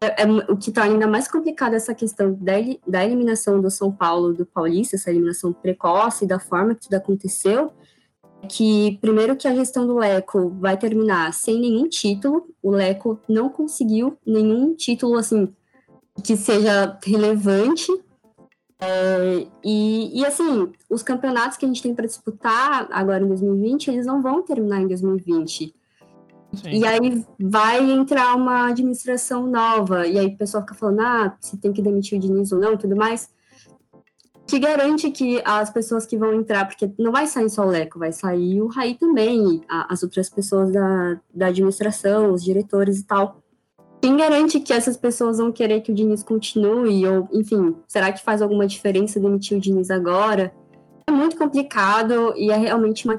É, 0.00 0.22
é 0.22 0.26
o 0.26 0.56
que 0.56 0.70
está 0.70 0.84
ainda 0.84 1.06
mais 1.06 1.28
complicado 1.28 1.74
essa 1.74 1.94
questão 1.94 2.34
da, 2.34 2.54
da 2.86 3.04
eliminação 3.04 3.60
do 3.60 3.70
São 3.70 3.90
Paulo 3.90 4.32
do 4.32 4.44
Paulista, 4.44 4.96
essa 4.96 5.10
eliminação 5.10 5.52
precoce, 5.52 6.26
da 6.26 6.38
forma 6.38 6.74
que 6.74 6.82
tudo 6.82 6.94
aconteceu. 6.94 7.72
Que, 8.48 8.98
primeiro, 9.00 9.36
que 9.36 9.48
a 9.48 9.54
gestão 9.54 9.86
do 9.86 9.96
Leco 9.96 10.50
vai 10.60 10.76
terminar 10.76 11.32
sem 11.32 11.58
nenhum 11.58 11.88
título. 11.88 12.46
O 12.62 12.70
Leco 12.70 13.18
não 13.28 13.48
conseguiu 13.48 14.16
nenhum 14.24 14.74
título, 14.74 15.16
assim, 15.16 15.52
que 16.22 16.36
seja 16.36 16.98
relevante 17.04 17.90
é, 18.80 19.46
e, 19.64 20.20
e, 20.20 20.24
assim, 20.24 20.72
os 20.88 21.02
campeonatos 21.02 21.56
que 21.56 21.64
a 21.64 21.68
gente 21.68 21.82
tem 21.82 21.94
para 21.94 22.06
disputar 22.06 22.86
agora 22.92 23.24
em 23.24 23.28
2020, 23.28 23.88
eles 23.88 24.06
não 24.06 24.22
vão 24.22 24.42
terminar 24.42 24.80
em 24.80 24.86
2020. 24.86 25.74
Sim. 26.54 26.70
E 26.70 26.86
aí 26.86 27.24
vai 27.38 27.90
entrar 27.90 28.34
uma 28.36 28.68
administração 28.68 29.46
nova, 29.46 30.06
e 30.06 30.18
aí 30.18 30.28
o 30.28 30.36
pessoal 30.36 30.62
fica 30.62 30.74
falando, 30.74 31.00
ah, 31.00 31.36
se 31.40 31.58
tem 31.58 31.72
que 31.72 31.82
demitir 31.82 32.18
o 32.18 32.20
Diniz 32.20 32.52
ou 32.52 32.60
não, 32.60 32.76
tudo 32.76 32.96
mais. 32.96 33.28
Que 34.48 34.58
garante 34.58 35.10
que 35.10 35.42
as 35.44 35.68
pessoas 35.68 36.06
que 36.06 36.16
vão 36.16 36.32
entrar, 36.32 36.66
porque 36.66 36.90
não 36.98 37.12
vai 37.12 37.26
sair 37.26 37.50
só 37.50 37.66
o 37.66 37.68
Leco, 37.68 37.98
vai 37.98 38.12
sair 38.12 38.62
o 38.62 38.66
Raí 38.66 38.94
também, 38.94 39.62
as 39.68 40.02
outras 40.02 40.30
pessoas 40.30 40.72
da, 40.72 41.20
da 41.34 41.48
administração, 41.48 42.32
os 42.32 42.42
diretores 42.42 42.98
e 42.98 43.04
tal. 43.04 43.42
Quem 44.00 44.16
garante 44.16 44.58
que 44.58 44.72
essas 44.72 44.96
pessoas 44.96 45.36
vão 45.36 45.52
querer 45.52 45.82
que 45.82 45.92
o 45.92 45.94
Diniz 45.94 46.22
continue? 46.22 47.06
Ou, 47.06 47.28
enfim, 47.30 47.76
será 47.86 48.10
que 48.10 48.24
faz 48.24 48.40
alguma 48.40 48.66
diferença 48.66 49.20
demitir 49.20 49.58
o 49.58 49.60
Diniz 49.60 49.90
agora? 49.90 50.50
É 51.06 51.12
muito 51.12 51.36
complicado 51.36 52.32
e 52.34 52.50
é 52.50 52.56
realmente 52.56 53.04
uma 53.04 53.18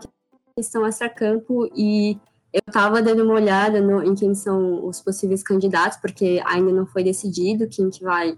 questão 0.58 0.84
extra-campo. 0.88 1.70
E 1.76 2.18
eu 2.52 2.62
estava 2.68 3.04
dando 3.04 3.24
uma 3.24 3.36
olhada 3.36 3.80
no, 3.80 4.02
em 4.04 4.16
quem 4.16 4.34
são 4.34 4.84
os 4.84 5.00
possíveis 5.00 5.44
candidatos, 5.44 6.00
porque 6.00 6.42
ainda 6.44 6.72
não 6.72 6.88
foi 6.88 7.04
decidido 7.04 7.68
quem 7.68 7.92
que 7.92 8.04
vai 8.04 8.36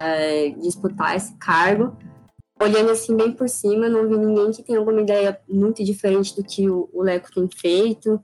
é, 0.00 0.50
disputar 0.60 1.14
esse 1.14 1.36
cargo. 1.36 1.96
Olhando 2.62 2.92
assim 2.92 3.16
bem 3.16 3.32
por 3.32 3.48
cima, 3.48 3.88
não 3.88 4.08
vi 4.08 4.16
ninguém 4.16 4.52
que 4.52 4.62
tenha 4.62 4.78
alguma 4.78 5.00
ideia 5.00 5.36
muito 5.48 5.82
diferente 5.82 6.36
do 6.36 6.44
que 6.44 6.70
o, 6.70 6.88
o 6.92 7.02
Leco 7.02 7.28
tem 7.34 7.48
feito. 7.48 8.22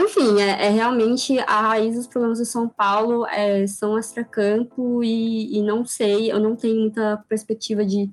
Enfim, 0.00 0.40
é, 0.40 0.66
é, 0.66 0.70
realmente 0.70 1.36
a 1.40 1.62
raiz 1.62 1.96
dos 1.96 2.06
problemas 2.06 2.38
do 2.38 2.44
São 2.44 2.68
Paulo 2.68 3.26
é, 3.26 3.66
são 3.66 3.98
extracampo 3.98 5.02
e, 5.02 5.58
e 5.58 5.62
não 5.62 5.84
sei, 5.84 6.30
eu 6.30 6.38
não 6.38 6.54
tenho 6.54 6.80
muita 6.80 7.16
perspectiva 7.28 7.84
de 7.84 8.08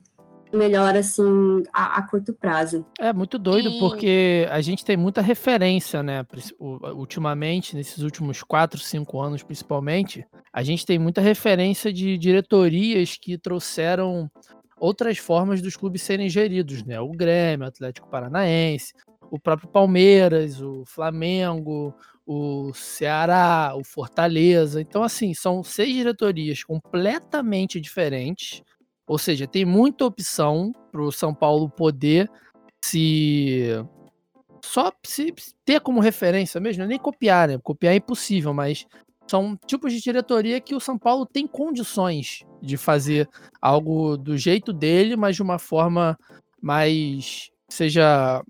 melhor 0.52 0.96
assim 0.96 1.62
a, 1.72 2.00
a, 2.00 2.08
curto 2.08 2.34
prazo. 2.34 2.84
É 3.00 3.14
muito 3.14 3.38
doido 3.38 3.70
e... 3.70 3.80
porque 3.80 4.48
a 4.50 4.62
gente 4.62 4.84
tem 4.84 4.98
muita 4.98 5.22
referência, 5.22 6.02
né? 6.02 6.26
Ultimamente, 6.96 7.76
nesses 7.76 8.00
últimos 8.00 8.42
quatro, 8.42 8.80
cinco 8.80 9.22
anos, 9.22 9.44
principalmente, 9.44 10.26
a 10.52 10.64
gente 10.64 10.86
tem 10.86 10.98
muita 10.98 11.22
referência 11.22 11.94
de 11.94 12.18
diretorias 12.18 13.18
que 13.20 13.38
trouxeram 13.38 14.32
outras 14.84 15.18
formas 15.18 15.62
dos 15.62 15.78
clubes 15.78 16.02
serem 16.02 16.28
geridos, 16.28 16.84
né? 16.84 17.00
O 17.00 17.12
Grêmio, 17.12 17.64
o 17.64 17.70
Atlético 17.70 18.10
Paranaense, 18.10 18.94
o 19.32 19.40
próprio 19.40 19.70
Palmeiras, 19.70 20.62
o 20.62 20.84
Flamengo, 20.86 21.96
o 22.26 22.74
Ceará, 22.74 23.74
o 23.78 23.84
Fortaleza. 23.86 24.82
Então, 24.82 25.02
assim, 25.02 25.34
são 25.34 25.64
seis 25.64 25.94
diretorias 25.94 26.66
completamente 26.66 27.80
diferentes. 27.80 28.62
Ou 29.08 29.18
seja, 29.18 29.48
tem 29.48 29.64
muita 29.64 30.04
opção 30.04 30.74
para 30.92 31.02
o 31.02 31.14
São 31.14 31.34
Paulo 31.34 31.70
poder 31.70 32.30
se. 32.84 33.70
Só 34.66 34.92
se 35.06 35.34
ter 35.64 35.80
como 35.80 36.02
referência 36.02 36.60
mesmo, 36.60 36.84
é 36.84 36.88
nem 36.88 37.00
copiar, 37.00 37.48
né? 37.48 37.58
Copiar 37.58 37.94
é 37.94 37.98
impossível, 37.98 38.54
mas 38.54 38.86
são 39.28 39.58
tipos 39.66 39.94
de 39.94 40.02
diretoria 40.02 40.60
que 40.60 40.76
o 40.76 40.80
São 40.80 40.98
Paulo 40.98 41.26
tem 41.26 41.48
condições 41.48 42.44
de 42.62 42.78
fazer 42.78 43.28
algo 43.62 44.18
do 44.18 44.38
jeito 44.38 44.72
dele, 44.72 45.16
mas 45.16 45.36
de 45.36 45.42
uma 45.42 45.60
forma 45.60 46.18
mais 46.62 47.50
seja 47.70 48.44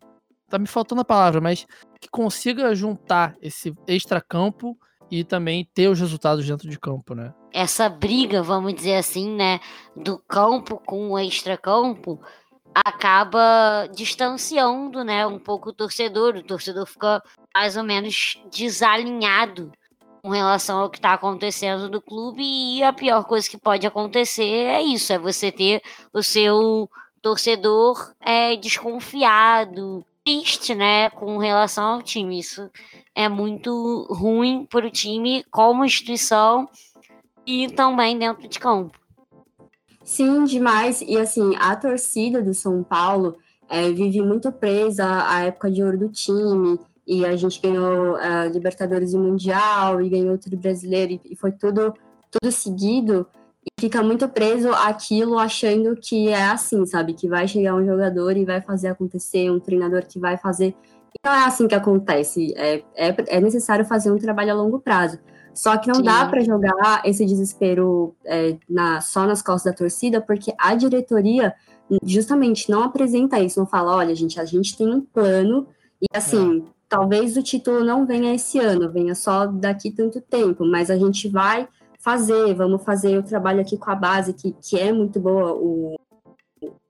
tá 0.49 0.59
me 0.59 0.67
faltando 0.67 1.01
a 1.01 1.05
palavra, 1.05 1.41
mas 1.41 1.65
que 1.99 2.07
consiga 2.09 2.75
juntar 2.75 3.35
esse 3.41 3.73
extra-campo 3.87 4.77
e 5.09 5.23
também 5.23 5.67
ter 5.73 5.87
os 5.87 5.99
resultados 5.99 6.45
dentro 6.45 6.69
de 6.69 6.79
campo, 6.79 7.15
né? 7.15 7.33
Essa 7.51 7.89
briga, 7.89 8.43
vamos 8.43 8.73
dizer 8.75 8.95
assim, 8.95 9.29
né, 9.35 9.59
do 9.95 10.19
campo 10.19 10.79
com 10.85 11.11
o 11.11 11.19
extra-campo 11.19 12.19
acaba 12.73 13.87
distanciando, 13.95 15.03
né, 15.03 15.25
um 15.25 15.39
pouco 15.39 15.69
o 15.69 15.73
torcedor. 15.73 16.35
O 16.35 16.43
torcedor 16.43 16.87
fica 16.87 17.21
mais 17.55 17.77
ou 17.77 17.83
menos 17.83 18.41
desalinhado 18.51 19.71
com 20.23 20.29
relação 20.29 20.79
ao 20.79 20.89
que 20.89 20.99
está 20.99 21.13
acontecendo 21.13 21.89
no 21.89 22.01
clube 22.01 22.41
e 22.41 22.81
a 22.81 22.93
pior 22.93 23.25
coisa 23.25 23.49
que 23.49 23.57
pode 23.57 23.85
acontecer 23.85 24.41
é 24.41 24.81
isso, 24.81 25.11
é 25.11 25.19
você 25.19 25.51
ter 25.51 25.81
o 26.13 26.23
seu 26.23 26.89
torcedor 27.21 28.13
é, 28.21 28.55
desconfiado, 28.55 30.05
triste, 30.23 30.73
né, 30.73 31.09
com 31.09 31.37
relação 31.37 31.95
ao 31.95 32.01
time. 32.01 32.39
Isso 32.39 32.71
é 33.13 33.27
muito 33.27 34.07
ruim 34.09 34.65
para 34.65 34.87
o 34.87 34.89
time 34.89 35.43
como 35.51 35.83
instituição 35.83 36.69
e 37.45 37.69
também 37.69 38.17
dentro 38.17 38.47
de 38.47 38.59
campo. 38.61 38.97
Sim, 40.05 40.45
demais. 40.45 41.01
E 41.01 41.17
assim, 41.17 41.53
a 41.57 41.75
torcida 41.75 42.41
do 42.41 42.53
São 42.53 42.81
Paulo 42.81 43.37
é, 43.69 43.91
vive 43.91 44.21
muito 44.21 44.49
presa 44.53 45.27
à 45.27 45.43
época 45.43 45.69
de 45.69 45.83
ouro 45.83 45.97
do 45.97 46.09
time. 46.09 46.79
E 47.05 47.25
a 47.25 47.35
gente 47.35 47.61
ganhou 47.61 48.15
a 48.15 48.45
Libertadores 48.45 49.13
e 49.13 49.17
Mundial, 49.17 50.01
e 50.01 50.09
ganhou 50.09 50.37
tudo 50.37 50.57
brasileiro, 50.57 51.19
e 51.25 51.35
foi 51.35 51.51
tudo, 51.51 51.93
tudo 52.31 52.51
seguido 52.51 53.27
e 53.65 53.81
fica 53.81 54.03
muito 54.03 54.27
preso 54.27 54.69
àquilo, 54.71 55.39
achando 55.39 55.95
que 55.95 56.27
é 56.29 56.43
assim, 56.43 56.85
sabe? 56.85 57.13
Que 57.13 57.29
vai 57.29 57.47
chegar 57.47 57.75
um 57.75 57.85
jogador 57.85 58.35
e 58.35 58.45
vai 58.45 58.61
fazer 58.61 58.89
acontecer, 58.89 59.49
um 59.49 59.59
treinador 59.59 60.05
que 60.05 60.19
vai 60.19 60.37
fazer. 60.37 60.75
E 61.13 61.19
não 61.25 61.33
é 61.33 61.45
assim 61.45 61.67
que 61.67 61.75
acontece. 61.75 62.53
É, 62.57 62.83
é, 62.95 63.15
é 63.27 63.39
necessário 63.39 63.85
fazer 63.85 64.11
um 64.11 64.17
trabalho 64.17 64.51
a 64.51 64.55
longo 64.55 64.79
prazo. 64.79 65.17
Só 65.53 65.77
que 65.77 65.87
não 65.87 65.95
Sim. 65.95 66.03
dá 66.03 66.25
para 66.25 66.41
jogar 66.41 67.03
esse 67.05 67.25
desespero 67.25 68.15
é, 68.25 68.57
na, 68.67 68.99
só 68.99 69.25
nas 69.25 69.41
costas 69.41 69.71
da 69.71 69.77
torcida, 69.77 70.19
porque 70.19 70.53
a 70.57 70.75
diretoria 70.75 71.53
justamente 72.03 72.69
não 72.69 72.83
apresenta 72.83 73.39
isso, 73.39 73.59
não 73.59 73.67
fala, 73.67 73.95
olha, 73.95 74.15
gente, 74.15 74.39
a 74.39 74.45
gente 74.45 74.75
tem 74.75 74.91
um 74.91 75.01
plano, 75.01 75.67
e 76.01 76.05
assim, 76.17 76.65
é. 76.65 76.73
Talvez 76.93 77.35
o 77.35 77.41
título 77.41 77.83
não 77.83 78.05
venha 78.05 78.35
esse 78.35 78.59
ano, 78.59 78.91
venha 78.91 79.15
só 79.15 79.47
daqui 79.47 79.89
tanto 79.89 80.21
tempo, 80.21 80.63
mas 80.63 80.91
a 80.91 80.95
gente 80.95 81.27
vai 81.27 81.67
fazer, 81.97 82.53
vamos 82.53 82.83
fazer 82.83 83.17
o 83.17 83.23
trabalho 83.23 83.61
aqui 83.61 83.77
com 83.77 83.89
a 83.89 83.95
base, 83.95 84.31
que, 84.31 84.55
que 84.61 84.77
é 84.77 84.93
muito 84.93 85.19
boa, 85.19 85.53
o, 85.53 85.99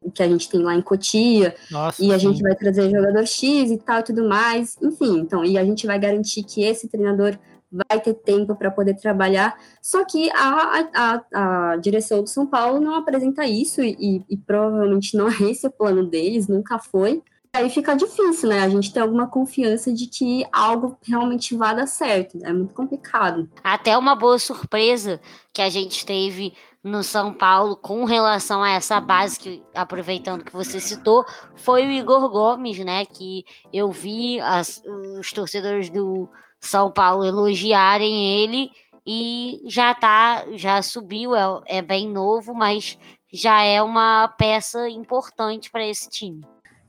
o 0.01 0.11
que 0.11 0.21
a 0.21 0.27
gente 0.27 0.49
tem 0.49 0.61
lá 0.61 0.75
em 0.75 0.81
Cotia, 0.81 1.55
Nossa, 1.71 2.03
e 2.03 2.11
a 2.11 2.19
sim. 2.19 2.27
gente 2.27 2.41
vai 2.41 2.53
trazer 2.53 2.91
jogador 2.91 3.25
X 3.25 3.71
e 3.71 3.77
tal 3.77 4.01
e 4.01 4.03
tudo 4.03 4.27
mais, 4.27 4.75
enfim, 4.81 5.19
então, 5.19 5.45
e 5.45 5.57
a 5.57 5.63
gente 5.63 5.87
vai 5.87 5.97
garantir 5.97 6.43
que 6.43 6.63
esse 6.65 6.89
treinador 6.89 7.39
vai 7.71 8.01
ter 8.01 8.13
tempo 8.13 8.55
para 8.57 8.69
poder 8.69 8.95
trabalhar, 8.95 9.57
só 9.81 10.03
que 10.03 10.29
a, 10.31 10.89
a, 10.93 11.23
a, 11.71 11.75
direção 11.77 12.21
do 12.21 12.27
São 12.27 12.45
Paulo 12.45 12.81
não 12.81 12.95
apresenta 12.95 13.45
isso, 13.47 13.81
e, 13.81 14.21
e 14.29 14.35
provavelmente 14.35 15.15
não 15.15 15.29
é 15.29 15.43
esse 15.49 15.65
o 15.65 15.71
plano 15.71 16.05
deles, 16.05 16.49
nunca 16.49 16.77
foi, 16.77 17.23
aí 17.53 17.69
fica 17.69 17.95
difícil, 17.95 18.49
né? 18.49 18.59
A 18.59 18.69
gente 18.69 18.91
ter 18.91 18.99
alguma 18.99 19.27
confiança 19.27 19.93
de 19.93 20.07
que 20.07 20.43
algo 20.51 20.97
realmente 21.03 21.55
vá 21.55 21.73
dar 21.73 21.85
certo. 21.85 22.39
É 22.43 22.51
muito 22.51 22.73
complicado. 22.73 23.47
Até 23.63 23.95
uma 23.95 24.15
boa 24.15 24.39
surpresa 24.39 25.21
que 25.53 25.61
a 25.61 25.69
gente 25.69 26.03
teve 26.05 26.53
no 26.83 27.03
São 27.03 27.31
Paulo 27.31 27.77
com 27.77 28.03
relação 28.03 28.61
a 28.61 28.71
essa 28.71 28.99
base, 28.99 29.39
que, 29.39 29.63
aproveitando 29.73 30.43
que 30.43 30.51
você 30.51 30.81
citou, 30.81 31.23
foi 31.55 31.85
o 31.85 31.91
Igor 31.91 32.27
Gomes, 32.29 32.79
né? 32.79 33.05
Que 33.05 33.45
eu 33.71 33.91
vi 33.91 34.41
as, 34.41 34.81
os 35.19 35.31
torcedores 35.31 35.89
do 35.89 36.27
São 36.59 36.91
Paulo 36.91 37.23
elogiarem 37.23 38.43
ele 38.43 38.71
e 39.05 39.61
já 39.67 39.93
tá, 39.93 40.43
já 40.53 40.81
subiu, 40.81 41.35
é, 41.35 41.61
é 41.67 41.81
bem 41.81 42.09
novo, 42.09 42.53
mas 42.53 42.97
já 43.31 43.61
é 43.61 43.81
uma 43.81 44.27
peça 44.27 44.89
importante 44.89 45.69
para 45.71 45.87
esse 45.87 46.09
time. 46.09 46.41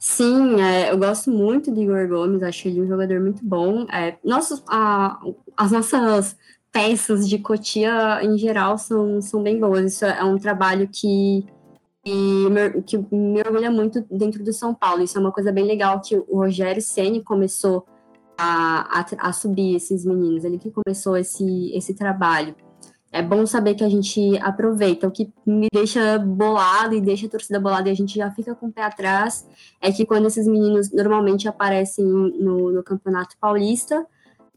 Sim, 0.06 0.60
é, 0.60 0.92
eu 0.92 0.98
gosto 0.98 1.30
muito 1.30 1.72
de 1.72 1.80
Igor 1.80 2.06
Gomes, 2.06 2.42
acho 2.42 2.68
ele 2.68 2.82
um 2.82 2.86
jogador 2.86 3.18
muito 3.20 3.42
bom. 3.42 3.86
É, 3.90 4.18
nossos, 4.22 4.62
a, 4.68 5.18
as 5.56 5.72
nossas 5.72 6.36
peças 6.70 7.26
de 7.26 7.38
Cotia, 7.38 8.22
em 8.22 8.36
geral, 8.36 8.76
são, 8.76 9.22
são 9.22 9.42
bem 9.42 9.58
boas. 9.58 9.94
Isso 9.94 10.04
é 10.04 10.22
um 10.22 10.36
trabalho 10.36 10.86
que, 10.92 11.46
que, 12.04 12.82
que 12.84 12.98
me 13.16 13.40
orgulha 13.40 13.70
muito 13.70 14.04
dentro 14.10 14.44
do 14.44 14.52
São 14.52 14.74
Paulo. 14.74 15.02
Isso 15.02 15.16
é 15.16 15.20
uma 15.22 15.32
coisa 15.32 15.50
bem 15.50 15.64
legal 15.64 15.98
que 16.02 16.14
o 16.14 16.36
Rogério 16.36 16.82
Ceni 16.82 17.24
começou 17.24 17.86
a, 18.36 19.00
a, 19.00 19.28
a 19.28 19.32
subir 19.32 19.74
esses 19.74 20.04
meninos, 20.04 20.44
ele 20.44 20.58
que 20.58 20.70
começou 20.70 21.16
esse, 21.16 21.72
esse 21.74 21.94
trabalho 21.94 22.54
é 23.14 23.22
bom 23.22 23.46
saber 23.46 23.76
que 23.76 23.84
a 23.84 23.88
gente 23.88 24.36
aproveita. 24.38 25.06
O 25.06 25.10
que 25.10 25.32
me 25.46 25.68
deixa 25.72 26.18
bolado 26.18 26.96
e 26.96 27.00
deixa 27.00 27.26
a 27.26 27.30
torcida 27.30 27.60
bolada 27.60 27.88
e 27.88 27.92
a 27.92 27.94
gente 27.94 28.16
já 28.16 28.28
fica 28.32 28.56
com 28.56 28.66
o 28.66 28.72
pé 28.72 28.82
atrás 28.82 29.46
é 29.80 29.92
que 29.92 30.04
quando 30.04 30.26
esses 30.26 30.48
meninos 30.48 30.90
normalmente 30.90 31.46
aparecem 31.46 32.04
no, 32.04 32.72
no 32.72 32.82
Campeonato 32.82 33.36
Paulista, 33.38 34.04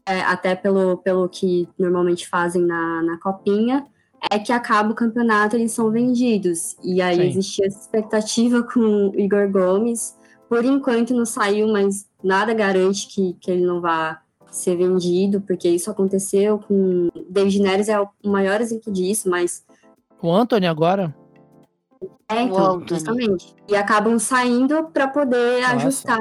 é, 0.04 0.22
até 0.22 0.56
pelo, 0.56 0.96
pelo 0.96 1.28
que 1.28 1.68
normalmente 1.78 2.28
fazem 2.28 2.62
na, 2.62 3.00
na 3.04 3.16
Copinha, 3.18 3.86
é 4.28 4.40
que 4.40 4.52
acaba 4.52 4.90
o 4.90 4.94
campeonato 4.94 5.54
eles 5.54 5.70
são 5.70 5.88
vendidos. 5.92 6.76
E 6.82 7.00
aí 7.00 7.14
Sim. 7.14 7.28
existia 7.28 7.66
essa 7.68 7.78
expectativa 7.78 8.64
com 8.64 9.10
o 9.10 9.20
Igor 9.20 9.48
Gomes. 9.48 10.18
Por 10.48 10.64
enquanto 10.64 11.14
não 11.14 11.24
saiu, 11.24 11.68
mas 11.68 12.08
nada 12.24 12.52
garante 12.54 13.06
que, 13.06 13.34
que 13.34 13.52
ele 13.52 13.64
não 13.64 13.80
vá 13.80 14.20
ser 14.50 14.76
vendido, 14.76 15.40
porque 15.40 15.68
isso 15.68 15.90
aconteceu 15.90 16.58
com. 16.58 17.08
David 17.28 17.60
Neres 17.60 17.88
é 17.88 18.00
o 18.00 18.08
maior 18.24 18.60
exemplo 18.60 18.92
disso, 18.92 19.28
mas. 19.28 19.64
O 20.20 20.32
Anthony 20.32 20.66
agora? 20.66 21.14
É, 22.30 22.42
então, 22.42 22.82
justamente. 22.86 23.54
E 23.66 23.74
acabam 23.74 24.18
saindo 24.18 24.84
para 24.92 25.08
poder 25.08 25.62
Nossa. 25.62 25.76
ajustar 25.76 26.20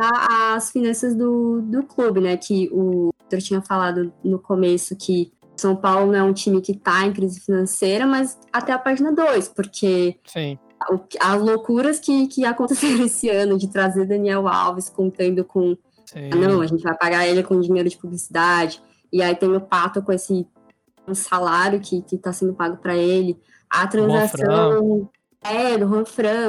as 0.56 0.72
finanças 0.72 1.14
do, 1.14 1.62
do 1.62 1.84
clube, 1.84 2.22
né? 2.22 2.38
Que 2.38 2.70
o 2.72 3.10
Victor 3.20 3.42
tinha 3.42 3.62
falado 3.62 4.14
no 4.24 4.40
começo 4.40 4.96
que 4.96 5.32
São 5.58 5.76
Paulo 5.76 6.12
não 6.12 6.20
é 6.20 6.24
um 6.24 6.34
time 6.34 6.62
que 6.62 6.72
está 6.72 7.06
em 7.06 7.12
crise 7.12 7.42
financeira, 7.42 8.08
mas 8.08 8.38
até 8.54 8.72
a 8.72 8.80
página 8.80 9.12
2, 9.12 9.50
porque 9.50 10.18
Sim. 10.26 10.58
as 11.20 11.42
loucuras 11.42 12.00
que, 12.00 12.28
que 12.28 12.46
aconteceram 12.46 13.04
esse 13.06 13.30
ano 13.30 13.58
de 13.58 13.68
trazer 13.68 14.06
Daniel 14.06 14.48
Alves 14.48 14.90
contando 14.90 15.44
com 15.44 15.76
Sim. 16.08 16.30
Não, 16.30 16.62
a 16.62 16.68
gente 16.68 16.84
vai 16.84 16.96
pagar 16.98 17.28
ele 17.28 17.44
com 17.44 17.60
dinheiro 17.60 17.90
de 17.90 17.98
publicidade. 17.98 18.82
E 19.12 19.22
aí 19.22 19.36
tem 19.36 19.54
o 19.56 19.62
Pato 19.62 20.02
com 20.02 20.12
esse 20.12 20.48
um 21.08 21.16
salário 21.16 21.80
que 21.80 22.04
está 22.12 22.34
sendo 22.34 22.54
pago 22.54 22.78
para 22.78 22.96
ele. 22.96 23.40
A 23.70 23.88
transação 23.88 25.10
é 25.42 25.78
do 25.78 25.88
Juan 25.88 26.04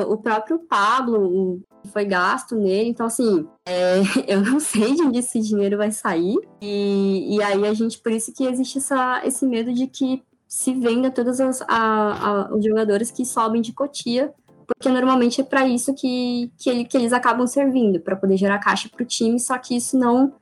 o 0.08 0.16
próprio 0.16 0.58
Pablo 0.60 1.62
foi 1.92 2.04
gasto 2.04 2.56
nele. 2.56 2.90
Então, 2.90 3.06
assim, 3.06 3.46
é, 3.66 4.00
eu 4.26 4.40
não 4.40 4.58
sei 4.60 4.94
de 4.94 5.02
onde 5.02 5.18
esse 5.18 5.40
dinheiro 5.40 5.76
vai 5.76 5.90
sair. 5.90 6.36
E, 6.60 7.36
e 7.36 7.42
aí 7.42 7.64
a 7.66 7.74
gente, 7.74 7.98
por 7.98 8.12
isso 8.12 8.32
que 8.32 8.44
existe 8.44 8.78
essa, 8.78 9.22
esse 9.24 9.46
medo 9.46 9.72
de 9.72 9.86
que 9.86 10.22
se 10.46 10.74
venda 10.74 11.10
todos 11.10 11.40
os, 11.40 11.62
a, 11.62 11.68
a, 11.68 12.54
os 12.54 12.64
jogadores 12.64 13.10
que 13.10 13.24
sobem 13.24 13.60
de 13.60 13.72
cotia 13.72 14.32
porque 14.68 14.88
normalmente 14.90 15.40
é 15.40 15.44
para 15.44 15.66
isso 15.66 15.94
que, 15.94 16.52
que, 16.58 16.68
ele, 16.68 16.84
que, 16.84 16.96
eles 16.96 17.12
acabam 17.12 17.46
servindo, 17.46 17.98
para 17.98 18.14
poder 18.14 18.36
gerar 18.36 18.58
caixa 18.58 18.88
para 18.88 19.02
o 19.02 19.06
time, 19.06 19.40
só 19.40 19.56
que 19.58 19.74
isso 19.74 19.98
não 19.98 20.32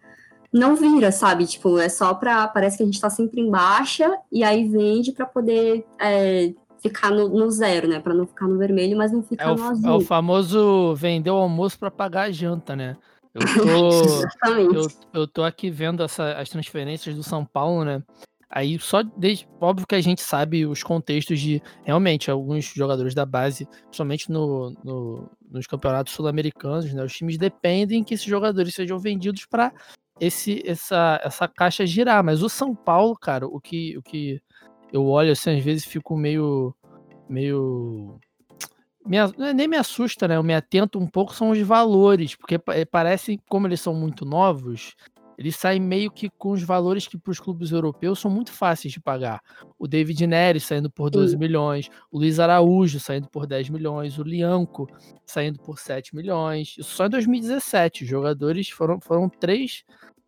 não 0.53 0.75
vira, 0.75 1.13
sabe? 1.13 1.47
Tipo, 1.47 1.79
é 1.79 1.89
só 1.89 2.15
para 2.15 2.49
parece 2.49 2.77
que 2.77 2.83
a 2.83 2.87
gente 2.87 2.95
está 2.95 3.11
sempre 3.11 3.41
em 3.41 3.51
baixa 3.51 4.11
e 4.33 4.43
aí 4.43 4.67
vende 4.67 5.13
para 5.13 5.27
poder 5.27 5.85
é, 6.01 6.53
ficar 6.81 7.11
no, 7.11 7.29
no, 7.29 7.51
zero, 7.51 7.87
né? 7.87 8.01
Para 8.01 8.15
não 8.15 8.27
ficar 8.27 8.47
no 8.47 8.59
vermelho, 8.59 8.97
mas 8.97 9.13
não 9.13 9.23
ficar 9.23 9.51
é 9.51 9.55
no 9.55 9.63
o, 9.63 9.65
azul. 9.65 9.91
É 9.91 9.93
o 9.93 10.01
famoso 10.01 10.95
vender 10.95 11.31
o 11.31 11.37
almoço 11.37 11.79
para 11.79 11.91
pagar 11.91 12.23
a 12.23 12.31
janta, 12.31 12.75
né? 12.75 12.97
Eu 13.35 13.43
tô, 13.43 14.49
eu, 14.81 14.89
eu 15.13 15.29
tô 15.29 15.43
aqui 15.45 15.69
vendo 15.69 16.03
essa, 16.03 16.33
as 16.33 16.49
transferências 16.49 17.15
do 17.15 17.23
São 17.23 17.45
Paulo, 17.45 17.85
né? 17.85 18.03
Aí 18.49 18.79
só 18.79 19.03
desde, 19.03 19.49
óbvio 19.61 19.87
que 19.87 19.95
a 19.95 20.01
gente 20.01 20.23
sabe 20.23 20.65
os 20.65 20.83
contextos 20.83 21.41
de 21.41 21.61
realmente 21.85 22.31
alguns 22.31 22.65
jogadores 22.65 23.15
da 23.15 23.27
base, 23.27 23.67
principalmente 23.67 24.31
no, 24.31 24.71
no 24.85 25.31
nos 25.51 25.67
campeonatos 25.67 26.13
sul-americanos, 26.13 26.93
né? 26.93 27.03
Os 27.05 27.13
times 27.13 27.39
dependem 27.39 28.05
que 28.05 28.15
esses 28.15 28.27
jogadores 28.27 28.75
sejam 28.75 28.99
vendidos 28.99 29.47
para 29.47 29.73
esse 30.21 30.63
essa 30.65 31.21
essa 31.25 31.49
caixa 31.49 31.85
girar, 31.85 32.23
mas 32.23 32.43
o 32.43 32.49
São 32.49 32.75
Paulo, 32.75 33.17
cara, 33.17 33.47
o 33.47 33.61
que 33.61 33.97
o 33.99 34.03
que 34.03 34.41
eu 34.93 35.07
olho 35.07 35.33
assim 35.33 35.59
às 35.59 35.65
vezes 35.65 35.85
fico 35.85 36.17
meio 36.17 36.75
meio 37.29 38.19
me, 39.05 39.17
é 39.17 39.55
nem 39.55 39.69
me 39.69 39.77
assusta, 39.77 40.29
né? 40.29 40.37
Eu 40.37 40.43
me 40.43 40.55
atento 40.55 40.99
um 40.99 41.07
pouco 41.07 41.35
são 41.35 41.51
os 41.51 41.61
valores, 41.61 42.35
porque 42.35 42.59
parece 42.91 43.41
como 43.49 43.67
eles 43.67 43.81
são 43.81 43.95
muito 43.95 44.25
novos, 44.25 44.95
ele 45.39 45.53
sai 45.53 45.79
meio 45.79 46.11
que 46.11 46.31
com 46.31 46.51
os 46.51 46.63
valores 46.63 47.07
que 47.07 47.19
para 47.19 47.31
os 47.31 47.39
clubes 47.39 47.71
europeus 47.71 48.19
são 48.19 48.31
muito 48.31 48.53
fáceis 48.53 48.93
de 48.93 49.01
pagar. 49.01 49.41
O 49.79 49.87
David 49.87 50.27
Neres 50.27 50.65
saindo 50.65 50.91
por 50.91 51.11
12 51.11 51.33
Sim. 51.33 51.39
milhões, 51.39 51.91
o 52.11 52.19
Luiz 52.19 52.41
Araújo 52.41 52.99
saindo 52.99 53.29
por 53.29 53.47
10 53.47 53.69
milhões, 53.69 54.19
o 54.19 54.23
Lianco 54.23 54.89
saindo 55.27 55.59
por 55.59 55.79
7 55.79 56.15
milhões. 56.15 56.77
Isso 56.79 56.95
só 56.95 57.07
em 57.07 57.11
2017. 57.11 58.07
Jogadores 58.07 58.71
foram, 58.71 59.01
foram 59.01 59.29
três 59.29 59.85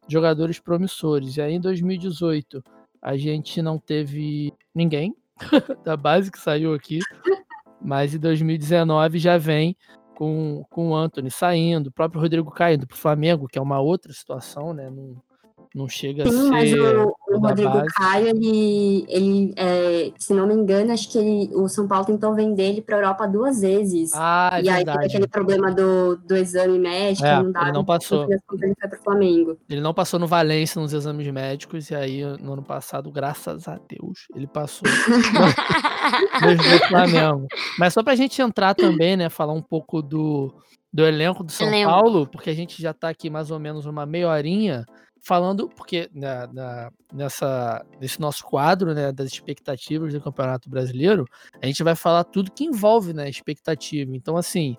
jogadores 0.07 0.59
promissores. 0.59 1.37
E 1.37 1.43
aí 1.43 1.55
em 1.55 1.61
2018 1.61 2.63
a 3.01 3.17
gente 3.17 3.63
não 3.63 3.79
teve 3.79 4.53
ninguém 4.75 5.15
da 5.85 5.97
base 5.97 6.31
que 6.31 6.39
saiu 6.39 6.75
aqui. 6.75 6.99
Mas 7.81 8.15
em 8.15 8.19
2019 8.19 9.19
já 9.19 9.39
vem 9.39 9.77
com, 10.19 10.65
com 10.69 10.89
o 10.91 10.97
Anthony 10.97 11.31
saindo, 11.31 11.91
o 11.91 11.93
próprio 11.93 12.21
Rodrigo 12.21 12.51
caindo 12.51 12.89
para 12.89 12.97
o 12.97 12.99
Flamengo, 12.99 13.47
que 13.47 13.57
é 13.57 13.63
uma 13.63 13.79
outra 13.79 14.13
situação, 14.13 14.75
né? 14.75 14.91
Não, 14.91 15.23
não 15.75 15.89
chega 15.89 16.25
Sim, 16.29 16.39
a 16.39 16.43
ser. 16.43 16.51
Mas 16.51 16.73
o, 16.73 17.17
o 17.29 17.39
Rodrigo 17.39 17.71
base. 17.71 17.87
Caio, 17.95 18.29
ele, 18.29 19.05
ele 19.09 19.55
é, 19.57 20.13
se 20.19 20.33
não 20.33 20.47
me 20.47 20.55
engano, 20.55 20.93
acho 20.93 21.11
que 21.11 21.19
ele, 21.19 21.55
o 21.55 21.69
São 21.69 21.87
Paulo 21.87 22.07
tentou 22.07 22.35
vender 22.35 22.71
ele 22.71 22.83
para 22.83 22.97
a 22.97 22.99
Europa 23.01 23.27
duas 23.27 23.61
vezes. 23.61 24.11
Ah, 24.15 24.51
é 24.55 24.61
e 24.61 24.63
verdade. 24.63 24.91
aí 24.91 24.95
teve 24.95 25.07
aquele 25.07 25.29
problema 25.29 25.71
do, 25.71 26.17
do 26.17 26.37
exame 26.37 26.79
médico, 26.79 27.27
é, 27.27 27.43
não 27.43 27.53
dava. 27.53 27.67
Ele 27.67 27.73
não 27.73 27.85
passou. 27.85 28.25
Ele 28.25 28.41
foi 28.47 28.75
para 28.75 28.99
o 28.99 29.03
Flamengo. 29.03 29.59
Ele 29.69 29.81
não 29.81 29.95
passou 29.95 30.19
no 30.19 30.27
Valência 30.27 30.81
nos 30.81 30.93
exames 30.93 31.27
médicos, 31.29 31.91
e 31.91 31.95
aí 31.95 32.25
no 32.41 32.55
ano 32.55 32.63
passado, 32.63 33.11
graças 33.11 33.69
a 33.69 33.79
Deus, 33.89 34.27
ele 34.35 34.47
passou 34.47 34.89
no 36.43 36.89
Flamengo. 36.89 37.47
Mas 37.79 37.93
só 37.95 38.03
para 38.03 38.13
a 38.13 38.17
gente 38.17 38.41
entrar 38.41 38.75
também, 38.75 39.17
né, 39.17 39.29
falar 39.29 39.53
um 39.53 39.63
pouco 39.63 40.03
do, 40.03 40.55
do 40.93 41.05
elenco 41.05 41.45
do 41.45 41.53
São 41.53 41.67
elenco. 41.67 41.91
Paulo, 41.91 42.27
porque 42.27 42.51
a 42.51 42.55
gente 42.55 42.81
já 42.81 42.91
está 42.91 43.09
aqui 43.09 43.29
mais 43.29 43.51
ou 43.51 43.59
menos 43.59 43.87
uma 43.87 44.07
meia 44.07 44.29
horinha 44.29 44.85
falando, 45.23 45.69
porque 45.69 46.11
na, 46.13 46.91
nessa, 47.13 47.85
nesse 48.01 48.21
nosso 48.21 48.45
quadro 48.45 48.95
né, 48.95 49.13
das 49.13 49.29
expectativas 49.33 50.13
do 50.13 50.21
Campeonato 50.21 50.69
Brasileiro, 50.71 51.25
a 51.61 51.67
gente 51.67 51.83
vai 51.83 51.95
falar 51.95 52.25
tudo 52.25 52.53
que 52.53 52.65
envolve 52.65 53.13
né, 53.13 53.29
expectativa. 53.29 54.15
Então, 54.15 54.37
assim, 54.37 54.77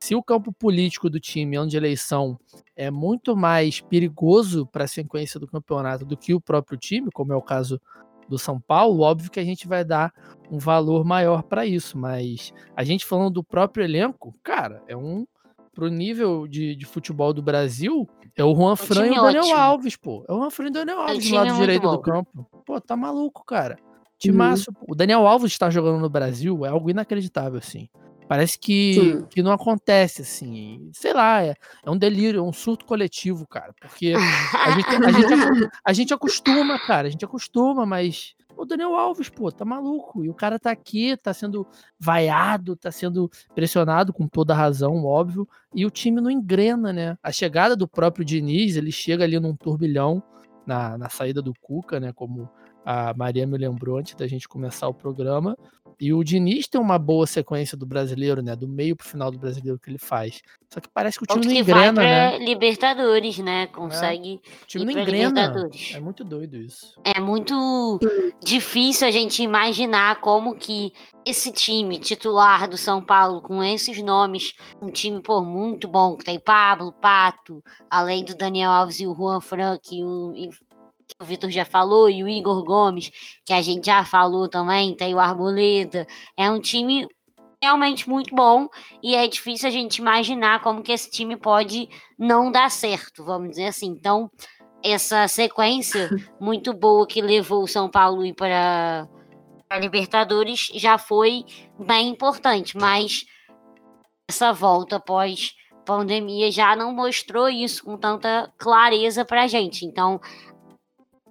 se 0.00 0.14
o 0.14 0.22
campo 0.22 0.52
político 0.52 1.08
do 1.08 1.20
time, 1.20 1.56
ano 1.56 1.70
de 1.70 1.76
eleição, 1.76 2.38
é 2.74 2.90
muito 2.90 3.36
mais 3.36 3.80
perigoso 3.80 4.66
para 4.66 4.84
a 4.84 4.88
sequência 4.88 5.38
do 5.38 5.46
campeonato 5.46 6.04
do 6.04 6.16
que 6.16 6.34
o 6.34 6.40
próprio 6.40 6.76
time, 6.76 7.10
como 7.12 7.32
é 7.32 7.36
o 7.36 7.42
caso 7.42 7.80
do 8.28 8.38
São 8.38 8.58
Paulo, 8.58 9.02
óbvio 9.02 9.30
que 9.30 9.38
a 9.38 9.44
gente 9.44 9.68
vai 9.68 9.84
dar 9.84 10.12
um 10.50 10.58
valor 10.58 11.04
maior 11.04 11.42
para 11.42 11.66
isso, 11.66 11.96
mas 11.98 12.52
a 12.74 12.82
gente 12.82 13.06
falando 13.06 13.34
do 13.34 13.44
próprio 13.44 13.84
elenco, 13.84 14.32
cara, 14.42 14.82
é 14.88 14.96
um 14.96 15.26
pro 15.72 15.88
nível 15.88 16.46
de, 16.46 16.74
de 16.76 16.84
futebol 16.84 17.32
do 17.32 17.42
Brasil, 17.42 18.08
é 18.36 18.44
o 18.44 18.54
Juan 18.54 18.76
Fran 18.76 19.06
e 19.06 19.10
o 19.10 19.22
Daniel 19.22 19.42
ótimo. 19.42 19.56
Alves, 19.58 19.96
pô. 19.96 20.24
É 20.28 20.32
o 20.32 20.38
Juan 20.38 20.50
Fran 20.50 20.66
e 20.66 20.70
o 20.70 20.72
Daniel 20.72 21.00
Alves 21.00 21.28
do 21.28 21.34
lado 21.34 21.54
direito 21.56 21.90
do 21.90 21.98
campo. 22.00 22.46
Pô, 22.64 22.80
tá 22.80 22.96
maluco, 22.96 23.44
cara. 23.44 23.78
Timaço. 24.18 24.70
Uhum. 24.70 24.86
O 24.88 24.94
Daniel 24.94 25.26
Alves 25.26 25.52
estar 25.52 25.70
jogando 25.70 26.00
no 26.00 26.08
Brasil 26.08 26.64
é 26.64 26.68
algo 26.68 26.88
inacreditável, 26.88 27.58
assim. 27.58 27.88
Parece 28.28 28.58
que, 28.58 29.22
que 29.28 29.42
não 29.42 29.52
acontece, 29.52 30.22
assim. 30.22 30.88
Sei 30.94 31.12
lá, 31.12 31.42
é, 31.42 31.54
é 31.84 31.90
um 31.90 31.98
delírio, 31.98 32.40
é 32.40 32.42
um 32.42 32.52
surto 32.52 32.86
coletivo, 32.86 33.46
cara. 33.46 33.74
Porque 33.78 34.14
a 34.14 34.70
gente, 34.70 34.88
a, 34.88 35.12
gente, 35.12 35.70
a 35.84 35.92
gente 35.92 36.14
acostuma, 36.14 36.78
cara. 36.78 37.08
A 37.08 37.10
gente 37.10 37.24
acostuma, 37.24 37.84
mas 37.84 38.34
o 38.62 38.64
Daniel 38.64 38.94
Alves, 38.94 39.28
pô, 39.28 39.50
tá 39.50 39.64
maluco. 39.64 40.24
E 40.24 40.28
o 40.28 40.34
cara 40.34 40.58
tá 40.58 40.70
aqui, 40.70 41.16
tá 41.16 41.34
sendo 41.34 41.66
vaiado, 41.98 42.76
tá 42.76 42.90
sendo 42.92 43.30
pressionado 43.54 44.12
com 44.12 44.26
toda 44.28 44.54
razão, 44.54 45.04
óbvio. 45.04 45.48
E 45.74 45.84
o 45.84 45.90
time 45.90 46.20
não 46.20 46.30
engrena, 46.30 46.92
né? 46.92 47.18
A 47.22 47.32
chegada 47.32 47.74
do 47.76 47.88
próprio 47.88 48.24
Diniz, 48.24 48.76
ele 48.76 48.92
chega 48.92 49.24
ali 49.24 49.38
num 49.40 49.56
turbilhão 49.56 50.22
na, 50.64 50.96
na 50.96 51.08
saída 51.08 51.42
do 51.42 51.52
Cuca, 51.60 51.98
né? 51.98 52.12
Como 52.12 52.48
a 52.84 53.14
Maria 53.14 53.46
me 53.46 53.56
lembrou 53.56 53.98
antes 53.98 54.14
da 54.14 54.26
gente 54.26 54.48
começar 54.48 54.88
o 54.88 54.94
programa. 54.94 55.56
E 56.00 56.12
o 56.12 56.24
Diniz 56.24 56.66
tem 56.66 56.80
uma 56.80 56.98
boa 56.98 57.28
sequência 57.28 57.76
do 57.78 57.86
brasileiro, 57.86 58.42
né? 58.42 58.56
Do 58.56 58.66
meio 58.66 58.96
pro 58.96 59.06
final 59.06 59.30
do 59.30 59.38
brasileiro 59.38 59.78
que 59.78 59.88
ele 59.88 59.98
faz. 59.98 60.42
Só 60.68 60.80
que 60.80 60.88
parece 60.88 61.16
que 61.16 61.24
o 61.24 61.26
time 61.26 61.46
não 61.46 61.52
engrena, 61.52 61.92
vai 61.92 61.92
pra 61.92 62.02
né? 62.02 62.44
Libertadores, 62.44 63.38
né? 63.38 63.66
Consegue. 63.68 64.32
É. 64.32 64.64
O 64.64 64.66
time 64.66 64.94
não 64.94 65.00
engrena. 65.00 65.70
É 65.94 66.00
muito 66.00 66.24
doido 66.24 66.56
isso. 66.56 67.00
É 67.04 67.20
muito 67.20 68.00
difícil 68.42 69.06
a 69.06 69.12
gente 69.12 69.44
imaginar 69.44 70.20
como 70.20 70.56
que 70.56 70.92
esse 71.24 71.52
time 71.52 72.00
titular 72.00 72.68
do 72.68 72.76
São 72.76 73.00
Paulo, 73.00 73.40
com 73.40 73.62
esses 73.62 74.02
nomes, 74.02 74.54
um 74.80 74.90
time, 74.90 75.22
pô, 75.22 75.40
muito 75.40 75.86
bom, 75.86 76.16
que 76.16 76.24
tem 76.24 76.40
Pablo, 76.40 76.92
Pato, 76.92 77.62
além 77.88 78.24
do 78.24 78.34
Daniel 78.34 78.72
Alves 78.72 78.98
e 78.98 79.06
o 79.06 79.14
Juan 79.14 79.40
Frank 79.40 79.96
e 79.96 80.02
o, 80.02 80.50
o 81.20 81.24
Vitor 81.24 81.50
já 81.50 81.64
falou, 81.64 82.08
e 82.08 82.22
o 82.22 82.28
Igor 82.28 82.64
Gomes, 82.64 83.10
que 83.44 83.52
a 83.52 83.62
gente 83.62 83.86
já 83.86 84.04
falou 84.04 84.48
também, 84.48 84.94
tem 84.94 85.14
o 85.14 85.18
Arboleda. 85.18 86.06
É 86.36 86.50
um 86.50 86.60
time 86.60 87.06
realmente 87.62 88.08
muito 88.08 88.34
bom 88.34 88.68
e 89.00 89.14
é 89.14 89.28
difícil 89.28 89.68
a 89.68 89.70
gente 89.70 89.98
imaginar 89.98 90.60
como 90.62 90.82
que 90.82 90.90
esse 90.90 91.08
time 91.08 91.36
pode 91.36 91.88
não 92.18 92.50
dar 92.50 92.70
certo, 92.70 93.24
vamos 93.24 93.50
dizer 93.50 93.66
assim. 93.66 93.86
Então, 93.86 94.28
essa 94.82 95.28
sequência 95.28 96.10
muito 96.40 96.72
boa 96.72 97.06
que 97.06 97.22
levou 97.22 97.62
o 97.62 97.68
São 97.68 97.88
Paulo 97.88 98.22
para 98.34 99.08
a 99.70 99.78
Libertadores 99.78 100.70
já 100.74 100.98
foi 100.98 101.44
bem 101.78 102.08
importante, 102.08 102.76
mas 102.76 103.24
essa 104.28 104.52
volta 104.52 104.96
após 104.96 105.54
pandemia 105.84 106.50
já 106.50 106.74
não 106.74 106.92
mostrou 106.92 107.48
isso 107.48 107.84
com 107.84 107.96
tanta 107.96 108.52
clareza 108.56 109.24
para 109.24 109.44
a 109.44 109.46
gente. 109.46 109.84
Então, 109.84 110.20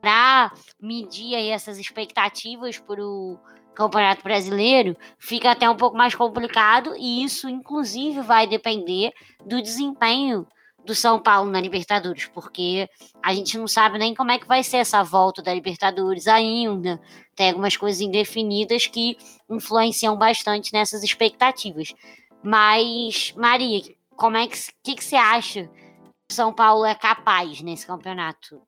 para 0.02 0.52
medir 0.82 1.36
aí 1.36 1.50
essas 1.50 1.78
expectativas 1.78 2.80
para 2.80 3.02
o 3.02 3.40
Campeonato 3.74 4.24
Brasileiro, 4.24 4.98
fica 5.18 5.52
até 5.52 5.70
um 5.70 5.78
pouco 5.78 5.96
mais 5.96 6.14
complicado 6.16 6.94
e 6.98 7.24
isso, 7.24 7.48
inclusive, 7.48 8.22
vai 8.22 8.46
depender 8.46 9.14
do 9.46 9.62
desempenho 9.62 10.46
do 10.86 10.96
São 10.96 11.20
Paulo 11.20 11.50
na 11.50 11.62
Libertadores, 11.62 12.28
porque 12.28 12.90
a 13.22 13.34
gente 13.34 13.58
não 13.58 13.68
sabe 13.68 13.98
nem 13.98 14.16
como 14.16 14.32
é 14.32 14.40
que 14.40 14.48
vai 14.48 14.64
ser 14.64 14.78
essa 14.78 15.04
volta 15.04 15.42
da 15.42 15.54
Libertadores 15.54 16.28
ainda. 16.28 17.00
Tem 17.36 17.50
algumas 17.50 17.78
coisas 17.78 18.02
indefinidas 18.02 18.88
que 18.88 19.18
influenciam 19.50 20.18
bastante 20.18 20.74
nessas 20.74 21.04
expectativas. 21.04 21.94
Mas, 22.44 23.34
Maria, 23.38 23.82
como 24.16 24.38
é 24.38 24.48
que, 24.48 24.58
que, 24.84 24.96
que 24.96 25.04
você 25.04 25.16
acha 25.16 25.70
que 26.28 26.34
São 26.34 26.52
Paulo 26.52 26.86
é 26.86 26.96
capaz 26.96 27.62
nesse 27.62 27.86
campeonato? 27.86 28.62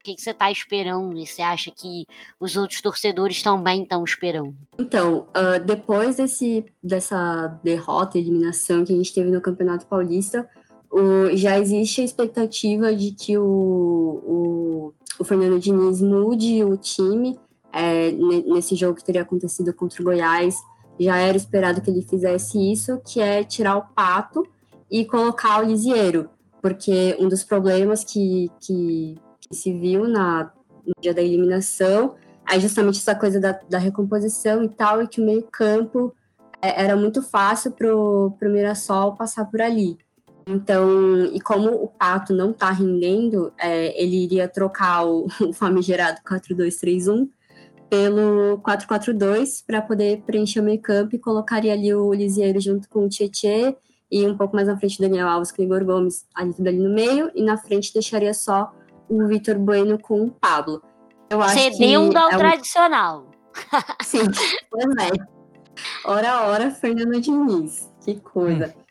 O 0.00 0.02
que, 0.02 0.18
você 0.18 0.30
está 0.30 0.50
esperando 0.50 1.18
e 1.18 1.26
você 1.26 1.42
acha 1.42 1.70
que 1.70 2.06
os 2.40 2.56
outros 2.56 2.80
torcedores 2.80 3.42
também 3.42 3.82
estão 3.82 4.02
esperando? 4.02 4.56
Então, 4.78 5.26
uh, 5.36 5.62
depois 5.62 6.16
desse, 6.16 6.64
dessa 6.82 7.48
derrota, 7.62 8.16
eliminação 8.16 8.82
que 8.82 8.94
a 8.94 8.96
gente 8.96 9.12
teve 9.12 9.30
no 9.30 9.42
Campeonato 9.42 9.86
Paulista, 9.86 10.48
o, 10.90 11.36
já 11.36 11.58
existe 11.58 12.00
a 12.00 12.04
expectativa 12.04 12.96
de 12.96 13.12
que 13.12 13.36
o, 13.36 13.44
o, 13.44 14.94
o 15.18 15.24
Fernando 15.24 15.60
Diniz 15.60 16.00
mude 16.00 16.64
o 16.64 16.78
time 16.78 17.38
é, 17.70 18.10
nesse 18.10 18.74
jogo 18.74 18.96
que 18.96 19.04
teria 19.04 19.20
acontecido 19.20 19.74
contra 19.74 20.00
o 20.00 20.04
Goiás. 20.06 20.56
Já 20.98 21.18
era 21.18 21.36
esperado 21.36 21.82
que 21.82 21.90
ele 21.90 22.00
fizesse 22.00 22.72
isso, 22.72 22.98
que 23.06 23.20
é 23.20 23.44
tirar 23.44 23.76
o 23.76 23.82
Pato 23.94 24.46
e 24.90 25.04
colocar 25.04 25.62
o 25.62 25.66
Lisieiro, 25.66 26.30
porque 26.62 27.14
um 27.20 27.28
dos 27.28 27.44
problemas 27.44 28.02
que 28.02 28.50
que 28.60 29.14
se 29.52 29.72
viu 29.72 30.06
na, 30.08 30.52
no 30.86 30.94
dia 31.00 31.12
da 31.12 31.22
eliminação, 31.22 32.14
aí 32.46 32.60
justamente 32.60 32.98
essa 32.98 33.14
coisa 33.14 33.40
da, 33.40 33.52
da 33.68 33.78
recomposição 33.78 34.62
e 34.62 34.68
tal, 34.68 35.02
e 35.02 35.08
que 35.08 35.20
o 35.20 35.24
meio 35.24 35.42
campo 35.50 36.14
é, 36.62 36.84
era 36.84 36.96
muito 36.96 37.22
fácil 37.22 37.72
para 37.72 37.94
o 37.94 38.36
Mirassol 38.42 39.16
passar 39.16 39.44
por 39.46 39.60
ali. 39.60 39.98
Então, 40.46 41.26
e 41.26 41.40
como 41.40 41.70
o 41.70 41.88
Pato 41.88 42.32
não 42.32 42.50
está 42.50 42.70
rendendo, 42.70 43.52
é, 43.58 44.00
ele 44.00 44.24
iria 44.24 44.48
trocar 44.48 45.04
o, 45.06 45.26
o 45.40 45.52
famigerado 45.52 46.20
4-2-3-1 46.22 47.28
pelo 47.88 48.58
4-4-2 48.58 49.64
para 49.66 49.82
poder 49.82 50.22
preencher 50.22 50.60
o 50.60 50.62
meio 50.62 50.80
campo 50.80 51.16
e 51.16 51.18
colocaria 51.18 51.72
ali 51.72 51.92
o 51.92 52.14
Lisieiro 52.14 52.60
junto 52.60 52.88
com 52.88 53.04
o 53.04 53.08
Tietê 53.08 53.76
e 54.08 54.26
um 54.26 54.36
pouco 54.36 54.54
mais 54.54 54.68
na 54.68 54.76
frente 54.76 54.98
o 54.98 55.02
Daniel 55.02 55.28
Alves 55.28 55.50
com 55.50 55.60
o 55.60 55.64
Igor 55.64 55.84
Gomes 55.84 56.24
ali 56.32 56.54
tudo 56.54 56.68
ali 56.68 56.78
no 56.78 56.90
meio 56.90 57.32
e 57.34 57.42
na 57.42 57.56
frente 57.56 57.92
deixaria 57.92 58.32
só 58.32 58.72
o 59.10 59.26
Vitor 59.26 59.58
Bueno 59.58 59.98
com 59.98 60.22
o 60.22 60.30
Pablo. 60.30 60.80
Eu 61.28 61.42
acho 61.42 61.58
Cedendo 61.58 62.16
ao 62.16 62.30
é 62.30 62.36
um... 62.36 62.38
tradicional. 62.38 63.26
Sim, 64.02 64.20
pois 64.70 64.84
é. 64.84 65.10
Ora, 66.04 66.46
ora, 66.48 66.70
Fernando 66.70 67.20
Diniz. 67.20 67.90
Que 68.04 68.18
coisa. 68.20 68.74
Hum. 68.76 68.82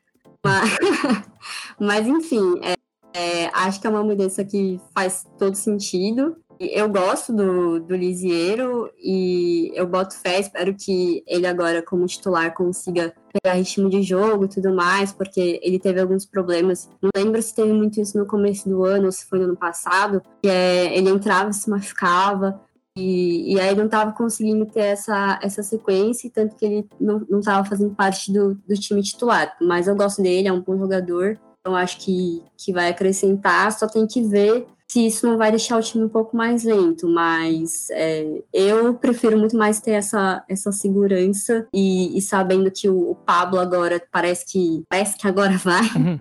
Mas, 0.44 0.70
mas, 1.80 2.08
enfim, 2.08 2.60
é, 2.62 2.76
é, 3.14 3.50
acho 3.54 3.80
que 3.80 3.88
é 3.88 3.90
uma 3.90 4.04
mudança 4.04 4.44
que 4.44 4.80
faz 4.94 5.26
todo 5.38 5.56
sentido. 5.56 6.38
Eu 6.60 6.90
gosto 6.90 7.32
do, 7.32 7.80
do 7.80 7.96
Lisieiro 7.96 8.92
e 9.02 9.72
eu 9.74 9.88
boto 9.88 10.14
fé, 10.20 10.42
espero 10.42 10.76
que 10.76 11.24
ele 11.26 11.48
agora, 11.48 11.82
como 11.82 12.06
titular, 12.06 12.54
consiga 12.54 13.14
pegar 13.32 13.56
ritmo 13.56 13.90
de 13.90 14.02
jogo 14.02 14.44
e 14.44 14.50
tudo 14.50 14.76
mais, 14.76 15.14
porque 15.14 15.58
ele 15.64 15.80
teve 15.80 16.02
alguns 16.02 16.26
problemas. 16.26 16.90
Não 17.02 17.10
lembro 17.16 17.42
se 17.42 17.56
teve 17.56 17.72
muito 17.72 18.02
isso 18.02 18.18
no 18.18 18.26
começo 18.26 18.68
do 18.68 18.84
ano 18.84 19.06
ou 19.06 19.12
se 19.12 19.26
foi 19.26 19.40
no 19.40 19.46
ano 19.46 19.56
passado, 19.56 20.22
que 20.44 20.50
é, 20.50 20.98
ele 20.98 21.10
entrava 21.10 21.54
se 21.54 21.70
machucava. 21.70 22.60
E, 22.98 23.54
e 23.54 23.60
aí 23.60 23.74
não 23.74 23.86
estava 23.86 24.12
conseguindo 24.12 24.66
ter 24.66 24.82
essa, 24.82 25.40
essa 25.42 25.64
sequência, 25.64 26.30
tanto 26.34 26.58
que 26.58 26.66
ele 26.66 26.90
não 27.00 27.40
estava 27.40 27.64
fazendo 27.64 27.96
parte 27.96 28.34
do, 28.34 28.56
do 28.56 28.76
time 28.76 29.02
titular. 29.02 29.56
Mas 29.62 29.88
eu 29.88 29.96
gosto 29.96 30.22
dele, 30.22 30.50
é 30.50 30.52
um 30.52 30.62
bom 30.62 30.78
jogador, 30.78 31.40
então 31.62 31.74
acho 31.74 32.00
que, 32.00 32.44
que 32.58 32.74
vai 32.74 32.90
acrescentar, 32.90 33.72
só 33.72 33.88
tem 33.88 34.06
que 34.06 34.22
ver 34.22 34.68
se 34.90 35.06
isso 35.06 35.28
não 35.28 35.38
vai 35.38 35.52
deixar 35.52 35.78
o 35.78 35.82
time 35.82 36.04
um 36.04 36.10
pouco 36.10 36.36
mais 36.36 36.64
lento, 36.64 37.08
mas 37.08 37.90
é, 37.92 38.42
eu 38.52 38.96
prefiro 38.96 39.38
muito 39.38 39.56
mais 39.56 39.80
ter 39.80 39.92
essa, 39.92 40.44
essa 40.50 40.72
segurança 40.72 41.68
e, 41.72 42.18
e 42.18 42.22
sabendo 42.22 42.72
que 42.72 42.90
o, 42.90 43.12
o, 43.12 43.16
Pablo 43.16 43.60
agora 43.60 44.02
parece 44.12 44.46
que 44.52 44.84
parece 44.90 45.16
que 45.16 45.28
agora 45.28 45.56
vai. 45.64 45.84
Uhum. 45.96 46.20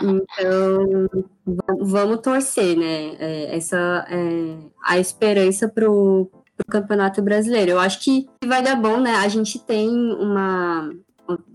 Então 0.00 1.08
vamos 1.80 2.20
torcer, 2.20 2.76
né? 2.76 3.16
É, 3.18 3.56
essa 3.56 4.06
é 4.08 4.56
a 4.84 5.00
esperança 5.00 5.68
pro, 5.68 6.30
pro 6.56 6.66
Campeonato 6.70 7.20
Brasileiro. 7.20 7.72
Eu 7.72 7.80
acho 7.80 7.98
que 8.00 8.28
vai 8.44 8.62
dar 8.62 8.76
bom, 8.76 9.00
né? 9.00 9.16
A 9.16 9.26
gente 9.26 9.58
tem 9.58 9.88
uma 9.88 10.92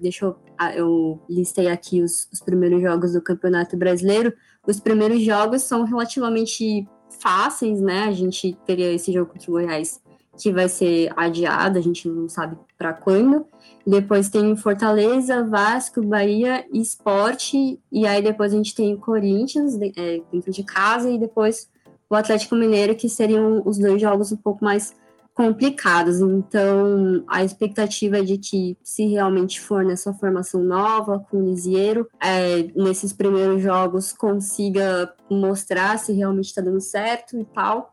deixa 0.02 0.26
eu 0.26 0.36
eu 0.76 1.20
listei 1.30 1.68
aqui 1.68 2.04
os, 2.04 2.28
os 2.32 2.40
primeiros 2.40 2.82
jogos 2.82 3.14
do 3.14 3.22
Campeonato 3.22 3.76
Brasileiro. 3.76 4.34
Os 4.68 4.80
primeiros 4.80 5.22
jogos 5.22 5.64
são 5.64 5.84
relativamente 5.84 6.88
fáceis, 7.20 7.82
né? 7.82 8.04
A 8.04 8.12
gente 8.12 8.58
teria 8.66 8.92
esse 8.94 9.12
jogo 9.12 9.32
contra 9.32 9.50
o 9.50 9.54
Goiás 9.54 10.02
que 10.38 10.52
vai 10.52 10.68
ser 10.70 11.12
adiado, 11.16 11.78
a 11.78 11.82
gente 11.82 12.08
não 12.08 12.28
sabe 12.28 12.58
para 12.78 12.94
quando. 12.94 13.46
Depois 13.86 14.30
tem 14.30 14.56
Fortaleza, 14.56 15.44
Vasco, 15.44 16.02
Bahia 16.02 16.66
Esporte. 16.74 17.80
E 17.92 18.08
aí 18.08 18.22
depois 18.22 18.54
a 18.54 18.58
gente 18.58 18.74
tem 18.74 18.96
Corinthians 18.98 19.76
é, 19.76 20.22
dentro 20.32 20.52
de 20.52 20.64
casa 20.64 21.10
e 21.10 21.20
depois 21.20 21.70
o 22.10 22.16
Atlético 22.16 22.56
Mineiro, 22.56 22.96
que 22.96 23.08
seriam 23.08 23.62
os 23.66 23.78
dois 23.78 24.02
jogos 24.02 24.32
um 24.32 24.38
pouco 24.38 24.64
mais 24.64 24.94
complicados. 25.42 26.20
Então, 26.20 27.24
a 27.28 27.44
expectativa 27.44 28.20
é 28.20 28.22
de 28.22 28.38
que, 28.38 28.78
se 28.84 29.08
realmente 29.08 29.60
for 29.60 29.84
nessa 29.84 30.14
formação 30.14 30.62
nova, 30.62 31.26
com 31.32 31.38
o 31.38 31.46
Lisieiro, 31.46 32.08
é, 32.22 32.70
nesses 32.76 33.12
primeiros 33.12 33.60
jogos 33.64 34.14
consiga 34.14 35.12
mostrar 35.28 35.98
se 35.98 36.14
realmente 36.14 36.46
está 36.46 36.62
dando 36.62 36.80
certo 36.80 37.40
e 37.40 37.44
tal, 37.46 37.92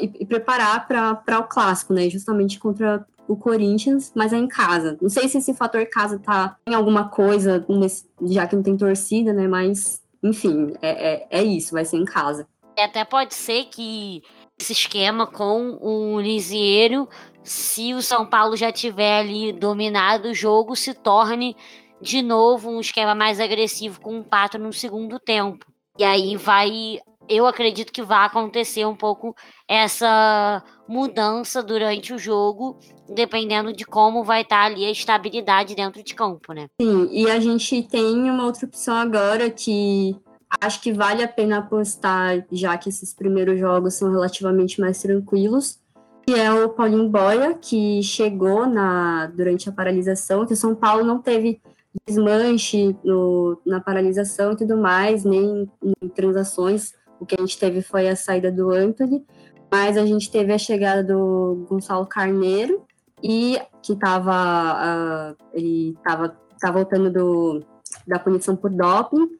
e, 0.00 0.10
e, 0.18 0.26
preparar 0.26 0.88
para 0.88 1.38
o 1.38 1.44
clássico, 1.44 1.92
né? 1.92 2.10
Justamente 2.10 2.58
contra 2.58 3.06
o 3.28 3.36
Corinthians, 3.36 4.10
mas 4.12 4.32
é 4.32 4.36
em 4.36 4.48
casa. 4.48 4.98
Não 5.00 5.08
sei 5.08 5.28
se 5.28 5.38
esse 5.38 5.54
fator 5.54 5.86
casa 5.86 6.18
tá 6.18 6.56
em 6.66 6.74
alguma 6.74 7.08
coisa, 7.08 7.64
nesse, 7.68 8.04
já 8.22 8.48
que 8.48 8.56
não 8.56 8.64
tem 8.64 8.76
torcida, 8.76 9.32
né? 9.32 9.46
Mas, 9.46 10.02
enfim, 10.20 10.74
é, 10.82 11.12
é, 11.12 11.26
é 11.30 11.44
isso, 11.44 11.72
vai 11.72 11.84
ser 11.84 11.98
em 11.98 12.04
casa. 12.04 12.48
Até 12.76 13.04
pode 13.04 13.34
ser 13.34 13.66
que 13.66 14.24
esse 14.64 14.72
esquema 14.72 15.26
com 15.26 15.78
o 15.80 16.18
Lisieiro, 16.18 17.06
se 17.42 17.92
o 17.92 18.00
São 18.00 18.24
Paulo 18.24 18.56
já 18.56 18.72
tiver 18.72 19.20
ali 19.20 19.52
dominado 19.52 20.30
o 20.30 20.34
jogo, 20.34 20.74
se 20.74 20.94
torne 20.94 21.54
de 22.00 22.22
novo 22.22 22.70
um 22.70 22.80
esquema 22.80 23.14
mais 23.14 23.38
agressivo 23.38 24.00
com 24.00 24.18
o 24.18 24.24
Pato 24.24 24.58
no 24.58 24.72
segundo 24.72 25.20
tempo. 25.20 25.66
E 25.98 26.04
aí 26.04 26.36
vai 26.36 26.98
eu 27.28 27.46
acredito 27.46 27.92
que 27.92 28.02
vai 28.02 28.26
acontecer 28.26 28.84
um 28.84 28.94
pouco 28.94 29.34
essa 29.66 30.62
mudança 30.86 31.62
durante 31.62 32.12
o 32.12 32.18
jogo, 32.18 32.78
dependendo 33.08 33.72
de 33.72 33.84
como 33.84 34.22
vai 34.22 34.42
estar 34.42 34.64
ali 34.64 34.84
a 34.84 34.90
estabilidade 34.90 35.74
dentro 35.74 36.02
de 36.02 36.14
campo, 36.14 36.52
né? 36.52 36.66
Sim, 36.78 37.08
e 37.10 37.30
a 37.30 37.40
gente 37.40 37.82
tem 37.84 38.30
uma 38.30 38.44
outra 38.44 38.66
opção 38.66 38.94
agora 38.94 39.48
que 39.50 40.14
acho 40.60 40.80
que 40.80 40.92
vale 40.92 41.22
a 41.22 41.28
pena 41.28 41.58
apostar, 41.58 42.44
já 42.50 42.76
que 42.76 42.88
esses 42.88 43.12
primeiros 43.14 43.58
jogos 43.58 43.94
são 43.94 44.10
relativamente 44.10 44.80
mais 44.80 45.00
tranquilos, 45.00 45.78
que 46.26 46.34
é 46.34 46.52
o 46.52 46.70
Paulinho 46.70 47.08
Boia, 47.08 47.54
que 47.54 48.02
chegou 48.02 48.66
na, 48.66 49.26
durante 49.26 49.68
a 49.68 49.72
paralisação, 49.72 50.46
que 50.46 50.54
o 50.54 50.56
São 50.56 50.74
Paulo 50.74 51.04
não 51.04 51.20
teve 51.20 51.60
desmanche 52.06 52.96
no, 53.04 53.60
na 53.64 53.80
paralisação 53.80 54.52
e 54.52 54.56
tudo 54.56 54.76
mais, 54.76 55.24
nem 55.24 55.70
em 55.82 56.08
transações. 56.08 56.92
O 57.20 57.26
que 57.26 57.36
a 57.38 57.40
gente 57.40 57.58
teve 57.58 57.82
foi 57.82 58.08
a 58.08 58.16
saída 58.16 58.50
do 58.50 58.70
Anthony, 58.70 59.24
mas 59.70 59.96
a 59.96 60.04
gente 60.04 60.30
teve 60.30 60.52
a 60.52 60.58
chegada 60.58 61.04
do 61.04 61.66
Gonçalo 61.68 62.06
Carneiro, 62.06 62.84
e 63.24 63.58
que 63.82 63.94
estava 63.94 65.32
uh, 65.32 65.36
ele 65.54 65.92
estava 65.92 66.36
tá 66.60 66.70
voltando 66.70 67.10
do, 67.10 67.64
da 68.06 68.18
punição 68.18 68.54
por 68.54 68.70
doping, 68.70 69.30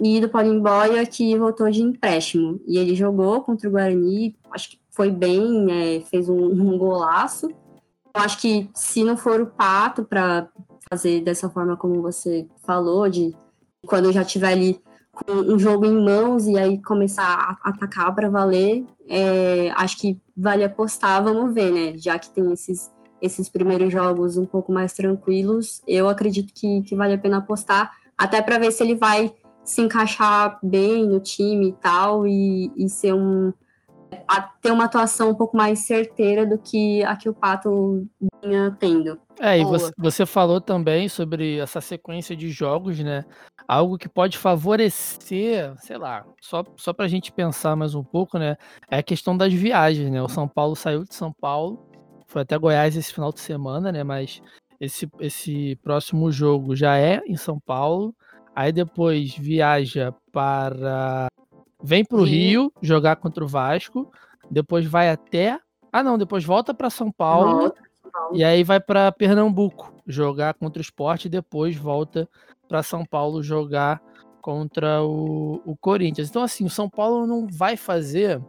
e 0.00 0.20
do 0.20 0.28
Paulinho 0.30 0.62
Boia, 0.62 1.04
que 1.04 1.36
voltou 1.36 1.70
de 1.70 1.82
empréstimo. 1.82 2.60
E 2.66 2.78
ele 2.78 2.94
jogou 2.94 3.42
contra 3.42 3.68
o 3.68 3.72
Guarani, 3.72 4.34
acho 4.50 4.70
que 4.70 4.80
foi 4.90 5.10
bem, 5.10 5.66
é, 5.70 6.00
fez 6.00 6.28
um, 6.28 6.46
um 6.48 6.78
golaço. 6.78 7.48
Eu 7.48 8.22
acho 8.22 8.40
que 8.40 8.68
se 8.74 9.04
não 9.04 9.16
for 9.16 9.40
o 9.40 9.46
Pato 9.46 10.04
para 10.04 10.48
fazer 10.90 11.20
dessa 11.20 11.48
forma 11.50 11.76
como 11.76 12.00
você 12.00 12.48
falou, 12.64 13.08
de 13.08 13.34
quando 13.86 14.10
já 14.10 14.24
tiver 14.24 14.52
ali 14.52 14.80
com 15.12 15.32
um 15.32 15.58
jogo 15.58 15.84
em 15.84 16.02
mãos 16.02 16.46
e 16.46 16.56
aí 16.56 16.80
começar 16.82 17.58
a 17.62 17.68
atacar 17.68 18.14
para 18.14 18.30
valer, 18.30 18.84
é, 19.06 19.70
acho 19.76 19.98
que 19.98 20.18
vale 20.36 20.64
apostar, 20.64 21.22
vamos 21.22 21.52
ver, 21.54 21.70
né? 21.70 21.98
Já 21.98 22.18
que 22.18 22.30
tem 22.30 22.50
esses, 22.52 22.90
esses 23.20 23.48
primeiros 23.48 23.92
jogos 23.92 24.38
um 24.38 24.46
pouco 24.46 24.72
mais 24.72 24.94
tranquilos, 24.94 25.82
eu 25.86 26.08
acredito 26.08 26.52
que, 26.54 26.82
que 26.82 26.96
vale 26.96 27.14
a 27.14 27.18
pena 27.18 27.36
apostar, 27.36 27.92
até 28.16 28.40
para 28.40 28.58
ver 28.58 28.72
se 28.72 28.82
ele 28.82 28.94
vai 28.94 29.32
se 29.64 29.80
encaixar 29.80 30.58
bem 30.62 31.06
no 31.06 31.20
time 31.20 31.68
e 31.68 31.72
tal, 31.72 32.26
e, 32.26 32.72
e 32.76 32.88
ser 32.88 33.14
um. 33.14 33.52
ter 34.60 34.72
uma 34.72 34.84
atuação 34.84 35.30
um 35.30 35.34
pouco 35.34 35.56
mais 35.56 35.80
certeira 35.80 36.46
do 36.46 36.58
que 36.58 37.02
a 37.04 37.16
que 37.16 37.28
o 37.28 37.34
Pato 37.34 38.06
vinha 38.42 38.76
tendo. 38.78 39.18
É, 39.38 39.58
e 39.58 39.64
você, 39.64 39.90
você, 39.96 40.26
falou 40.26 40.60
também 40.60 41.08
sobre 41.08 41.58
essa 41.58 41.80
sequência 41.80 42.36
de 42.36 42.50
jogos, 42.50 42.98
né? 42.98 43.24
Algo 43.66 43.96
que 43.96 44.08
pode 44.08 44.36
favorecer, 44.36 45.74
sei 45.78 45.96
lá, 45.96 46.26
só, 46.42 46.62
só 46.76 46.92
para 46.92 47.06
a 47.06 47.08
gente 47.08 47.32
pensar 47.32 47.74
mais 47.74 47.94
um 47.94 48.04
pouco, 48.04 48.38
né? 48.38 48.56
É 48.90 48.98
a 48.98 49.02
questão 49.02 49.34
das 49.34 49.52
viagens, 49.52 50.10
né? 50.10 50.20
O 50.20 50.28
São 50.28 50.46
Paulo 50.46 50.76
saiu 50.76 51.04
de 51.04 51.14
São 51.14 51.32
Paulo, 51.32 51.88
foi 52.26 52.42
até 52.42 52.58
Goiás 52.58 52.96
esse 52.96 53.12
final 53.14 53.32
de 53.32 53.40
semana, 53.40 53.90
né? 53.90 54.04
Mas 54.04 54.42
esse, 54.80 55.08
esse 55.20 55.76
próximo 55.82 56.30
jogo 56.30 56.76
já 56.76 56.96
é 56.96 57.22
em 57.26 57.36
São 57.36 57.58
Paulo. 57.58 58.14
Aí 58.54 58.72
depois 58.72 59.34
viaja 59.36 60.14
para. 60.32 61.28
Vem 61.82 62.04
para 62.04 62.18
o 62.18 62.24
Rio 62.24 62.72
jogar 62.82 63.16
contra 63.16 63.44
o 63.44 63.48
Vasco. 63.48 64.10
Depois 64.50 64.86
vai 64.86 65.10
até. 65.10 65.58
Ah, 65.92 66.02
não, 66.02 66.18
depois 66.18 66.44
volta 66.44 66.74
para 66.74 66.90
São 66.90 67.10
Paulo. 67.10 67.60
Volta. 67.60 67.90
E 68.32 68.44
aí 68.44 68.62
vai 68.64 68.80
para 68.80 69.12
Pernambuco 69.12 69.94
jogar 70.06 70.54
contra 70.54 70.80
o 70.80 70.82
esporte 70.82 71.26
e 71.26 71.30
depois 71.30 71.76
volta 71.76 72.28
para 72.68 72.82
São 72.82 73.04
Paulo 73.04 73.42
jogar 73.42 74.00
contra 74.40 75.02
o, 75.02 75.60
o 75.64 75.76
Corinthians. 75.76 76.28
Então, 76.28 76.42
assim, 76.42 76.64
o 76.64 76.70
São 76.70 76.88
Paulo 76.88 77.26
não 77.26 77.46
vai 77.46 77.76
fazer 77.76 78.40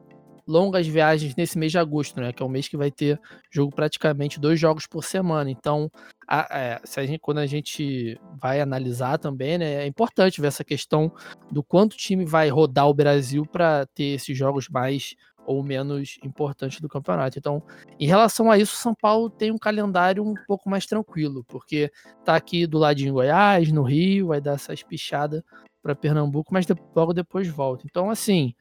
longas 0.51 0.85
viagens 0.85 1.35
nesse 1.35 1.57
mês 1.57 1.71
de 1.71 1.77
agosto, 1.77 2.19
né? 2.19 2.33
Que 2.33 2.43
é 2.43 2.45
o 2.45 2.49
mês 2.49 2.67
que 2.67 2.75
vai 2.75 2.91
ter 2.91 3.19
jogo 3.49 3.73
praticamente 3.73 4.39
dois 4.39 4.59
jogos 4.59 4.85
por 4.85 5.03
semana. 5.03 5.49
Então, 5.49 5.89
a, 6.27 6.47
é, 6.51 6.81
a 6.83 7.05
gente, 7.05 7.19
quando 7.19 7.37
a 7.37 7.45
gente 7.45 8.19
vai 8.39 8.59
analisar 8.59 9.17
também, 9.17 9.57
né? 9.57 9.83
É 9.83 9.87
importante 9.87 10.41
ver 10.41 10.47
essa 10.47 10.63
questão 10.63 11.11
do 11.49 11.63
quanto 11.63 11.93
o 11.93 11.97
time 11.97 12.25
vai 12.25 12.49
rodar 12.49 12.87
o 12.87 12.93
Brasil 12.93 13.45
para 13.45 13.85
ter 13.87 14.15
esses 14.15 14.37
jogos 14.37 14.67
mais 14.67 15.15
ou 15.45 15.63
menos 15.63 16.19
importante 16.23 16.81
do 16.81 16.89
campeonato. 16.89 17.39
Então, 17.39 17.63
em 17.99 18.05
relação 18.05 18.51
a 18.51 18.57
isso, 18.57 18.75
São 18.75 18.93
Paulo 18.93 19.29
tem 19.29 19.51
um 19.51 19.57
calendário 19.57 20.23
um 20.23 20.35
pouco 20.47 20.69
mais 20.69 20.85
tranquilo, 20.85 21.43
porque 21.47 21.91
tá 22.23 22.35
aqui 22.35 22.67
do 22.67 22.77
ladinho 22.77 23.09
em 23.09 23.13
Goiás, 23.13 23.71
no 23.71 23.83
Rio, 23.83 24.27
vai 24.27 24.41
dar 24.41 24.53
essa 24.53 24.73
espichada 24.73 25.43
para 25.81 25.95
Pernambuco, 25.95 26.53
mas 26.53 26.65
logo 26.95 27.13
depois 27.13 27.47
volta. 27.47 27.85
Então, 27.89 28.09
assim, 28.09 28.53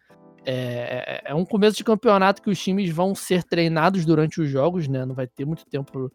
é, 0.45 1.23
é, 1.25 1.31
é, 1.31 1.35
um 1.35 1.45
começo 1.45 1.77
de 1.77 1.85
campeonato 1.85 2.43
que 2.43 2.51
os 2.51 2.61
times 2.61 2.91
vão 2.91 3.15
ser 3.15 3.45
treinados 3.45 4.05
durante 4.05 4.41
os 4.41 4.49
jogos, 4.49 4.89
né? 4.89 5.05
Não 5.05 5.15
vai 5.15 5.27
ter 5.27 5.45
muito 5.45 5.65
tempo 5.67 6.11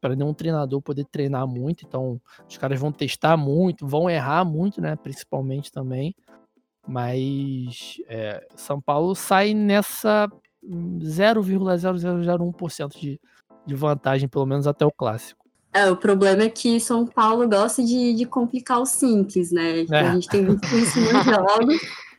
para 0.00 0.16
nenhum 0.16 0.32
treinador 0.32 0.80
poder 0.80 1.04
treinar 1.04 1.46
muito, 1.46 1.84
então 1.86 2.18
os 2.48 2.56
caras 2.56 2.80
vão 2.80 2.90
testar 2.90 3.36
muito, 3.36 3.86
vão 3.86 4.08
errar 4.08 4.44
muito, 4.44 4.80
né? 4.80 4.96
Principalmente 4.96 5.70
também. 5.70 6.14
Mas 6.86 7.96
é, 8.08 8.46
São 8.56 8.80
Paulo 8.80 9.14
sai 9.14 9.52
nessa 9.54 10.28
0,0001% 10.64 12.98
de, 12.98 13.20
de 13.66 13.74
vantagem, 13.74 14.28
pelo 14.28 14.46
menos 14.46 14.66
até 14.66 14.86
o 14.86 14.90
clássico. 14.90 15.40
É, 15.72 15.88
o 15.88 15.96
problema 15.96 16.42
é 16.42 16.50
que 16.50 16.80
São 16.80 17.06
Paulo 17.06 17.48
gosta 17.48 17.84
de, 17.84 18.12
de 18.14 18.26
complicar 18.26 18.80
o 18.80 18.86
simples, 18.86 19.52
né? 19.52 19.86
É. 19.90 20.00
A 20.00 20.14
gente 20.14 20.28
tem 20.28 20.44
visto 20.44 20.74
isso 20.74 21.00
nos 21.00 21.24
jogos. 21.24 21.80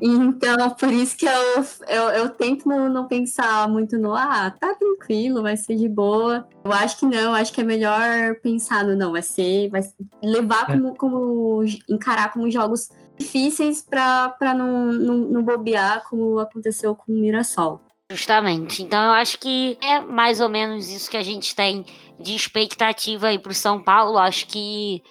Então, 0.00 0.70
por 0.70 0.92
isso 0.92 1.16
que 1.16 1.26
eu, 1.26 1.64
eu, 1.88 2.02
eu 2.10 2.28
tento 2.30 2.68
não, 2.68 2.88
não, 2.88 3.08
pensar 3.08 3.68
muito 3.68 3.98
no, 3.98 4.14
ah, 4.14 4.50
tá 4.50 4.74
tranquilo, 4.74 5.42
vai 5.42 5.56
ser 5.56 5.76
de 5.76 5.88
boa. 5.88 6.46
Eu 6.64 6.72
acho 6.72 6.98
que 6.98 7.06
não, 7.06 7.34
acho 7.34 7.52
que 7.52 7.60
é 7.60 7.64
melhor 7.64 8.36
pensar 8.42 8.84
no, 8.84 8.96
não, 8.96 9.12
vai 9.12 9.22
ser, 9.22 9.68
vai 9.70 9.82
levar 10.22 10.70
é. 10.70 10.72
como, 10.72 10.96
como 10.96 11.64
encarar 11.88 12.32
como 12.32 12.50
jogos 12.50 12.90
difíceis 13.18 13.82
para 13.82 14.54
não, 14.54 14.92
não, 14.92 15.16
não 15.16 15.42
bobear, 15.42 16.04
como 16.08 16.38
aconteceu 16.38 16.94
com 16.94 17.12
o 17.12 17.16
Mirassol. 17.16 17.80
Justamente. 18.10 18.82
Então 18.82 19.02
eu 19.04 19.12
acho 19.12 19.38
que 19.38 19.76
é 19.82 20.00
mais 20.00 20.40
ou 20.40 20.48
menos 20.48 20.88
isso 20.88 21.10
que 21.10 21.16
a 21.16 21.22
gente 21.22 21.54
tem 21.54 21.84
de 22.18 22.34
expectativa 22.34 23.28
aí 23.28 23.38
para 23.38 23.52
o 23.52 23.54
São 23.54 23.82
Paulo. 23.82 24.16
Acho 24.16 24.46
que 24.46 25.02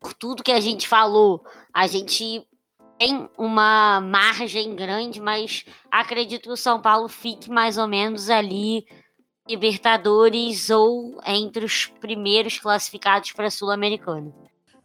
por 0.00 0.12
tudo 0.12 0.42
que 0.42 0.50
a 0.50 0.58
gente 0.58 0.88
falou, 0.88 1.44
a 1.72 1.86
gente 1.86 2.44
tem 3.02 3.28
uma 3.36 4.00
margem 4.00 4.76
grande, 4.76 5.20
mas 5.20 5.64
acredito 5.90 6.44
que 6.44 6.52
o 6.52 6.56
São 6.56 6.80
Paulo 6.80 7.08
fique 7.08 7.50
mais 7.50 7.76
ou 7.76 7.88
menos 7.88 8.30
ali 8.30 8.84
Libertadores 9.48 10.70
ou 10.70 11.20
entre 11.26 11.64
os 11.64 11.86
primeiros 12.00 12.60
classificados 12.60 13.32
para 13.32 13.48
a 13.48 13.50
Sul-Americana. 13.50 14.32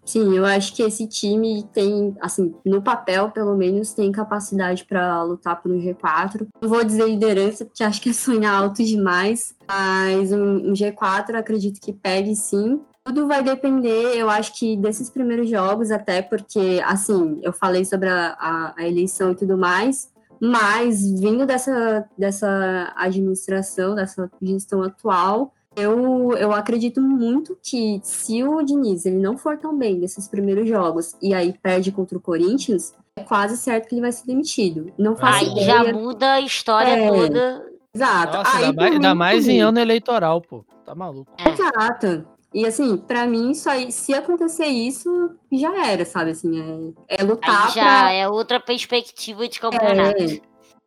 Sim, 0.04 0.36
eu 0.36 0.46
acho 0.48 0.74
que 0.74 0.82
esse 0.82 1.06
time 1.08 1.64
tem, 1.72 2.16
assim, 2.20 2.56
no 2.66 2.82
papel, 2.82 3.30
pelo 3.30 3.56
menos, 3.56 3.94
tem 3.94 4.12
capacidade 4.12 4.84
para 4.86 5.22
lutar 5.22 5.62
por 5.62 5.72
um 5.72 5.80
G4. 5.80 6.48
Não 6.60 6.70
vou 6.70 6.84
dizer 6.84 7.08
liderança, 7.08 7.66
porque 7.66 7.84
acho 7.84 8.02
que 8.02 8.10
é 8.10 8.14
sonhar 8.14 8.64
alto 8.64 8.84
demais, 8.84 9.54
mas 9.68 10.32
um, 10.32 10.70
um 10.70 10.74
G4 10.74 11.36
acredito 11.36 11.80
que 11.80 11.94
pegue 11.94 12.36
sim. 12.36 12.82
Tudo 13.08 13.26
vai 13.26 13.42
depender, 13.42 14.18
eu 14.18 14.30
acho 14.30 14.54
que 14.60 14.76
desses 14.76 15.10
primeiros 15.10 15.50
jogos, 15.50 15.92
até 15.92 16.22
porque, 16.22 16.82
assim, 16.86 17.40
eu 17.42 17.54
falei 17.54 17.86
sobre 17.86 18.10
a, 18.10 18.36
a, 18.38 18.74
a 18.78 18.86
eleição 18.86 19.32
e 19.32 19.36
tudo 19.36 19.58
mais, 19.58 20.12
mas 20.42 21.10
vindo 21.18 21.46
dessa, 21.46 22.06
dessa 22.18 22.94
administração, 22.98 23.96
dessa 23.96 24.30
gestão 24.42 24.84
atual, 24.84 25.54
eu, 25.74 26.34
eu 26.34 26.52
acredito 26.52 27.00
muito 27.00 27.58
que 27.64 28.02
se 28.04 28.44
o 28.44 28.62
Diniz 28.62 29.06
ele 29.06 29.20
não 29.20 29.38
for 29.38 29.58
tão 29.58 29.78
bem 29.78 29.96
nesses 29.98 30.28
primeiros 30.28 30.68
jogos 30.68 31.16
e 31.22 31.34
aí 31.34 31.54
perde 31.64 31.94
contra 31.94 32.18
o 32.18 32.22
Corinthians, 32.22 32.94
é 33.16 33.24
quase 33.24 33.56
certo 33.56 33.88
que 33.88 33.96
ele 33.96 34.02
vai 34.02 34.12
ser 34.12 34.26
demitido. 34.26 34.92
Não 34.98 35.16
faz 35.16 35.38
Aí 35.38 35.52
ideia. 35.52 35.66
já 35.66 35.94
muda 35.94 36.34
a 36.34 36.42
história 36.42 36.92
é, 36.92 37.08
toda. 37.08 37.66
Exato. 37.96 38.38
Nossa, 38.38 38.58
ainda, 38.58 38.74
mais, 38.74 38.94
ainda 38.94 39.16
mais 39.16 39.48
em 39.48 39.62
ano 39.62 39.80
eleitoral, 39.80 40.42
pô. 40.42 40.66
Tá 40.84 40.94
maluco. 40.94 41.32
É. 41.38 41.50
Exato. 41.50 42.37
E 42.54 42.66
assim, 42.66 42.98
para 42.98 43.28
mim, 43.28 43.52
isso 43.52 43.70
aí, 43.70 43.92
se 43.92 44.14
acontecer 44.14 44.68
isso, 44.68 45.10
já 45.52 45.86
era, 45.86 46.06
sabe? 46.06 46.32
Assim, 46.32 46.94
é, 47.08 47.20
é 47.20 47.24
lutar. 47.24 47.68
Aí 47.68 47.74
já 47.74 47.82
pra... 47.82 48.12
é 48.12 48.28
outra 48.28 48.60
perspectiva 48.60 49.48
de 49.48 49.60
campeonato. 49.60 50.24
É, 50.24 50.40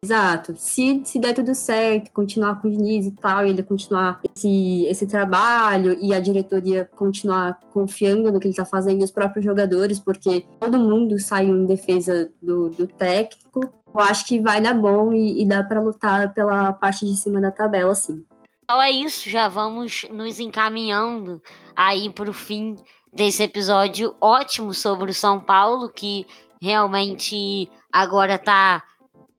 exato. 0.02 0.56
Se, 0.56 1.02
se 1.04 1.18
der 1.18 1.34
tudo 1.34 1.54
certo, 1.54 2.10
continuar 2.12 2.60
com 2.60 2.68
o 2.68 2.70
Diniz 2.70 3.06
e 3.06 3.10
tal, 3.12 3.46
ele 3.46 3.62
continuar 3.62 4.20
esse, 4.34 4.86
esse 4.86 5.06
trabalho 5.06 5.98
e 6.00 6.14
a 6.14 6.20
diretoria 6.20 6.88
continuar 6.96 7.60
confiando 7.72 8.32
no 8.32 8.40
que 8.40 8.48
ele 8.48 8.54
tá 8.54 8.64
fazendo 8.64 9.02
e 9.02 9.04
os 9.04 9.10
próprios 9.10 9.44
jogadores, 9.44 10.00
porque 10.00 10.46
todo 10.58 10.78
mundo 10.78 11.18
saiu 11.20 11.54
em 11.54 11.66
defesa 11.66 12.32
do, 12.42 12.70
do 12.70 12.86
técnico, 12.86 13.60
eu 13.94 14.00
acho 14.00 14.24
que 14.24 14.40
vai 14.40 14.60
dar 14.60 14.74
bom 14.74 15.12
e, 15.12 15.42
e 15.42 15.46
dá 15.46 15.62
para 15.62 15.80
lutar 15.80 16.32
pela 16.32 16.72
parte 16.72 17.04
de 17.04 17.16
cima 17.16 17.40
da 17.40 17.50
tabela, 17.50 17.94
sim. 17.94 18.24
Então 18.70 18.80
é 18.80 18.92
isso, 18.92 19.28
já 19.28 19.48
vamos 19.48 20.06
nos 20.12 20.38
encaminhando 20.38 21.42
aí 21.74 22.08
para 22.08 22.30
o 22.30 22.32
fim 22.32 22.76
desse 23.12 23.42
episódio 23.42 24.14
ótimo 24.20 24.72
sobre 24.72 25.10
o 25.10 25.14
São 25.14 25.40
Paulo, 25.40 25.90
que 25.90 26.24
realmente 26.62 27.68
agora 27.92 28.36
está 28.36 28.84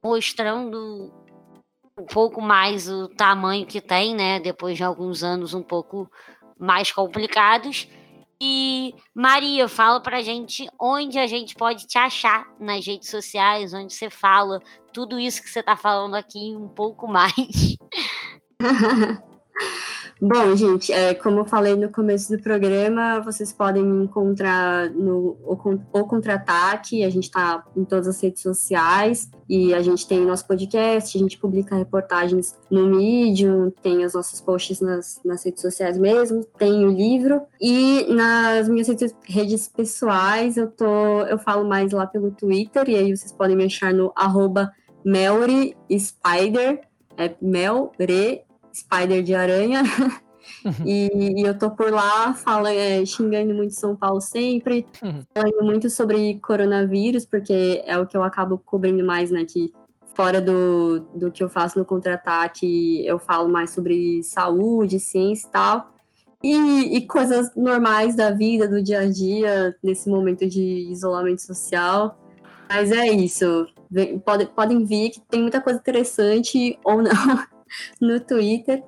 mostrando 0.04 1.14
um 1.98 2.06
pouco 2.08 2.42
mais 2.42 2.90
o 2.90 3.08
tamanho 3.08 3.66
que 3.66 3.80
tem, 3.80 4.14
né? 4.14 4.38
Depois 4.38 4.76
de 4.76 4.84
alguns 4.84 5.24
anos 5.24 5.54
um 5.54 5.64
pouco 5.64 6.12
mais 6.60 6.92
complicados. 6.92 7.88
E 8.44 8.94
Maria, 9.16 9.70
fala 9.70 10.02
pra 10.02 10.22
gente 10.22 10.68
onde 10.78 11.18
a 11.18 11.26
gente 11.26 11.56
pode 11.56 11.88
te 11.88 11.98
achar 11.98 12.46
nas 12.60 12.86
redes 12.86 13.10
sociais, 13.10 13.74
onde 13.74 13.94
você 13.94 14.10
fala 14.10 14.60
tudo 14.92 15.18
isso 15.18 15.42
que 15.42 15.50
você 15.50 15.64
tá 15.64 15.78
falando 15.78 16.16
aqui 16.16 16.54
um 16.54 16.68
pouco 16.68 17.08
mais. 17.08 17.78
Bom, 20.24 20.56
gente, 20.56 20.94
é, 20.94 21.16
como 21.16 21.40
eu 21.40 21.46
falei 21.46 21.76
no 21.76 21.90
começo 21.90 22.32
do 22.32 22.40
programa, 22.44 23.20
vocês 23.22 23.52
podem 23.52 23.84
me 23.84 24.04
encontrar 24.04 24.88
no 24.92 25.36
O, 25.44 26.06
Contra-Ataque, 26.06 27.04
a 27.04 27.10
gente 27.10 27.24
está 27.24 27.66
em 27.76 27.84
todas 27.84 28.08
as 28.08 28.22
redes 28.22 28.44
sociais, 28.44 29.32
e 29.50 29.74
a 29.74 29.82
gente 29.82 30.08
tem 30.08 30.24
nosso 30.24 30.46
podcast, 30.46 31.18
a 31.18 31.20
gente 31.20 31.40
publica 31.40 31.76
reportagens 31.76 32.56
no 32.70 32.86
Medium, 32.86 33.72
tem 33.82 34.06
os 34.06 34.14
nossos 34.14 34.40
posts 34.40 34.80
nas, 34.80 35.20
nas 35.26 35.44
redes 35.44 35.60
sociais 35.60 35.98
mesmo, 35.98 36.46
tem 36.56 36.86
o 36.86 36.92
livro, 36.92 37.42
e 37.60 38.06
nas 38.14 38.70
minhas 38.70 38.90
redes, 38.90 39.16
redes 39.28 39.68
pessoais 39.70 40.56
eu, 40.56 40.70
tô, 40.70 41.22
eu 41.22 41.40
falo 41.40 41.68
mais 41.68 41.92
lá 41.92 42.06
pelo 42.06 42.30
Twitter, 42.30 42.88
e 42.88 42.96
aí 42.96 43.18
vocês 43.18 43.32
podem 43.32 43.56
me 43.56 43.66
achar 43.66 43.92
no 43.92 44.14
arroba 44.16 44.72
Melry 45.04 45.76
Spider, 45.90 46.82
é 47.18 47.34
Melre 47.42 48.44
Spider 48.74 49.24
de 49.24 49.36
aranha. 49.36 49.84
Uhum. 49.84 50.22
E, 50.86 51.40
e, 51.40 51.42
eu 51.44 51.58
tô 51.58 51.72
por 51.72 51.92
lá 51.92 52.34
falando, 52.34 52.76
é, 52.76 53.04
xingando 53.06 53.54
muito 53.54 53.74
São 53.74 53.96
Paulo 53.96 54.22
sempre, 54.22 54.86
uhum. 55.02 55.24
falando 55.34 55.64
muito 55.64 55.90
sobre 55.90 56.40
coronavírus, 56.40 57.26
porque 57.26 57.82
é 57.86 57.98
o 57.98 58.06
que 58.06 58.16
eu 58.16 58.24
acabo 58.24 58.60
cobrindo 58.60 59.04
mais, 59.04 59.32
né? 59.32 59.44
Que 59.46 59.74
fora 60.14 60.42
do, 60.42 61.00
do 61.16 61.32
que 61.32 61.44
eu 61.44 61.50
faço 61.50 61.80
no 61.80 61.86
contra-ataque, 61.86 63.06
eu 63.06 63.18
falo 63.18 63.50
mais 63.50 63.72
sobre 63.72 64.22
saúde, 64.24 65.00
ciência 65.00 65.48
e 65.48 65.52
tal. 65.52 65.92
E, 66.44 66.98
e, 66.98 67.08
coisas 67.08 67.56
normais 67.56 68.16
da 68.16 68.32
vida, 68.32 68.68
do 68.68 68.82
dia 68.82 69.02
a 69.02 69.10
dia, 69.10 69.76
nesse 69.84 70.10
momento 70.10 70.48
de 70.48 70.88
isolamento 70.90 71.42
social. 71.42 72.18
Mas 72.68 72.92
é 72.92 73.08
isso. 73.08 73.68
Podem, 74.26 74.48
podem 74.48 74.86
vir 74.86 75.12
que 75.12 75.22
tem 75.22 75.42
muita 75.42 75.62
coisa 75.62 75.80
interessante 75.80 76.80
ou 76.84 77.02
não 77.02 77.12
no 78.00 78.20
Twitter. 78.20 78.84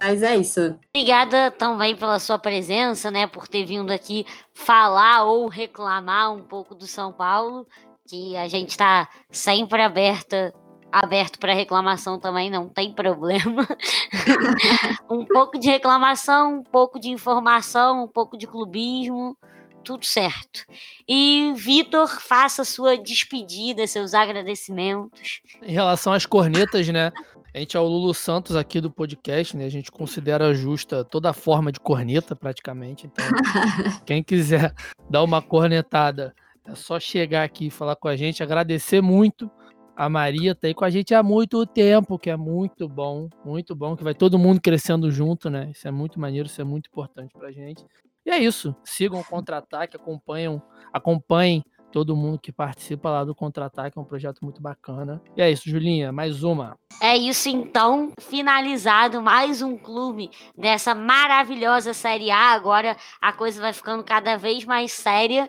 Mas 0.00 0.22
é 0.22 0.36
isso. 0.36 0.78
Obrigada 0.94 1.50
também 1.50 1.96
pela 1.96 2.18
sua 2.20 2.38
presença, 2.38 3.10
né? 3.10 3.26
Por 3.26 3.48
ter 3.48 3.64
vindo 3.64 3.90
aqui 3.90 4.24
falar 4.54 5.24
ou 5.24 5.48
reclamar 5.48 6.32
um 6.32 6.42
pouco 6.42 6.74
do 6.74 6.86
São 6.86 7.12
Paulo, 7.12 7.66
que 8.08 8.36
a 8.36 8.46
gente 8.46 8.70
está 8.70 9.08
sempre 9.30 9.82
aberta 9.82 10.54
aberto 10.90 11.38
para 11.38 11.52
reclamação 11.52 12.18
também, 12.18 12.50
não 12.50 12.66
tem 12.68 12.92
problema. 12.92 13.68
um 15.10 15.24
pouco 15.24 15.58
de 15.58 15.68
reclamação, 15.68 16.60
um 16.60 16.62
pouco 16.62 16.98
de 16.98 17.10
informação, 17.10 18.04
um 18.04 18.08
pouco 18.08 18.38
de 18.38 18.46
clubismo, 18.46 19.36
tudo 19.84 20.06
certo. 20.06 20.64
E 21.06 21.52
Vitor, 21.56 22.08
faça 22.20 22.64
sua 22.64 22.96
despedida, 22.96 23.86
seus 23.86 24.14
agradecimentos. 24.14 25.40
Em 25.62 25.72
relação 25.72 26.12
às 26.12 26.26
cornetas, 26.26 26.88
né? 26.88 27.12
A 27.54 27.58
gente 27.58 27.76
é 27.76 27.80
o 27.80 27.84
Lulu 27.84 28.12
Santos 28.12 28.54
aqui 28.54 28.80
do 28.80 28.90
podcast, 28.90 29.56
né? 29.56 29.64
A 29.64 29.70
gente 29.70 29.90
considera 29.90 30.52
justa 30.52 31.02
toda 31.02 31.32
forma 31.32 31.72
de 31.72 31.80
corneta, 31.80 32.36
praticamente. 32.36 33.06
Então, 33.06 33.24
quem 34.04 34.22
quiser 34.22 34.74
dar 35.08 35.22
uma 35.22 35.40
cornetada, 35.40 36.34
é 36.66 36.74
só 36.74 37.00
chegar 37.00 37.44
aqui 37.44 37.68
e 37.68 37.70
falar 37.70 37.96
com 37.96 38.06
a 38.06 38.16
gente. 38.16 38.42
Agradecer 38.42 39.00
muito. 39.00 39.50
A 39.96 40.08
Maria 40.08 40.54
tá 40.54 40.68
aí 40.68 40.74
com 40.74 40.84
a 40.84 40.90
gente 40.90 41.14
há 41.14 41.22
muito 41.22 41.64
tempo, 41.66 42.18
que 42.18 42.30
é 42.30 42.36
muito 42.36 42.88
bom, 42.88 43.28
muito 43.44 43.74
bom, 43.74 43.96
que 43.96 44.04
vai 44.04 44.14
todo 44.14 44.38
mundo 44.38 44.60
crescendo 44.60 45.10
junto, 45.10 45.50
né? 45.50 45.70
Isso 45.72 45.88
é 45.88 45.90
muito 45.90 46.20
maneiro, 46.20 46.46
isso 46.46 46.60
é 46.60 46.64
muito 46.64 46.88
importante 46.88 47.32
pra 47.36 47.50
gente. 47.50 47.84
E 48.24 48.30
é 48.30 48.38
isso. 48.38 48.76
Sigam 48.84 49.20
o 49.20 49.24
contra-ataque, 49.24 49.96
acompanham, 49.96 50.62
acompanhem 50.92 51.64
todo 51.90 52.16
mundo 52.16 52.38
que 52.38 52.52
participa 52.52 53.10
lá 53.10 53.24
do 53.24 53.34
Contra-Ataque, 53.34 53.98
é 53.98 54.00
um 54.00 54.04
projeto 54.04 54.40
muito 54.42 54.60
bacana. 54.60 55.20
E 55.36 55.42
é 55.42 55.50
isso, 55.50 55.68
Julinha, 55.68 56.12
mais 56.12 56.42
uma. 56.42 56.76
É 57.00 57.16
isso 57.16 57.48
então, 57.48 58.12
finalizado 58.20 59.22
mais 59.22 59.62
um 59.62 59.76
clube 59.76 60.30
dessa 60.56 60.94
maravilhosa 60.94 61.94
Série 61.94 62.30
A. 62.30 62.52
Agora 62.52 62.96
a 63.20 63.32
coisa 63.32 63.60
vai 63.60 63.72
ficando 63.72 64.02
cada 64.02 64.36
vez 64.36 64.64
mais 64.64 64.92
séria. 64.92 65.48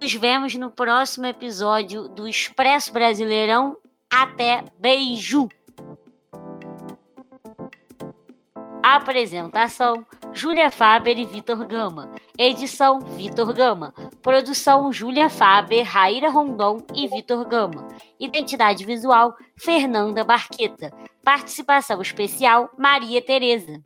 Nos 0.00 0.14
vemos 0.14 0.54
no 0.54 0.70
próximo 0.70 1.26
episódio 1.26 2.08
do 2.08 2.28
Expresso 2.28 2.92
Brasileirão. 2.92 3.76
Até 4.10 4.64
beijo! 4.78 5.48
Apresentação: 8.88 10.06
Júlia 10.32 10.70
Faber 10.70 11.18
e 11.18 11.24
Vitor 11.24 11.66
Gama. 11.66 12.14
Edição: 12.38 13.00
Vitor 13.00 13.52
Gama. 13.52 13.92
Produção: 14.22 14.92
Júlia 14.92 15.28
Faber, 15.28 15.82
Raíra 15.82 16.30
Rondon 16.30 16.86
e 16.94 17.08
Vitor 17.08 17.44
Gama. 17.48 17.88
Identidade 18.20 18.86
visual: 18.86 19.34
Fernanda 19.58 20.22
Barqueta. 20.22 20.92
Participação 21.24 22.00
especial: 22.00 22.70
Maria 22.78 23.20
Tereza. 23.20 23.82